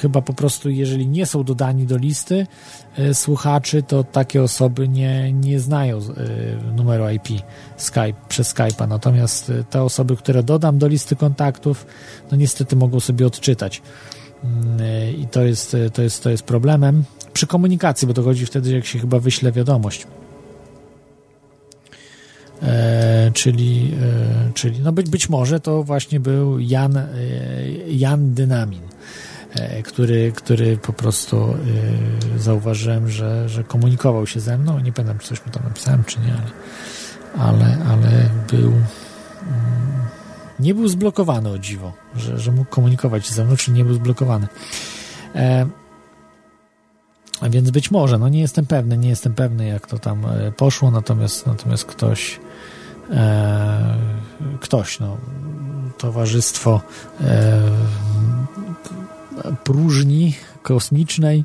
[0.00, 2.46] chyba po prostu, jeżeli nie są dodani do listy,
[2.98, 6.02] E, słuchaczy, to takie osoby nie, nie znają e,
[6.76, 7.28] numeru IP
[7.76, 8.88] Skype, przez Skype'a.
[8.88, 11.86] Natomiast e, te osoby, które dodam do listy kontaktów,
[12.30, 13.82] no niestety mogą sobie odczytać.
[14.44, 14.80] Mm,
[15.16, 18.86] I to jest, to jest, to jest problemem przy komunikacji, bo to chodzi wtedy, jak
[18.86, 20.06] się chyba wyśle wiadomość.
[22.62, 27.08] E, czyli, e, czyli no być, być może to właśnie był Jan, e,
[27.88, 28.90] Jan Dynamin.
[29.54, 31.54] E, który, który po prostu
[32.36, 34.78] e, zauważyłem, że, że komunikował się ze mną.
[34.78, 36.34] Nie pamiętam, czy coś mu tam napisałem, czy nie,
[37.38, 38.72] ale, ale, ale był.
[38.72, 38.82] Mm,
[40.60, 43.94] nie był zblokowany o dziwo, że, że mógł komunikować się ze mną, czy nie był
[43.94, 44.46] zblokowany.
[45.34, 45.66] E,
[47.40, 50.26] a więc być może, no nie jestem pewny, nie jestem pewny, jak to tam
[50.56, 52.40] poszło, natomiast, natomiast ktoś,
[53.10, 53.96] e,
[54.60, 55.16] ktoś, no,
[55.98, 56.80] towarzystwo
[57.20, 57.60] e,
[59.64, 61.44] próżni kosmicznej,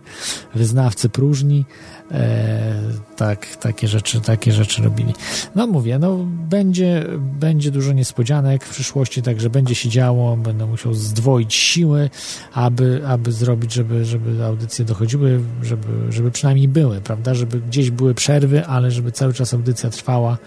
[0.56, 1.66] wyznawcy próżni,
[2.12, 2.74] e,
[3.16, 5.14] tak, takie rzeczy, takie rzeczy robili.
[5.56, 6.18] No mówię, no
[6.50, 12.10] będzie, będzie dużo niespodzianek w przyszłości, także będzie się działo, będę musiał zdwoić siły,
[12.54, 18.14] aby, aby zrobić, żeby, żeby audycje dochodziły, żeby, żeby przynajmniej były, prawda, żeby gdzieś były
[18.14, 20.38] przerwy, ale żeby cały czas audycja trwała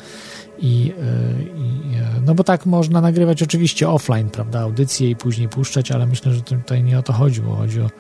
[0.59, 5.49] i, e, i, e, no bo tak można nagrywać oczywiście offline, prawda, audycje i później
[5.49, 7.57] puszczać, ale myślę, że tutaj nie o to chodziło.
[7.57, 7.91] Chodzi o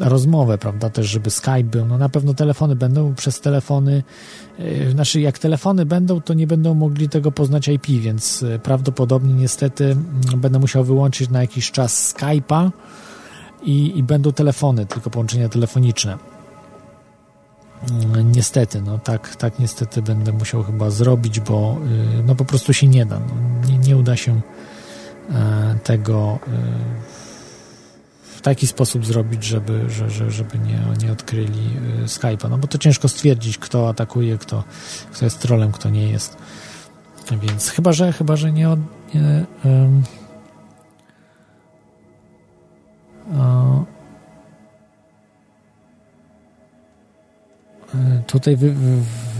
[0.00, 1.86] rozmowę, prawda, też żeby Skype był.
[1.86, 4.02] No na pewno telefony będą przez telefony,
[4.58, 9.96] yy, znaczy jak telefony będą, to nie będą mogli tego poznać IP, więc prawdopodobnie niestety
[10.36, 12.70] będę musiał wyłączyć na jakiś czas Skype'a
[13.62, 16.18] i, i będą telefony, tylko połączenia telefoniczne.
[17.88, 21.76] Mm, niestety, no tak, tak niestety będę musiał chyba zrobić, bo
[22.18, 23.20] y, no po prostu się nie da.
[23.20, 24.40] No, nie, nie uda się
[25.30, 26.50] e, tego y,
[28.36, 31.70] w taki sposób zrobić, żeby, że, żeby nie, nie odkryli
[32.04, 34.64] y, Skype'a, no bo to ciężko stwierdzić, kto atakuje, kto,
[35.12, 36.36] kto jest trolem, kto nie jest.
[37.42, 38.76] Więc chyba, że chyba, że nie,
[39.14, 40.02] nie um,
[48.26, 48.60] Tutaj w,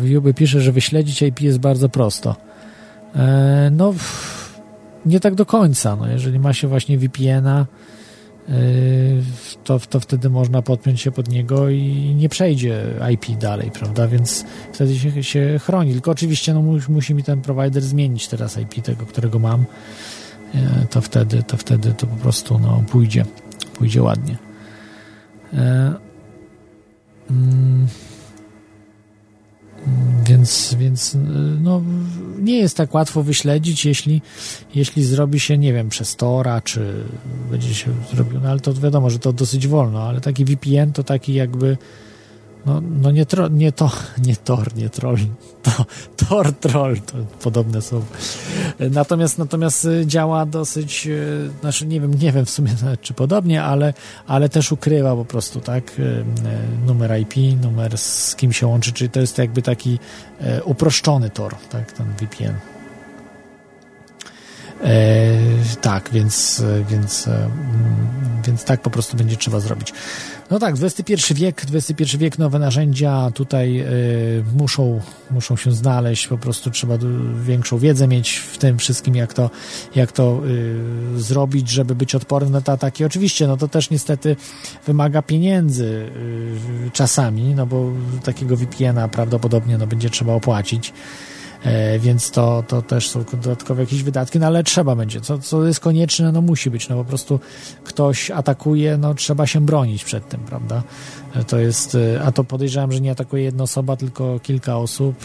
[0.01, 2.37] w, Juby pisze, że wyśledzić IP jest bardzo prosto.
[3.17, 3.95] E, no,
[5.07, 5.97] nie tak do końca.
[5.97, 7.67] No, jeżeli ma się właśnie VPN-a,
[9.65, 14.09] to, to wtedy można podpiąć się pod niego i nie przejdzie IP dalej, prawda?
[14.09, 15.93] Więc wtedy się, się chroni.
[15.93, 19.65] Tylko oczywiście no, musi, musi mi ten provider zmienić teraz IP tego, którego mam.
[20.91, 23.25] To wtedy, to wtedy to po prostu no, pójdzie,
[23.75, 24.39] pójdzie ładnie.
[27.31, 27.87] Mm.
[30.25, 31.17] Więc, więc
[31.61, 31.83] no,
[32.39, 34.23] nie jest tak łatwo wyśledzić, jeśli,
[34.75, 37.05] jeśli zrobi się, nie wiem, przez Tora, czy
[37.51, 41.05] będzie się zrobił, no ale to wiadomo, że to dosyć wolno, ale taki VPN to
[41.05, 41.77] taki jakby
[42.67, 45.19] no, no nie, tro, nie to, nie Tor, nie Troll,
[45.63, 45.71] to,
[46.17, 48.05] Tor, Troll, to podobne są.
[48.91, 52.71] Natomiast, natomiast działa dosyć, e, znaczy nie wiem, nie wiem w sumie
[53.03, 53.95] czy podobnie, ale,
[54.27, 56.25] ale też ukrywa po prostu, tak, e,
[56.87, 59.99] numer IP, numer z kim się łączy, czyli to jest jakby taki
[60.65, 62.55] uproszczony Tor, tak, ten VPN.
[64.85, 65.39] E,
[65.81, 67.29] tak, więc, więc,
[68.45, 69.93] więc tak po prostu będzie trzeba zrobić.
[70.51, 75.01] No tak, XXI wiek, XXI wiek, nowe narzędzia tutaj y, muszą,
[75.31, 76.99] muszą się znaleźć, po prostu trzeba
[77.43, 79.51] większą wiedzę mieć w tym wszystkim, jak to,
[79.95, 80.41] jak to
[81.17, 83.05] y, zrobić, żeby być odporny na te ataki.
[83.05, 84.37] Oczywiście, no to też niestety
[84.87, 85.85] wymaga pieniędzy
[86.87, 87.93] y, czasami, no bo
[88.25, 90.93] takiego VPN-a prawdopodobnie no, będzie trzeba opłacić.
[91.65, 95.67] E, więc to, to też są dodatkowe jakieś wydatki, no ale trzeba będzie, co, co
[95.67, 97.41] jest konieczne, no musi być, no po prostu
[97.85, 100.83] ktoś atakuje, no trzeba się bronić przed tym, prawda?
[101.35, 105.17] E, to jest, e, a to podejrzewam, że nie atakuje jedna osoba, tylko kilka osób,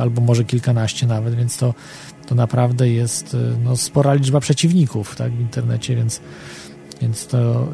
[0.00, 1.74] albo może kilkanaście nawet, więc to,
[2.26, 6.20] to naprawdę jest no, spora liczba przeciwników tak, w internecie, więc,
[7.02, 7.68] więc to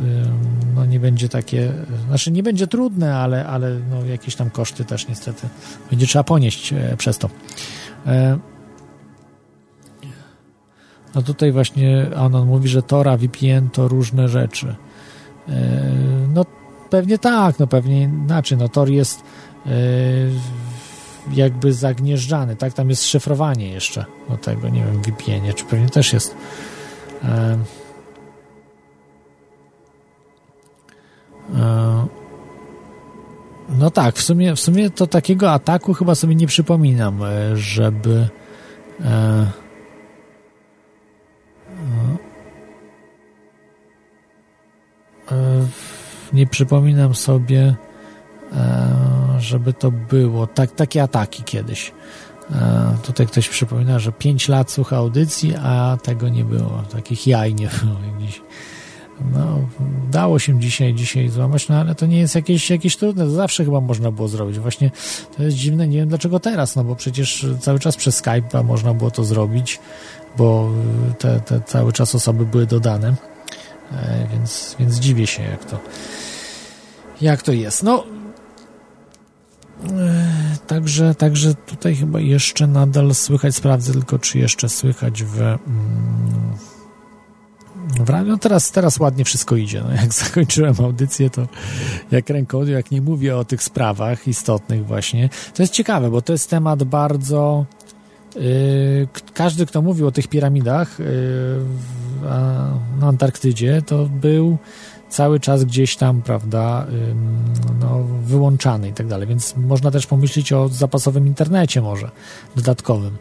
[0.74, 1.72] no, nie będzie takie,
[2.08, 5.48] znaczy nie będzie trudne, ale, ale no, jakieś tam koszty też niestety
[5.90, 7.30] będzie trzeba ponieść przez to.
[8.06, 8.38] E,
[11.14, 14.74] no tutaj właśnie Anon mówi, że Tora, VPN to różne rzeczy.
[15.48, 15.52] E,
[16.34, 16.44] no
[16.90, 18.58] pewnie tak, no pewnie inaczej.
[18.58, 19.22] No Tor jest
[19.66, 19.70] e,
[21.32, 22.72] jakby zagnieżdżany, tak?
[22.72, 26.36] Tam jest szyfrowanie jeszcze do tego, nie wiem, VPN, czy pewnie też jest.
[33.68, 38.28] No tak, w sumie, w sumie to takiego ataku chyba sobie nie przypominam, e, żeby.
[39.04, 39.46] E,
[45.32, 45.66] e,
[46.32, 47.74] nie przypominam sobie,
[48.52, 48.96] e,
[49.38, 50.46] żeby to było.
[50.46, 51.92] Tak, takie ataki kiedyś.
[52.50, 56.82] E, tutaj ktoś przypomina, że 5 lat słucha audycji, a tego nie było.
[56.92, 57.96] Takich jaj nie było.
[59.32, 59.58] no,
[60.10, 63.64] dało się dzisiaj, dzisiaj złamać, no ale to nie jest jakieś, jakieś trudne, to zawsze
[63.64, 64.58] chyba można było zrobić.
[64.58, 64.90] Właśnie
[65.36, 68.94] to jest dziwne, nie wiem dlaczego teraz, no bo przecież cały czas przez Skype'a można
[68.94, 69.80] było to zrobić,
[70.36, 70.70] bo
[71.18, 73.14] te, te cały czas osoby były dodane,
[73.92, 75.78] e, więc, więc dziwię się, jak to,
[77.20, 77.82] jak to jest.
[77.82, 78.04] No,
[79.90, 85.58] e, Także, także tutaj chyba jeszcze nadal słychać, sprawdzę tylko, czy jeszcze słychać w, mm.
[88.26, 89.82] No teraz, teraz ładnie wszystko idzie.
[89.88, 91.48] No jak zakończyłem audycję, to
[92.10, 95.28] jak ręką, jak nie mówię o tych sprawach istotnych właśnie.
[95.54, 97.66] To jest ciekawe, bo to jest temat bardzo...
[98.36, 101.06] Yy, każdy, kto mówił o tych piramidach yy,
[103.00, 104.58] na Antarktydzie, to był
[105.12, 106.86] cały czas gdzieś tam, prawda,
[107.80, 109.28] no, wyłączany i tak dalej.
[109.28, 112.10] Więc można też pomyśleć o zapasowym internecie może,
[112.56, 113.16] dodatkowym.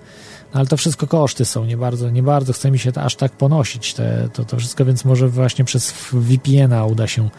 [0.53, 3.32] No, ale to wszystko koszty są, nie bardzo, nie bardzo chce mi się aż tak
[3.32, 7.30] ponosić te, to, to wszystko, więc może właśnie przez VPN-a uda się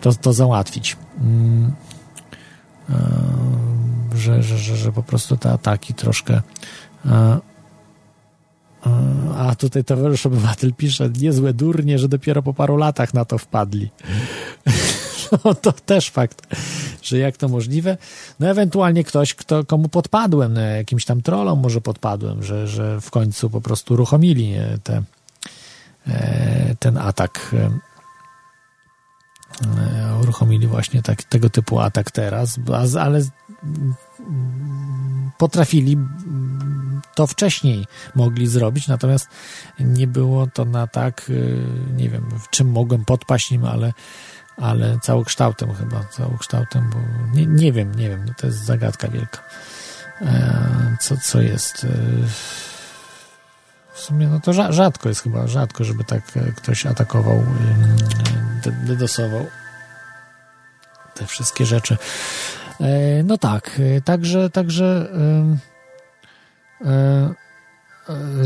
[0.00, 0.96] to, to załatwić.
[1.20, 1.72] Mm,
[2.90, 2.94] e,
[4.14, 6.42] że, że, że, że po prostu te ataki troszkę.
[7.06, 7.38] E, e,
[9.36, 13.90] a tutaj towarzysz obywatel pisze, niezłe durnie, że dopiero po paru latach na to wpadli.
[15.44, 16.46] No to też fakt,
[17.08, 17.96] że jak to możliwe.
[18.40, 23.10] No ewentualnie ktoś, kto, komu podpadłem, no, jakimś tam trollom może podpadłem, że, że w
[23.10, 25.02] końcu po prostu uruchomili te,
[26.06, 27.54] e, ten atak.
[27.54, 27.70] E,
[30.22, 32.58] uruchomili właśnie tak, tego typu atak teraz,
[33.00, 33.20] ale
[35.38, 35.96] potrafili
[37.14, 39.28] to wcześniej mogli zrobić, natomiast
[39.80, 43.92] nie było to na tak, e, nie wiem, w czym mogłem podpaść nim, ale
[44.60, 46.98] ale całokształtem chyba, całokształtem, bo
[47.34, 49.42] nie, nie wiem, nie wiem, no to jest zagadka wielka.
[50.22, 51.84] E, co, co jest?
[51.84, 51.88] E,
[53.92, 57.42] w sumie no to rzadko jest chyba, rzadko, żeby tak e, ktoś atakował,
[58.86, 59.46] dedosował
[61.14, 61.96] te wszystkie rzeczy.
[63.24, 65.10] No tak, także, także
[66.84, 67.34] e,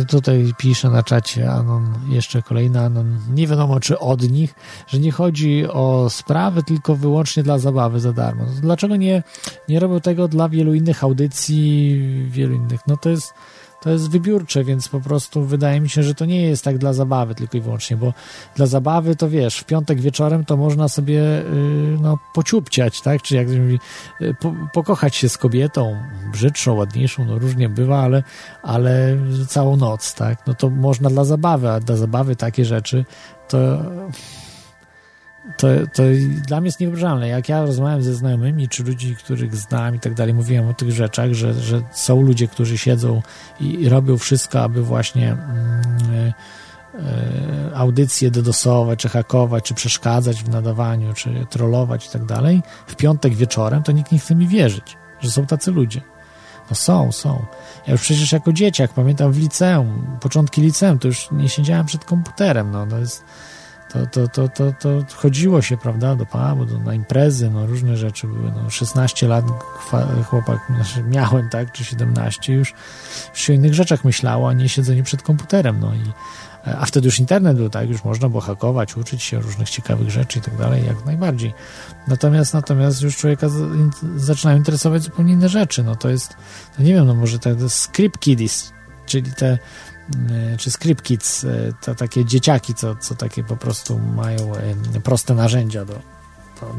[0.09, 4.55] tutaj pisze na czacie Anon, jeszcze kolejny Anon, nie wiadomo czy od nich,
[4.87, 8.45] że nie chodzi o sprawy, tylko wyłącznie dla zabawy za darmo.
[8.61, 9.23] Dlaczego nie,
[9.69, 12.81] nie robią tego dla wielu innych audycji, wielu innych?
[12.87, 13.35] No to jest
[13.83, 16.93] to jest wybiórcze, więc po prostu wydaje mi się, że to nie jest tak dla
[16.93, 18.13] zabawy tylko i wyłącznie, bo
[18.57, 23.23] dla zabawy to wiesz, w piątek wieczorem to można sobie yy, no, pociupciać, tak?
[23.23, 23.79] Czy jak mówi,
[24.21, 25.97] yy, po, pokochać się z kobietą,
[26.33, 28.23] brzydszą, ładniejszą, no różnie bywa, ale,
[28.63, 29.17] ale
[29.49, 30.47] całą noc, tak?
[30.47, 33.05] No to można dla zabawy, a dla zabawy takie rzeczy
[33.49, 33.79] to
[35.57, 36.03] to, to
[36.47, 37.29] dla mnie jest niewyobrażalne.
[37.29, 40.91] Jak ja rozmawiam ze znajomymi, czy ludzi, których znam i tak dalej, mówiłem o tych
[40.91, 43.23] rzeczach, że, że są ludzie, którzy siedzą
[43.61, 46.33] i, i robią wszystko, aby właśnie e,
[47.75, 53.35] audycje dodosować, czy hakować, czy przeszkadzać w nadawaniu, czy trollować i tak dalej, w piątek
[53.35, 56.01] wieczorem, to nikt nie chce mi wierzyć, że są tacy ludzie.
[56.71, 57.45] No są, są.
[57.87, 62.05] Ja już przecież jako dzieciak, pamiętam w liceum, początki liceum, to już nie siedziałem przed
[62.05, 63.25] komputerem, no to jest
[63.93, 67.97] to, to, to, to, to chodziło się, prawda, do pubu, do, na imprezy, no różne
[67.97, 69.45] rzeczy były, no 16 lat
[70.27, 72.75] chłopak, znaczy miałem, tak, czy 17, już,
[73.31, 76.03] już się o innych rzeczach myślało, a nie siedzenie przed komputerem, no i
[76.65, 80.39] a wtedy już internet był, tak, już można było hakować, uczyć się różnych ciekawych rzeczy
[80.39, 81.55] i tak dalej, jak najbardziej.
[82.09, 83.47] Natomiast, natomiast już człowieka
[84.17, 86.37] zaczynają interesować zupełnie inne rzeczy, no to jest,
[86.79, 88.73] no nie wiem, no może te, script kiddies,
[89.07, 89.59] czyli te
[90.59, 95.85] czy Script e, to takie dzieciaki, co, co takie po prostu mają e, proste narzędzia
[95.85, 95.95] do,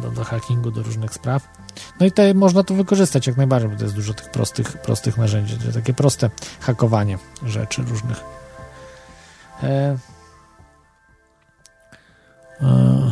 [0.01, 1.47] do, do hackingu, do różnych spraw.
[1.99, 5.17] No i te, można to wykorzystać jak najbardziej, bo to jest dużo tych prostych, prostych
[5.17, 6.29] narzędzi, takie proste
[6.59, 8.23] hakowanie rzeczy różnych.
[9.63, 9.97] E,
[12.61, 13.11] e,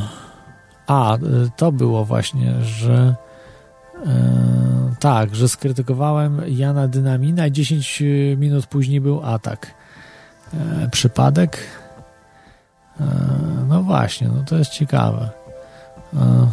[0.88, 1.18] a,
[1.56, 3.16] to było właśnie, że
[4.06, 8.04] e, tak, że skrytykowałem Jana Dynamina i 10
[8.38, 9.81] minut później był atak.
[10.54, 11.58] E, przypadek?
[13.00, 13.04] E,
[13.68, 15.30] no właśnie, no to jest ciekawe.
[16.14, 16.48] E,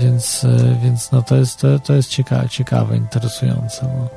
[0.00, 0.46] więc,
[0.82, 3.86] więc no to jest, to, to jest ciekawe, ciekawe interesujące.
[3.86, 4.08] No.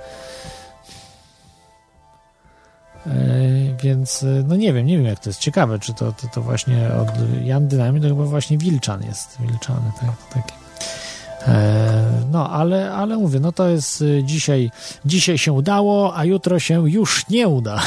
[3.83, 6.89] Więc no nie wiem, nie wiem jak to jest ciekawe, czy to, to, to właśnie
[6.93, 7.09] od
[7.43, 10.53] Jan Dynamit to chyba właśnie Wilczan jest, Wilczany, tak, taki.
[11.47, 14.71] E, no, ale, ale mówię, no to jest y, dzisiaj,
[15.05, 17.81] dzisiaj się udało, a jutro się już nie uda.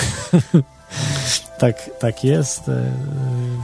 [1.59, 2.93] tak, tak jest, e,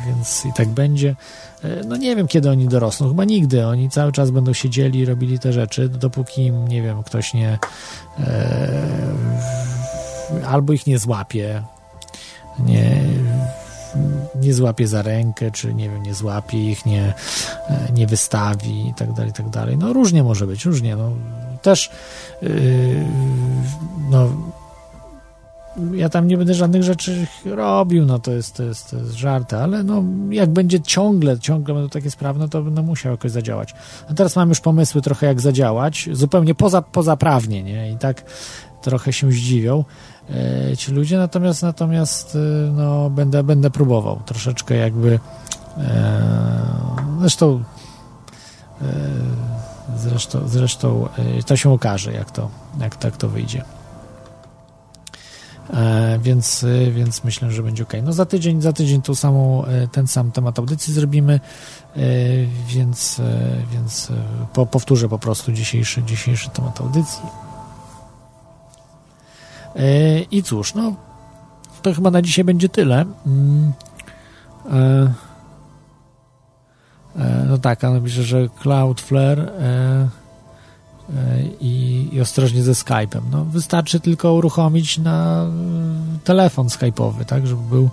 [0.07, 1.17] więc i tak będzie.
[1.65, 3.67] E, no nie wiem, kiedy oni dorosną, chyba nigdy.
[3.67, 7.59] Oni cały czas będą siedzieli i robili te rzeczy, dopóki im, nie wiem, ktoś nie
[10.47, 11.63] albo ich nie złapie,
[12.59, 13.03] nie
[14.41, 17.15] nie złapie za rękę, czy nie wiem, nie złapie ich, nie,
[17.69, 19.79] e, nie wystawi i tak dalej, tak dalej.
[19.79, 20.97] No różnie może być, różnie.
[20.97, 21.13] No,
[21.63, 21.91] też
[22.43, 22.51] yy,
[24.11, 24.29] no
[25.95, 29.53] ja tam nie będę żadnych rzeczy robił, no to jest, to jest, to jest żart,
[29.53, 33.75] ale no jak będzie ciągle, ciągle będą takie sprawy, no to będę musiał jakoś zadziałać.
[34.11, 37.91] A teraz mam już pomysły trochę jak zadziałać, zupełnie poza, pozaprawnie, nie?
[37.91, 38.25] I tak
[38.83, 39.85] trochę się zdziwią.
[40.31, 42.39] E, ci ludzie, natomiast natomiast e,
[42.73, 45.21] no, będę, będę próbował troszeczkę jakby
[45.79, 46.23] e,
[47.21, 47.63] zresztą
[49.97, 51.09] zresztą, zresztą
[51.47, 52.51] to się okaże, jak to,
[52.81, 53.65] jak tak to wyjdzie.
[56.21, 57.93] więc, więc myślę, że będzie ok.
[58.03, 61.41] No za tydzień, za tydzień tą samą, ten sam temat audycji zrobimy,
[62.67, 63.21] więc,
[63.73, 64.13] więc
[64.53, 67.48] po, powtórzę po prostu dzisiejszy, dzisiejszy temat audycji E,
[70.31, 70.93] I cóż, no
[71.83, 73.05] to chyba na dzisiaj będzie tyle.
[73.27, 73.73] Mm,
[74.71, 75.13] e,
[77.17, 79.53] e, no tak, ale myślę, że Cloudflare
[81.61, 83.21] i, i ostrożnie ze Skype'em.
[83.31, 85.47] No, wystarczy tylko uruchomić na
[86.25, 87.91] telefon Skype'owy, tak, żeby był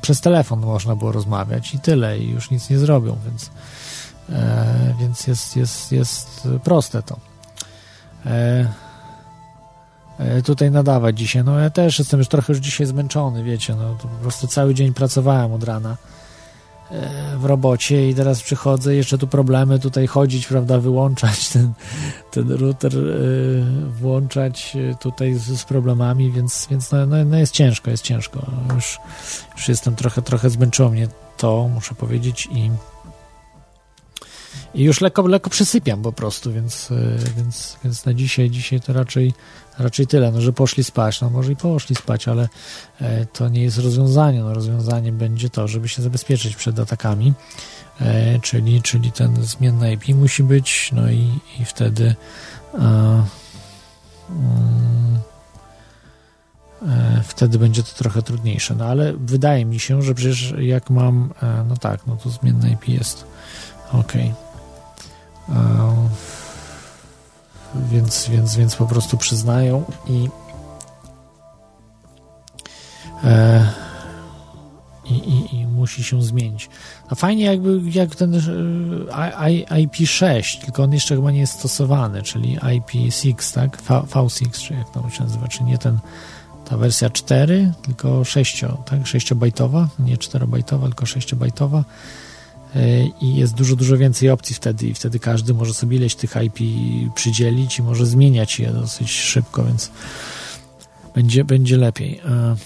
[0.00, 3.50] przez telefon można było rozmawiać i tyle, i już nic nie zrobią, więc,
[5.00, 7.16] więc jest, jest, jest proste to.
[8.26, 8.68] E,
[10.44, 11.44] tutaj nadawać dzisiaj.
[11.44, 14.94] No ja też jestem już trochę już dzisiaj zmęczony, wiecie, no po prostu cały dzień
[14.94, 15.96] pracowałem od rana
[16.90, 21.72] e, w robocie i teraz przychodzę, jeszcze tu problemy tutaj chodzić, prawda, wyłączać ten,
[22.30, 23.00] ten router, e,
[23.90, 28.46] włączać tutaj z, z problemami, więc, więc no, no, no, jest ciężko, jest ciężko.
[28.74, 28.98] Już,
[29.56, 32.70] już jestem trochę, trochę zmęczyło mnie to, muszę powiedzieć i
[34.74, 36.88] i już lekko, lekko przysypiam po prostu, więc,
[37.36, 39.32] więc, więc na dzisiaj, dzisiaj to raczej
[39.80, 42.48] raczej tyle, no, że poszli spać, no może i poszli spać, ale
[43.00, 47.32] e, to nie jest rozwiązanie, no rozwiązaniem będzie to, żeby się zabezpieczyć przed atakami,
[48.00, 52.14] e, czyli, czyli ten zmienny IP musi być, no i, i wtedy
[52.74, 53.24] e, mm,
[56.82, 58.74] e, wtedy będzie to trochę trudniejsze.
[58.74, 62.70] No ale wydaje mi się, że przecież jak mam, e, no tak, no to zmienne
[62.70, 63.24] IP jest
[63.92, 64.16] ok.
[64.16, 64.49] E,
[67.74, 70.28] więc, więc, więc po prostu przyznają i
[73.24, 73.66] e,
[75.04, 76.70] i, i, i, musi się zmienić.
[77.08, 78.38] A fajnie jakby jak ten e,
[79.64, 83.82] IP6, tylko on jeszcze chyba nie jest stosowany, czyli IP6, tak?
[83.82, 85.98] V, V6, czy jak to się nazywa, czy nie ten
[86.64, 89.00] ta wersja 4, tylko 6, tak?
[89.00, 91.84] 6-bajtowa, nie 4-bajtowa, tylko 6-bajtowa e,
[93.20, 96.58] i jest dużo, dużo więcej opcji wtedy i wtedy każdy może sobie ileś tych IP
[97.14, 99.90] przydzielić i może zmieniać je dosyć szybko, więc
[101.14, 102.20] będzie, będzie lepiej.
[102.24, 102.56] E,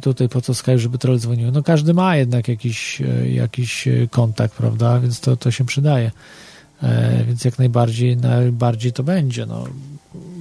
[0.00, 1.52] tutaj po co Skype, żeby troll dzwonił?
[1.52, 5.00] No każdy ma jednak jakiś, e, jakiś e, kontakt, prawda?
[5.00, 6.10] Więc to, to się przydaje.
[6.82, 9.46] E, więc jak najbardziej, najbardziej to będzie.
[9.46, 9.64] No,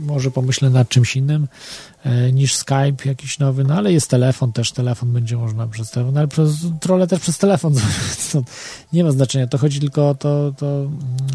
[0.07, 1.47] może pomyślę nad czymś innym
[2.03, 6.17] e, niż Skype jakiś nowy, no ale jest telefon, też telefon będzie można przez telefon,
[6.17, 7.73] ale przez, trole też przez telefon,
[8.31, 8.43] to
[8.93, 9.47] nie ma znaczenia.
[9.47, 10.89] To chodzi tylko o to, to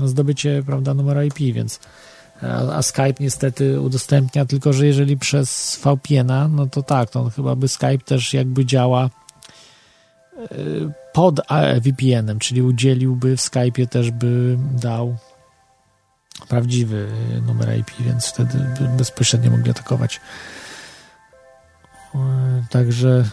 [0.08, 1.80] zdobycie, prawda, numeru IP, więc
[2.72, 7.68] a, Skype niestety udostępnia, tylko że jeżeli przez VPN-a, no to tak, to chyba by
[7.68, 9.10] Skype też jakby działa
[10.38, 10.48] e,
[11.12, 11.40] pod
[11.80, 15.16] VPN-em, czyli udzieliłby w Skype'ie też by dał
[16.46, 17.08] prawdziwy
[17.46, 18.58] numer IP, więc wtedy
[18.96, 20.20] bezpośrednio mogli atakować.
[22.14, 22.18] E,
[22.70, 23.24] także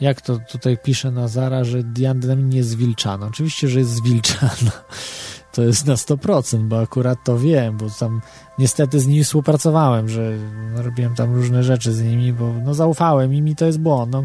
[0.00, 3.26] jak to tutaj pisze Nazara, że Diana nie jest zwilczana.
[3.26, 4.72] Oczywiście, że jest zwilczana
[5.56, 8.20] to jest na 100%, bo akurat to wiem, bo tam
[8.58, 10.32] niestety z nimi współpracowałem, że
[10.74, 14.12] no, robiłem tam różne rzeczy z nimi, bo no zaufałem im i to jest błąd.
[14.12, 14.24] No,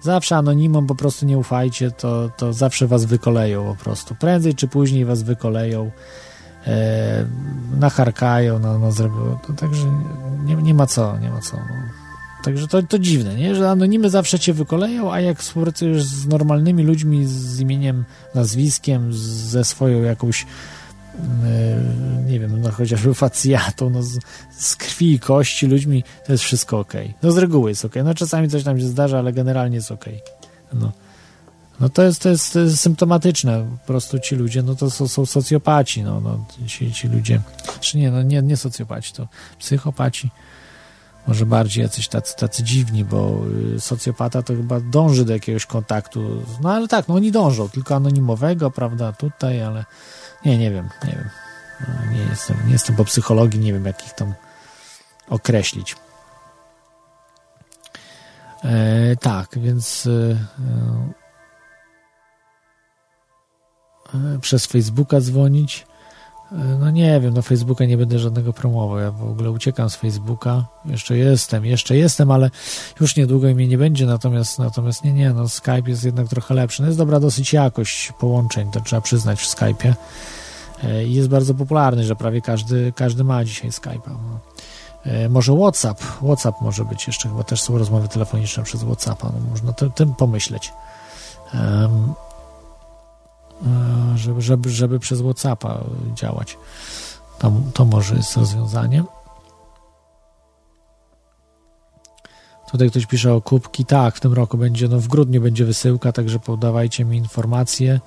[0.00, 4.14] zawsze anonimom po prostu nie ufajcie, to, to zawsze was wykoleją po prostu.
[4.14, 5.90] Prędzej czy później was wykoleją,
[6.68, 7.26] e,
[7.80, 9.38] nacharkają, no, no zrobią.
[9.46, 9.86] To, także
[10.44, 11.56] nie, nie ma co, nie ma co.
[11.56, 11.62] No.
[12.44, 13.54] Także to, to dziwne, nie?
[13.54, 18.04] że anonimy zawsze cię wykoleją, a jak współpracujesz z normalnymi ludźmi z imieniem,
[18.34, 20.46] nazwiskiem, ze swoją jakąś
[21.14, 21.22] yy,
[22.26, 24.18] nie wiem, no chociażby facjatą, no z,
[24.50, 26.92] z, krwi i kości ludźmi, to jest wszystko ok.
[27.22, 27.94] No z reguły jest ok.
[28.04, 30.04] No czasami coś tam się zdarza, ale generalnie jest ok.
[30.72, 30.92] No.
[31.80, 33.66] No to jest, to jest, to jest symptomatyczne.
[33.80, 37.40] Po prostu ci ludzie, no to są, są socjopaci, no, no ci, ci ludzie,
[37.80, 39.28] czy nie, no nie, nie socjopaci, to
[39.58, 40.30] psychopaci
[41.28, 43.40] może bardziej jacyś tacy, tacy dziwni, bo
[43.76, 46.44] y, socjopata to chyba dąży do jakiegoś kontaktu.
[46.60, 49.84] No ale tak, no oni dążą, tylko anonimowego, prawda, tutaj, ale
[50.44, 51.28] nie, nie wiem, nie wiem.
[51.80, 54.34] No, nie jestem, nie jestem po psychologii, nie wiem jak ich tam
[55.28, 55.96] określić.
[58.64, 60.36] E, tak, więc e,
[64.40, 65.86] przez Facebooka dzwonić.
[66.80, 68.98] No nie wiem, no Facebooka nie będę żadnego promował.
[68.98, 70.64] Ja w ogóle uciekam z Facebooka.
[70.84, 72.50] Jeszcze jestem, jeszcze jestem, ale
[73.00, 74.06] już niedługo mnie nie będzie.
[74.06, 76.82] Natomiast, natomiast nie, nie, no Skype jest jednak trochę lepszy.
[76.82, 79.94] No jest dobra dosyć jakość połączeń, to trzeba przyznać w Skype'ie.
[80.84, 84.08] E, I jest bardzo popularny, że prawie każdy, każdy ma dzisiaj Skype'a.
[84.08, 84.40] No.
[85.04, 89.50] E, może WhatsApp, WhatsApp może być jeszcze, chyba też są rozmowy telefoniczne przez WhatsAppa, no
[89.50, 90.72] można tym pomyśleć.
[91.54, 92.27] Um, E,
[94.16, 96.58] żeby, żeby, żeby przez WhatsAppa działać.
[97.38, 99.04] To, to może jest rozwiązanie.
[102.70, 103.84] Tutaj ktoś pisze o kubki.
[103.84, 108.00] Tak, w tym roku będzie, no w grudniu będzie wysyłka, także podawajcie mi informacje.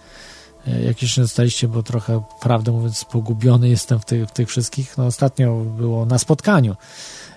[0.68, 4.98] E, jak jeszcze dostaliście, bo trochę, prawdę mówiąc, pogubiony jestem w tych, w tych wszystkich.
[4.98, 7.31] No ostatnio było na spotkaniu E,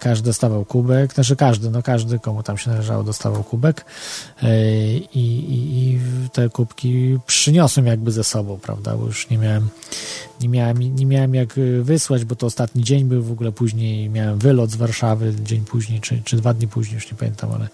[0.00, 3.84] każdy dostawał kubek, znaczy każdy, no każdy, komu tam się należało, dostawał kubek
[4.42, 6.00] e, i, i, i
[6.32, 9.68] te kubki przyniosłem jakby ze sobą, prawda, bo już nie miałem,
[10.40, 14.38] nie miałem, nie miałem jak wysłać, bo to ostatni dzień był, w ogóle później miałem
[14.38, 17.68] wylot z Warszawy, dzień później, czy, czy dwa dni później, już nie pamiętam, ale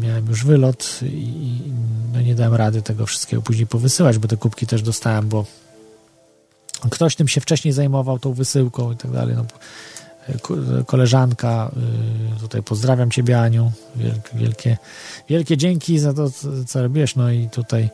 [0.00, 1.72] miałem już wylot i
[2.12, 5.44] no nie dałem rady tego wszystkiego później powysyłać, bo te kubki też dostałem, bo
[6.90, 9.36] ktoś tym się wcześniej zajmował, tą wysyłką i tak dalej.
[9.36, 9.44] No,
[10.86, 11.70] koleżanka,
[12.36, 14.78] y, tutaj pozdrawiam Ciebie Aniu, wielkie, wielkie,
[15.28, 16.30] wielkie dzięki za to,
[16.66, 17.90] co robisz, no i tutaj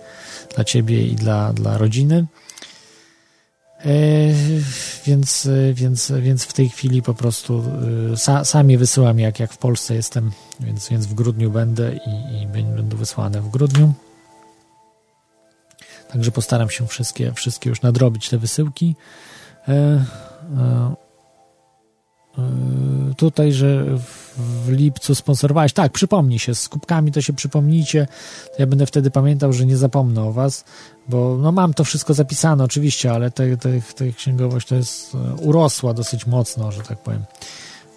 [0.55, 2.27] dla Ciebie i dla, dla rodziny.
[3.81, 3.89] E,
[5.07, 7.65] więc, więc, więc w tej chwili po prostu
[8.13, 12.43] y, sa, sami wysyłam, jak, jak w Polsce jestem, więc, więc w grudniu będę i,
[12.43, 13.93] i będą wysłane w grudniu.
[16.09, 18.97] Także postaram się wszystkie, wszystkie już nadrobić te wysyłki.
[19.69, 20.05] E, e,
[22.39, 25.73] e tutaj, że w, w lipcu sponsorowałeś.
[25.73, 28.07] Tak, przypomnij się, z kubkami to się przypomnijcie.
[28.59, 30.65] Ja będę wtedy pamiętał, że nie zapomnę o was,
[31.09, 35.35] bo no mam to wszystko zapisane oczywiście, ale ta te, te księgowość to jest e,
[35.35, 37.25] urosła dosyć mocno, że tak powiem.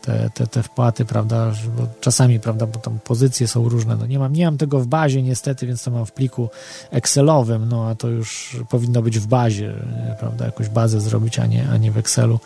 [0.10, 4.19] Te, te, te wpłaty, prawda, bo czasami, prawda, bo tam pozycje są różne, no nie
[4.19, 6.49] mam, nie mam tego w bazie niestety, więc to mam w pliku
[6.91, 9.73] Excelowym, no a to już powinno być w bazie,
[10.19, 12.40] prawda, jakąś bazę zrobić, a nie, a nie w Excelu,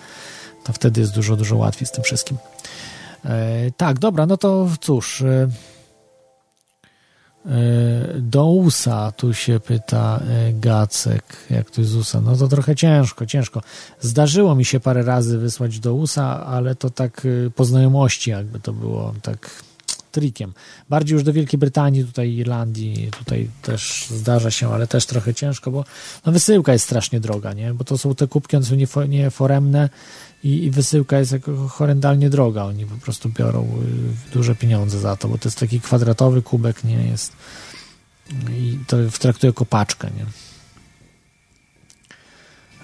[0.64, 2.38] to wtedy jest dużo, dużo łatwiej z tym wszystkim.
[3.26, 5.22] E, tak, dobra, no to cóż.
[5.22, 5.48] E, e,
[8.20, 12.22] do USA tu się pyta e, Gacek, jak tu jest USA.
[12.22, 13.62] No to trochę ciężko, ciężko.
[14.00, 18.60] Zdarzyło mi się parę razy wysłać do USA, ale to tak e, po znajomości jakby
[18.60, 19.64] to było tak
[20.12, 20.54] trikiem.
[20.90, 25.72] Bardziej już do Wielkiej Brytanii, tutaj Irlandii, tutaj też zdarza się, ale też trochę ciężko,
[25.72, 25.86] bo
[26.26, 27.74] no wysyłka jest strasznie droga, nie?
[27.74, 28.76] Bo to są te kubki, one są
[29.08, 29.90] nieforemne
[30.44, 32.64] i, i wysyłka jest jako horrendalnie droga.
[32.64, 36.84] Oni po prostu biorą y, duże pieniądze za to, bo to jest taki kwadratowy kubek,
[36.84, 37.34] nie jest
[38.50, 40.26] i to traktuję jako paczkę, nie?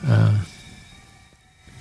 [0.10, 0.40] E,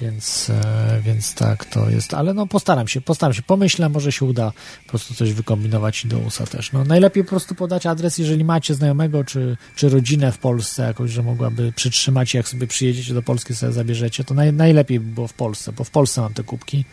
[0.00, 4.24] więc, e, więc tak to jest, ale no postaram się, postaram się, pomyślę, może się
[4.24, 4.52] uda
[4.84, 6.72] po prostu coś wykombinować i do USA też.
[6.72, 11.10] No najlepiej po prostu podać adres, jeżeli macie znajomego czy, czy rodzinę w Polsce jakoś,
[11.10, 15.28] że mogłaby przytrzymać, jak sobie przyjedziecie do Polski sobie zabierzecie, to naj, najlepiej by było
[15.28, 16.84] w Polsce, bo w Polsce mam te kubki.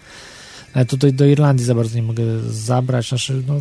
[0.74, 3.56] Ale tutaj do Irlandii za bardzo nie mogę zabrać, znaczy no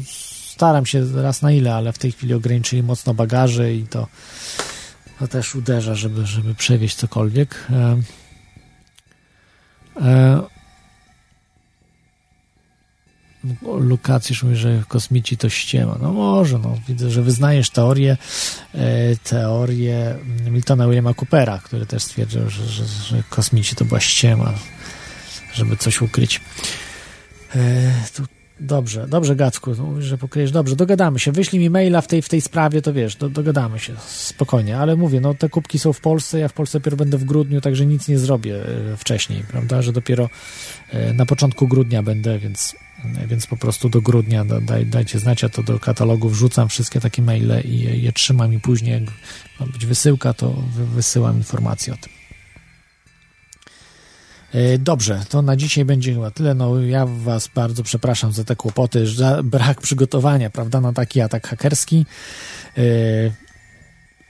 [0.55, 4.07] staram się raz na ile, ale w tej chwili ograniczyli mocno bagaże i to,
[5.19, 7.67] to też uderza, żeby, żeby przewieźć cokolwiek.
[10.01, 10.41] E,
[13.79, 15.99] Lukacjusz mówi, że kosmici to ściema.
[16.03, 18.17] No może, no widzę, że wyznajesz teorię,
[18.75, 20.19] e, teorię
[20.51, 24.53] Miltona Williama Coopera, który też stwierdził, że, że, że kosmici to była ściema,
[25.55, 26.41] żeby coś ukryć.
[27.57, 28.23] E, tu
[28.61, 30.51] Dobrze, dobrze, Gacku, mówisz, że pokryjesz.
[30.51, 31.33] Dobrze, dogadamy się.
[31.33, 34.97] Wyślij mi maila w tej, w tej sprawie, to wiesz, do, dogadamy się spokojnie, ale
[34.97, 37.87] mówię, no te kubki są w Polsce, ja w Polsce dopiero będę w grudniu, także
[37.87, 38.57] nic nie zrobię
[38.93, 40.29] e, wcześniej, prawda, że dopiero
[40.91, 42.77] e, na początku grudnia będę, więc,
[43.23, 47.01] e, więc po prostu do grudnia daj, dajcie znać, ja to do katalogu wrzucam wszystkie
[47.01, 49.03] takie maile i je, je trzymam i później, jak
[49.61, 50.63] ma być wysyłka, to
[50.95, 52.14] wysyłam informacje o tym.
[54.55, 56.55] E, dobrze, to na dzisiaj będzie chyba tyle.
[56.55, 61.47] No, ja Was bardzo przepraszam za te kłopoty, za brak przygotowania, prawda, na taki atak
[61.47, 62.07] hakerski.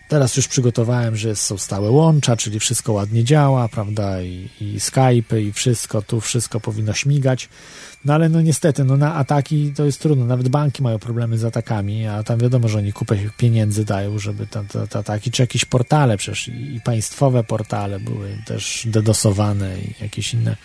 [0.08, 5.40] Teraz już przygotowałem, że są stałe łącza, czyli wszystko ładnie działa, prawda, i, i Skype,
[5.40, 7.48] i wszystko, tu wszystko powinno śmigać.
[8.04, 10.24] No ale no niestety, no na ataki to jest trudno.
[10.24, 14.46] Nawet banki mają problemy z atakami, a tam wiadomo, że oni kupę pieniędzy dają, żeby
[14.46, 19.78] te, te, te ataki, czy jakieś portale przecież i, i państwowe portale były też dedosowane
[19.78, 20.56] i jakieś inne.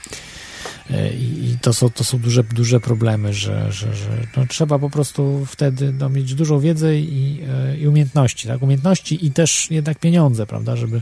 [0.90, 5.46] I, to są, to są duże, duże problemy, że, że, że no, trzeba po prostu
[5.46, 8.62] wtedy no, mieć dużą wiedzę i, e, i umiejętności, tak?
[8.62, 11.02] Umiejętności i też jednak pieniądze, prawda, żeby,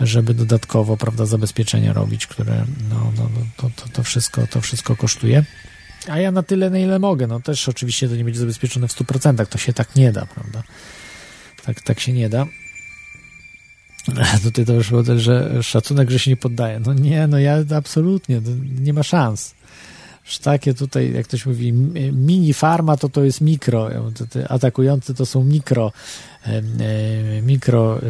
[0.00, 4.96] żeby dodatkowo, prawda, zabezpieczenia robić, które, no, no, no to, to, to, wszystko, to wszystko
[4.96, 5.44] kosztuje.
[6.08, 8.92] A ja na tyle, na ile mogę, no też oczywiście to nie będzie zabezpieczone w
[8.92, 10.62] 100%, to się tak nie da, prawda?
[11.66, 12.46] Tak, tak się nie da.
[14.44, 16.80] Tutaj to już było też, że szacunek, że się nie poddaje.
[16.80, 18.40] No nie, no ja absolutnie,
[18.80, 19.54] nie ma szans.
[20.26, 21.72] Już takie tutaj, jak ktoś mówi,
[22.12, 23.90] mini farma to to jest mikro,
[24.48, 25.92] atakujący to są mikro,
[26.46, 26.62] e,
[27.42, 28.02] mikro, e,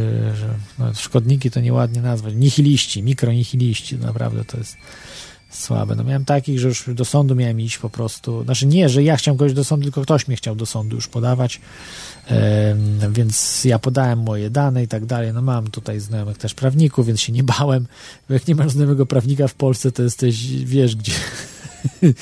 [0.79, 4.77] no, szkodniki to nieładnie nazwać, nihiliści, mikro nihiliści, naprawdę to jest
[5.51, 5.97] słabe.
[5.97, 9.17] No miałem takich, że już do sądu miałem iść po prostu, znaczy nie, że ja
[9.17, 11.61] chciałem kogoś do sądu, tylko ktoś mnie chciał do sądu już podawać,
[13.11, 15.33] więc ja podałem moje dane i tak dalej.
[15.33, 17.87] No mam tutaj znajomych też prawników, więc się nie bałem.
[18.29, 21.13] Jak nie masz znajomego prawnika w Polsce, to jesteś, wiesz gdzie.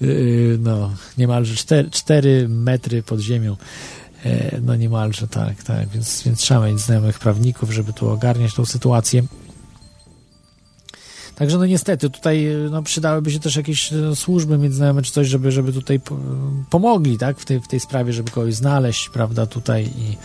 [0.00, 3.56] Yy, no, niemalże 4, 4 metry pod ziemią.
[4.24, 8.64] E, no niemalże tak, tak, więc, więc trzeba mieć znajomych prawników, żeby tu ogarniać tą
[8.64, 9.22] sytuację.
[11.40, 15.52] Także no niestety tutaj no, przydałyby się też jakieś no, służby międzynarodowe czy coś, żeby,
[15.52, 16.00] żeby tutaj
[16.70, 20.16] pomogli tak, w, tej, w tej sprawie, żeby kogoś znaleźć, prawda, tutaj i,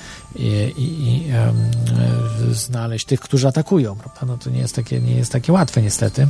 [0.44, 0.48] i,
[0.78, 5.32] i, i um, znaleźć tych, którzy atakują, prawda, no to nie jest takie, nie jest
[5.32, 6.28] takie łatwe niestety.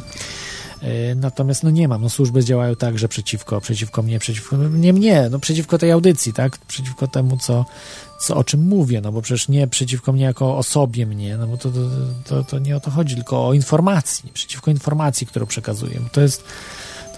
[0.81, 4.93] E, natomiast no nie mam, no służby działają tak, że przeciwko, przeciwko mnie, przeciwko nie
[4.93, 7.65] mnie, no przeciwko tej audycji, tak, przeciwko temu, co,
[8.25, 11.57] co, o czym mówię, no bo przecież nie przeciwko mnie jako osobie mnie, no bo
[11.57, 11.79] to, to,
[12.25, 15.99] to, to nie o to chodzi, tylko o informacji, przeciwko informacji, którą przekazuję.
[16.11, 16.43] To jest,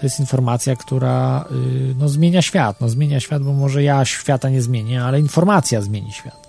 [0.02, 4.62] jest informacja, która yy, no, zmienia świat, no zmienia świat, bo może ja świata nie
[4.62, 6.48] zmienię, ale informacja zmieni świat.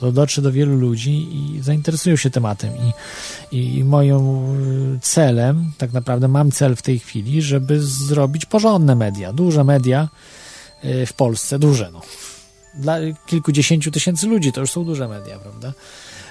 [0.00, 2.70] To dotrze do wielu ludzi i zainteresują się tematem.
[3.52, 4.18] I, i moim
[5.02, 10.08] celem, tak naprawdę mam cel w tej chwili, żeby zrobić porządne media, duże media
[10.84, 12.00] y, w Polsce, duże, no.
[12.74, 12.96] Dla
[13.26, 15.72] kilkudziesięciu tysięcy ludzi to już są duże media, prawda?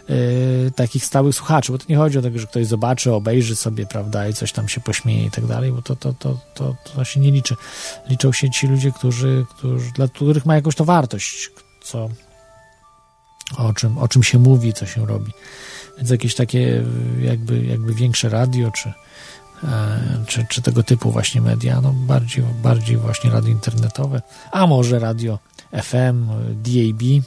[0.10, 3.86] Yy, takich stałych słuchaczy, bo to nie chodzi o to, że ktoś zobaczy, obejrzy sobie,
[3.86, 7.04] prawda, i coś tam się pośmieje i tak dalej, bo to, to, to, to, to
[7.04, 7.56] się nie liczy.
[8.10, 11.52] Liczą się ci ludzie, którzy, którzy, dla których ma jakąś to wartość,
[11.84, 12.10] co,
[13.58, 15.32] o czym, o czym się mówi, co się robi.
[15.98, 16.84] Więc jakieś takie
[17.22, 18.94] jakby, jakby większe radio, czy,
[19.64, 25.00] e, czy, czy tego typu właśnie media, no bardziej, bardziej właśnie radio internetowe, a może
[25.00, 25.40] radio
[25.74, 27.24] FM, DAB,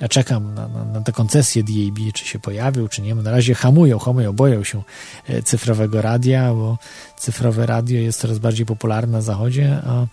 [0.00, 3.14] ja czekam na, na, na koncesje DAB, czy się pojawią, czy nie.
[3.14, 4.82] Na razie hamują, hamują, boją się
[5.28, 6.78] e, cyfrowego radia, bo
[7.16, 10.06] cyfrowe radio jest coraz bardziej popularne na zachodzie, a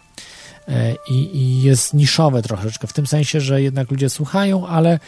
[0.68, 4.99] e, i, i, jest niszowe troszeczkę, w tym sensie, że jednak ludzie słuchają, ale,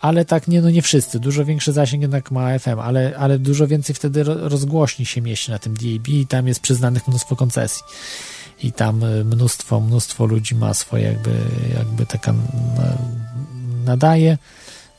[0.00, 1.20] ale tak nie, no nie wszyscy.
[1.20, 5.58] Dużo większy zasięg jednak ma FM, ale, ale dużo więcej wtedy rozgłośni się mieści na
[5.58, 7.82] tym DAB i tam jest przyznanych mnóstwo koncesji.
[8.62, 11.30] I tam e, mnóstwo, mnóstwo ludzi ma swoje jakby,
[11.78, 12.34] jakby taka
[13.84, 14.38] nadaje,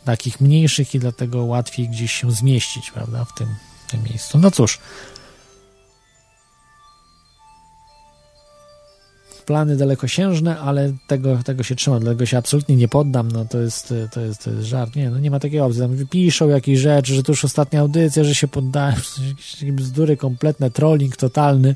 [0.06, 3.48] takich mniejszych i dlatego łatwiej gdzieś się zmieścić, prawda, w tym,
[3.88, 4.40] w tym miejscu.
[4.40, 4.80] No cóż,
[9.48, 13.94] plany dalekosiężne, ale tego, tego się trzymam, dlatego się absolutnie nie poddam, no to jest,
[14.12, 17.14] to jest, to jest żart, nie, no nie ma takiej opcji, tam wypiszą jakieś rzeczy,
[17.14, 18.96] że to już ostatnia audycja, że się poddałem,
[19.30, 21.76] jakieś bzdury kompletne, trolling totalny,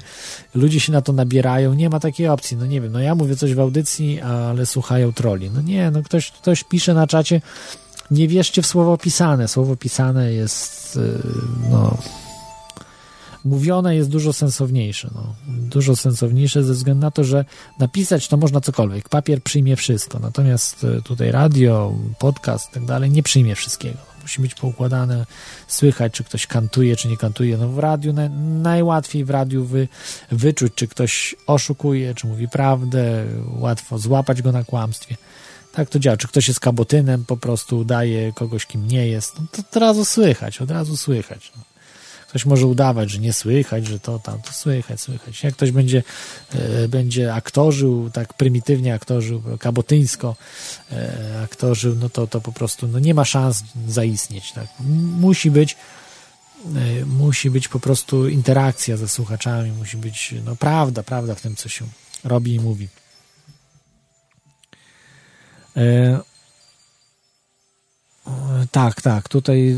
[0.55, 3.35] ludzie się na to nabierają, nie ma takiej opcji, no nie wiem, no ja mówię
[3.35, 7.41] coś w audycji, ale słuchają troli, no nie, no ktoś, ktoś pisze na czacie,
[8.11, 10.99] nie wierzcie w słowo pisane, słowo pisane jest, y,
[11.69, 11.97] no
[13.45, 15.09] mówione jest dużo sensowniejsze.
[15.15, 15.35] No.
[15.47, 17.45] Dużo sensowniejsze ze względu na to, że
[17.79, 19.09] napisać to można cokolwiek.
[19.09, 23.97] Papier przyjmie wszystko, natomiast e, tutaj radio, podcast i tak dalej nie przyjmie wszystkiego.
[24.21, 25.25] Musi być poukładane,
[25.67, 27.57] słychać, czy ktoś kantuje, czy nie kantuje.
[27.57, 28.29] No w radiu na,
[28.61, 29.87] najłatwiej w radiu wy,
[30.31, 33.25] wyczuć, czy ktoś oszukuje, czy mówi prawdę,
[33.59, 35.17] łatwo złapać go na kłamstwie.
[35.71, 36.17] Tak to działa.
[36.17, 40.05] Czy ktoś jest kabotynem, po prostu udaje kogoś, kim nie jest, no to od razu
[40.05, 41.51] słychać, od razu słychać.
[41.57, 41.70] No.
[42.31, 45.43] Ktoś może udawać, że nie słychać, że to tam, to słychać, słychać.
[45.43, 46.03] Jak ktoś będzie,
[46.53, 50.35] e, będzie aktorzył, tak prymitywnie aktorzył, kabotyńsko
[50.91, 54.51] e, aktorzył, no to, to po prostu no nie ma szans zaistnieć.
[54.51, 54.67] Tak?
[55.19, 55.77] Musi być
[56.75, 61.55] e, musi być po prostu interakcja ze słuchaczami, musi być no, prawda, prawda w tym,
[61.55, 61.85] co się
[62.23, 62.87] robi i mówi.
[68.27, 69.75] E, tak, tak, tutaj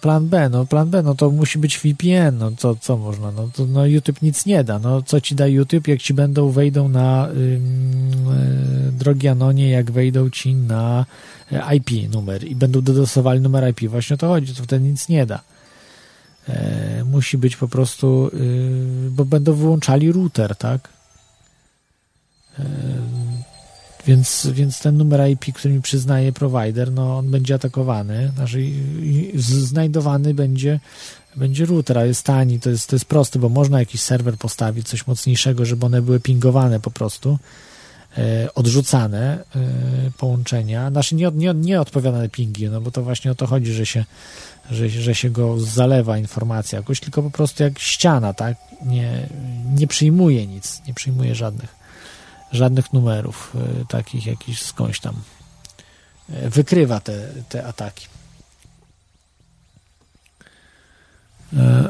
[0.00, 3.48] plan B, no plan B, no to musi być VPN, no co, co można, no
[3.54, 6.88] to no YouTube nic nie da, no co ci da YouTube, jak ci będą, wejdą
[6.88, 7.60] na y,
[8.92, 11.06] drogi Anonie, jak wejdą ci na
[11.52, 15.08] e, IP numer i będą dodosowali numer IP, właśnie o to chodzi, to wtedy nic
[15.08, 15.40] nie da.
[16.48, 20.88] E, musi być po prostu, y, bo będą wyłączali router, tak?
[24.06, 28.70] Więc, więc ten numer IP, który mi przyznaje provider, no on będzie atakowany, znaczy
[29.44, 30.80] znajdowany będzie,
[31.36, 34.88] będzie router, a jest tani, to jest, to jest proste, bo można jakiś serwer postawić,
[34.88, 37.38] coś mocniejszego, żeby one były pingowane po prostu,
[38.18, 39.60] e, odrzucane e,
[40.18, 43.86] połączenia, znaczy nie, nie, nie odpowiadane pingi, no bo to właśnie o to chodzi, że
[43.86, 44.04] się,
[44.70, 48.56] że, że się go zalewa informacja jakoś, tylko po prostu jak ściana, tak,
[48.86, 49.28] nie,
[49.74, 51.85] nie przyjmuje nic, nie przyjmuje żadnych
[52.52, 55.14] żadnych numerów e, takich jakichś skądś tam.
[56.30, 58.06] E, wykrywa te, te ataki.
[61.56, 61.88] E,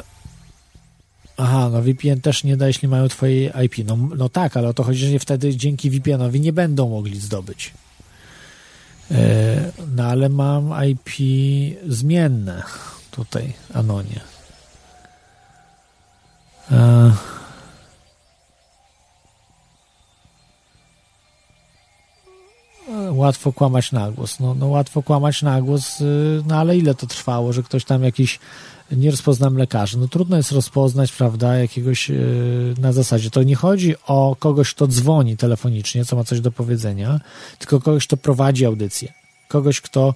[1.36, 3.86] aha, no VPN też nie da, jeśli mają twojej IP.
[3.86, 7.72] No, no tak, ale o to chodzi, że wtedy dzięki VPN-owi nie będą mogli zdobyć.
[9.96, 11.10] No ale mam IP
[11.88, 12.62] zmienne
[13.10, 14.20] tutaj, Anonie.
[23.10, 24.40] Łatwo kłamać na głos.
[24.40, 28.04] No, no łatwo kłamać na głos, y, no ale ile to trwało, że ktoś tam
[28.04, 28.38] jakiś
[28.92, 29.98] nie rozpoznam lekarzy.
[29.98, 33.30] No trudno jest rozpoznać, prawda, jakiegoś yy, na zasadzie.
[33.30, 37.20] To nie chodzi o kogoś, kto dzwoni telefonicznie, co ma coś do powiedzenia,
[37.58, 39.12] tylko kogoś, kto prowadzi audycję.
[39.48, 40.14] Kogoś, kto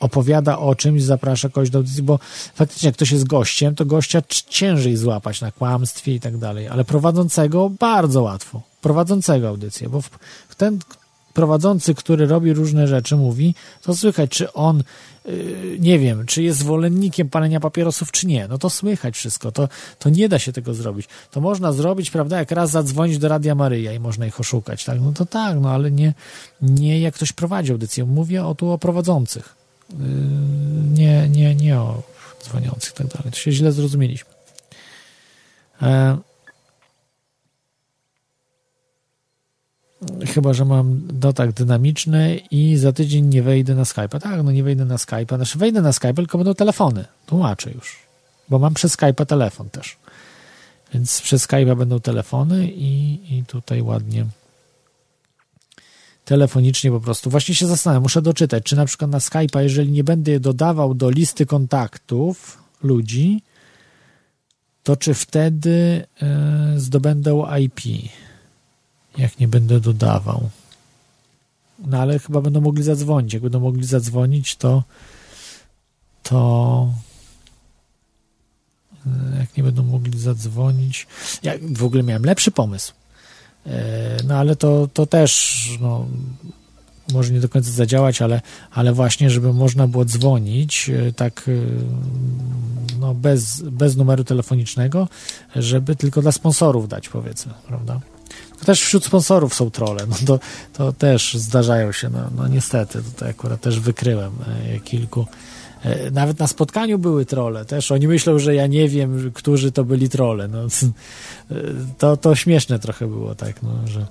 [0.00, 2.18] opowiada o czymś, zaprasza kogoś do audycji, bo
[2.54, 6.84] faktycznie jak ktoś jest gościem, to gościa ciężej złapać na kłamstwie i tak dalej, ale
[6.84, 8.62] prowadzącego bardzo łatwo.
[8.80, 10.02] Prowadzącego audycję, bo
[10.56, 10.78] ten
[11.38, 14.82] prowadzący, który robi różne rzeczy, mówi, to słychać, czy on,
[15.24, 18.48] yy, nie wiem, czy jest zwolennikiem palenia papierosów, czy nie.
[18.48, 19.52] No to słychać wszystko.
[19.52, 21.08] To, to nie da się tego zrobić.
[21.30, 25.00] To można zrobić, prawda, jak raz zadzwonić do Radia Maryja i można ich oszukać, tak?
[25.00, 26.14] No to tak, no ale nie,
[26.62, 28.04] nie jak ktoś prowadzi audycję.
[28.04, 29.54] Mówię o tu o prowadzących.
[30.92, 32.02] nie, nie, nie o
[32.44, 33.30] dzwoniących i tak dalej.
[33.30, 34.30] To się źle zrozumieliśmy.
[35.82, 36.18] E,
[40.26, 44.20] chyba, że mam dotak dynamiczny i za tydzień nie wejdę na Skype'a.
[44.20, 45.36] Tak, no nie wejdę na Skype'a.
[45.36, 47.04] Znaczy wejdę na Skype'a, tylko będą telefony.
[47.26, 47.96] Tłumaczę już.
[48.48, 49.96] Bo mam przez Skype'a telefon też.
[50.94, 54.26] Więc przez Skype'a będą telefony i, i tutaj ładnie
[56.24, 57.30] telefonicznie po prostu.
[57.30, 60.94] Właśnie się zastanawiam, muszę doczytać, czy na przykład na Skype'a, jeżeli nie będę je dodawał
[60.94, 63.42] do listy kontaktów ludzi,
[64.82, 67.80] to czy wtedy e, zdobędą IP,
[69.18, 70.50] jak nie będę dodawał.
[71.86, 73.32] No ale chyba będą mogli zadzwonić.
[73.32, 74.82] Jak będą mogli zadzwonić, to
[76.22, 76.88] to
[79.06, 81.06] e, jak nie będą mogli zadzwonić.
[81.42, 82.92] Ja w ogóle miałem lepszy pomysł.
[83.66, 86.06] E, no ale to, to też no,
[87.12, 88.40] może nie do końca zadziałać, ale,
[88.70, 91.50] ale właśnie, żeby można było dzwonić tak
[93.00, 95.08] no, bez, bez numeru telefonicznego,
[95.56, 98.00] żeby tylko dla sponsorów dać, powiedzmy, prawda?
[98.64, 100.40] Też wśród sponsorów są trole, no to,
[100.72, 105.26] to też zdarzają się, no, no niestety, tutaj akurat też wykryłem e, kilku,
[105.82, 107.92] e, nawet na spotkaniu były trole też.
[107.92, 110.48] Oni myślą, że ja nie wiem, którzy to byli trole.
[110.48, 110.66] No,
[111.98, 114.06] to, to śmieszne trochę było, tak, no, że,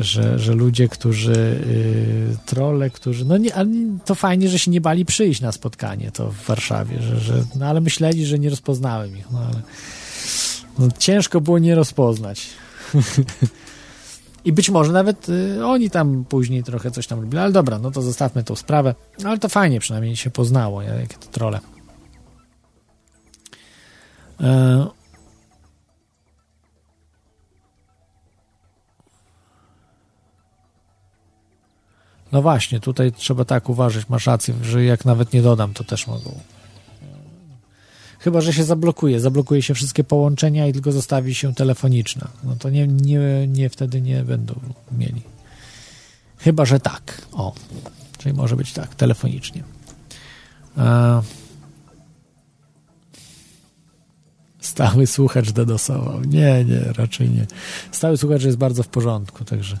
[0.00, 3.24] że, że ludzie, którzy y, trole, którzy.
[3.24, 3.70] No nie, ale
[4.04, 7.66] to fajnie, że się nie bali przyjść na spotkanie to w Warszawie, że, że, no
[7.66, 9.30] ale myśleli, że nie rozpoznałem ich.
[9.30, 9.62] No, ale,
[10.78, 12.46] no, ciężko było nie rozpoznać.
[14.44, 17.90] I być może nawet y, oni tam później trochę coś tam robili, ale dobra, no
[17.90, 18.94] to zostawmy tą sprawę.
[19.22, 21.60] No, ale to fajnie przynajmniej się poznało, jakie to trole.
[24.40, 24.86] E...
[32.32, 36.06] No właśnie, tutaj trzeba tak uważać, masz rację, że jak nawet nie dodam, to też
[36.06, 36.40] mogą.
[38.20, 42.28] Chyba, że się zablokuje, zablokuje się wszystkie połączenia i tylko zostawi się telefoniczna.
[42.44, 44.54] No to nie, nie, nie wtedy nie będą
[44.98, 45.22] mieli.
[46.38, 47.22] Chyba, że tak.
[47.32, 47.54] O,
[48.18, 49.64] czyli może być tak, telefonicznie.
[50.76, 51.22] A...
[54.60, 56.20] Stały słuchacz dodosował.
[56.20, 57.46] Nie, nie, raczej nie.
[57.92, 59.76] Stały słuchacz jest bardzo w porządku, także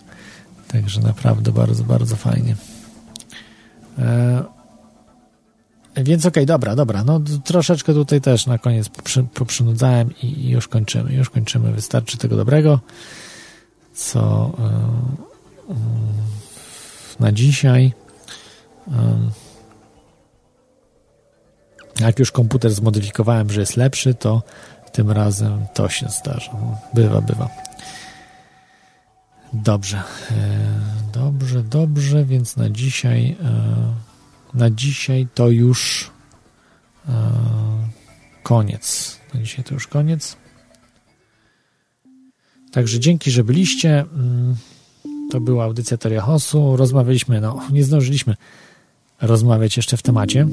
[0.72, 2.56] Także naprawdę bardzo, bardzo fajnie.
[3.98, 4.44] E,
[5.96, 7.04] więc okej, okay, dobra, dobra.
[7.04, 11.12] No troszeczkę tutaj też na koniec poprzy, poprzynudzałem i, już kończymy.
[11.12, 11.72] Już kończymy.
[11.72, 12.80] Wystarczy tego dobrego,
[13.94, 14.52] co
[15.68, 15.74] e,
[17.20, 17.92] na dzisiaj.
[18.88, 19.18] E,
[22.00, 24.42] jak już komputer zmodyfikowałem, że jest lepszy, to
[24.92, 26.52] tym razem to się zdarza.
[26.94, 27.48] Bywa, bywa.
[29.52, 30.02] Dobrze,
[31.12, 33.36] dobrze, dobrze, więc na dzisiaj,
[34.54, 36.10] na dzisiaj to już
[37.08, 37.12] e,
[38.42, 39.16] koniec.
[39.34, 40.36] Na dzisiaj to już koniec.
[42.72, 44.00] Także dzięki, że byliście.
[44.00, 44.56] Mm,
[45.30, 46.76] to była audycja Teoria Hosu.
[46.76, 48.36] Rozmawialiśmy, no nie zdążyliśmy
[49.20, 50.46] rozmawiać jeszcze w temacie.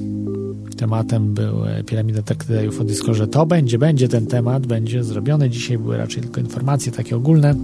[0.78, 3.28] Tematem był piramida Tektydejów o Discordze.
[3.28, 5.50] To będzie, będzie ten temat, będzie zrobiony.
[5.50, 7.56] Dzisiaj były raczej tylko informacje takie ogólne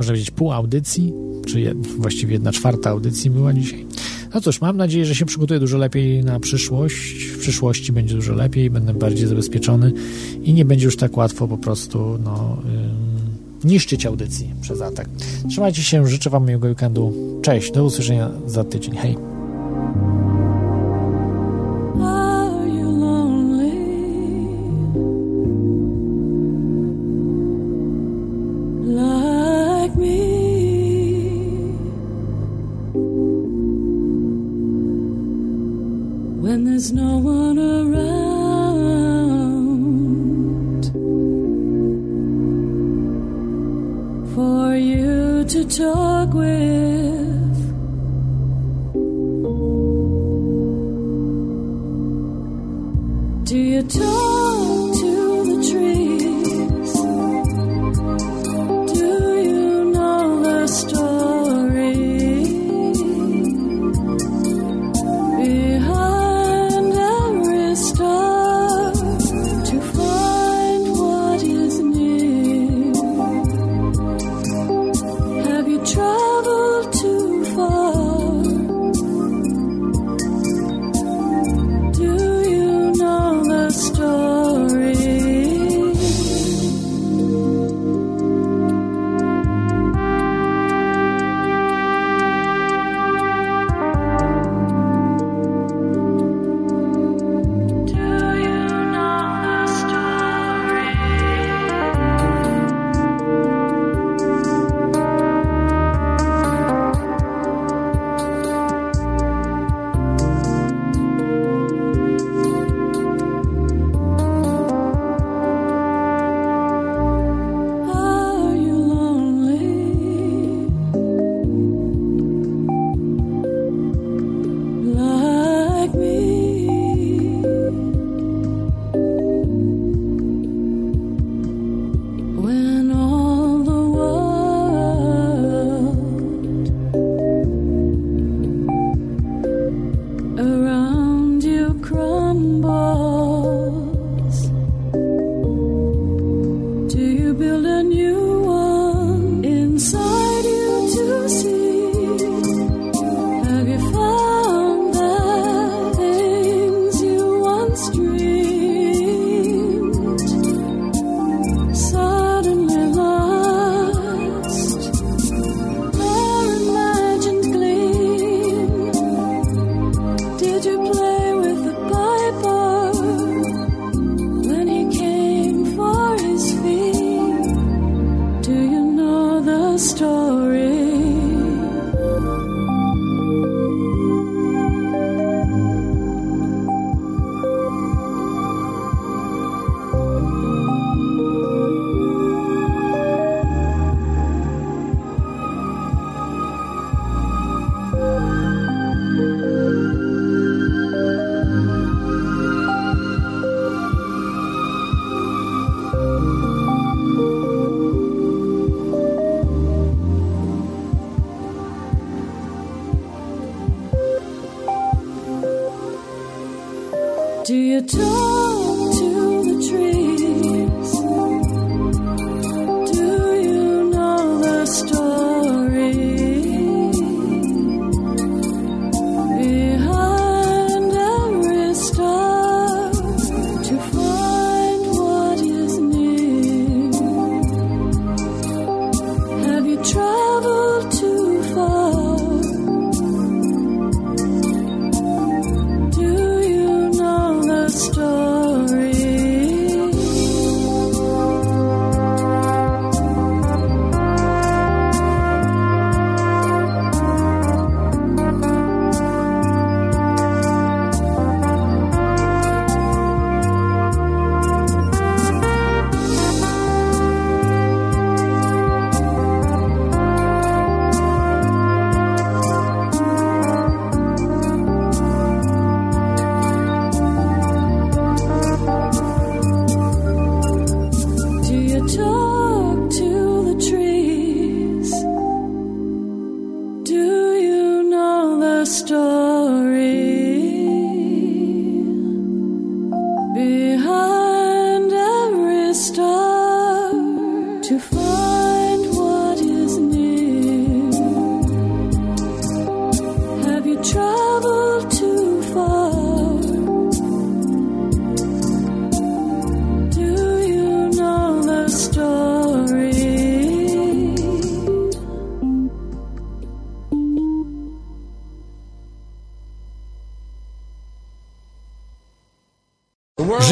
[0.00, 1.12] można powiedzieć, pół audycji,
[1.46, 3.86] czy jed, właściwie jedna czwarta audycji była dzisiaj.
[4.34, 7.24] No cóż, mam nadzieję, że się przygotuję dużo lepiej na przyszłość.
[7.24, 9.92] W przyszłości będzie dużo lepiej, będę bardziej zabezpieczony
[10.42, 12.62] i nie będzie już tak łatwo po prostu no,
[13.64, 15.08] yy, niszczyć audycji przez atak.
[15.48, 17.12] Trzymajcie się, życzę Wam miłego weekendu.
[17.42, 18.96] Cześć, do usłyszenia za tydzień.
[18.96, 19.39] Hej!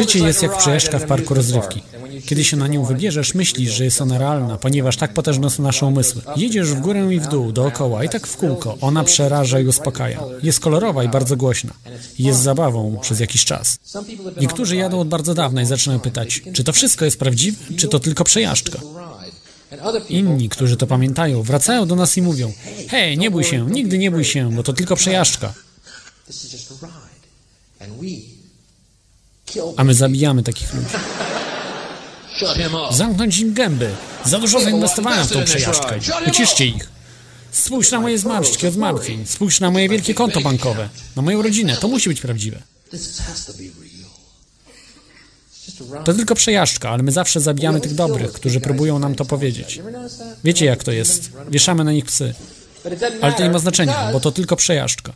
[0.09, 1.82] Życie jest jak przejażdżka w parku rozrywki.
[2.26, 5.86] Kiedy się na nią wybierzesz, myślisz, że jest ona realna, ponieważ tak potężne są nasze
[5.86, 6.22] umysły.
[6.36, 8.78] Jedziesz w górę i w dół, dookoła i tak w kółko.
[8.80, 10.20] Ona przeraża i uspokaja.
[10.43, 11.72] Jest kolorowa i bardzo głośna.
[12.18, 13.78] Jest zabawą przez jakiś czas.
[14.40, 18.01] Niektórzy jadą od bardzo dawna i zaczynają pytać, czy to wszystko jest prawdziwe, czy to
[18.01, 18.78] tylko przejażdżka.
[20.09, 22.52] Inni, którzy to pamiętają, wracają do nas i mówią
[22.89, 25.52] Hej, nie bój się, nigdy nie bój się, bo to tylko przejażdżka.
[29.78, 30.94] A my zabijamy takich ludzi.
[32.90, 33.90] Zamknąć im gęby.
[34.24, 35.98] Za dużo zainwestowałem w tą przejażdżkę.
[36.26, 36.88] Uciszcie ich.
[37.50, 39.26] Spójrz na moje zmarszczki od martwień.
[39.26, 40.88] Spójrz na moje wielkie konto bankowe.
[41.16, 41.76] Na moją rodzinę.
[41.76, 42.62] To musi być prawdziwe.
[46.05, 49.80] To tylko przejażdżka, ale my zawsze zabijamy tych dobrych, którzy próbują nam to powiedzieć.
[50.44, 51.30] Wiecie jak to jest.
[51.50, 52.34] Wieszamy na nich psy.
[53.20, 55.12] Ale to nie ma znaczenia, bo to tylko przejażdżka.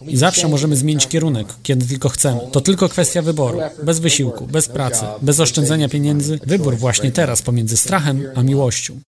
[0.00, 2.40] I zawsze możemy zmienić kierunek, kiedy tylko chcemy.
[2.52, 3.60] To tylko kwestia wyboru.
[3.82, 6.38] Bez wysiłku, bez pracy, bez oszczędzania pieniędzy.
[6.46, 9.00] Wybór właśnie teraz pomiędzy strachem a miłością.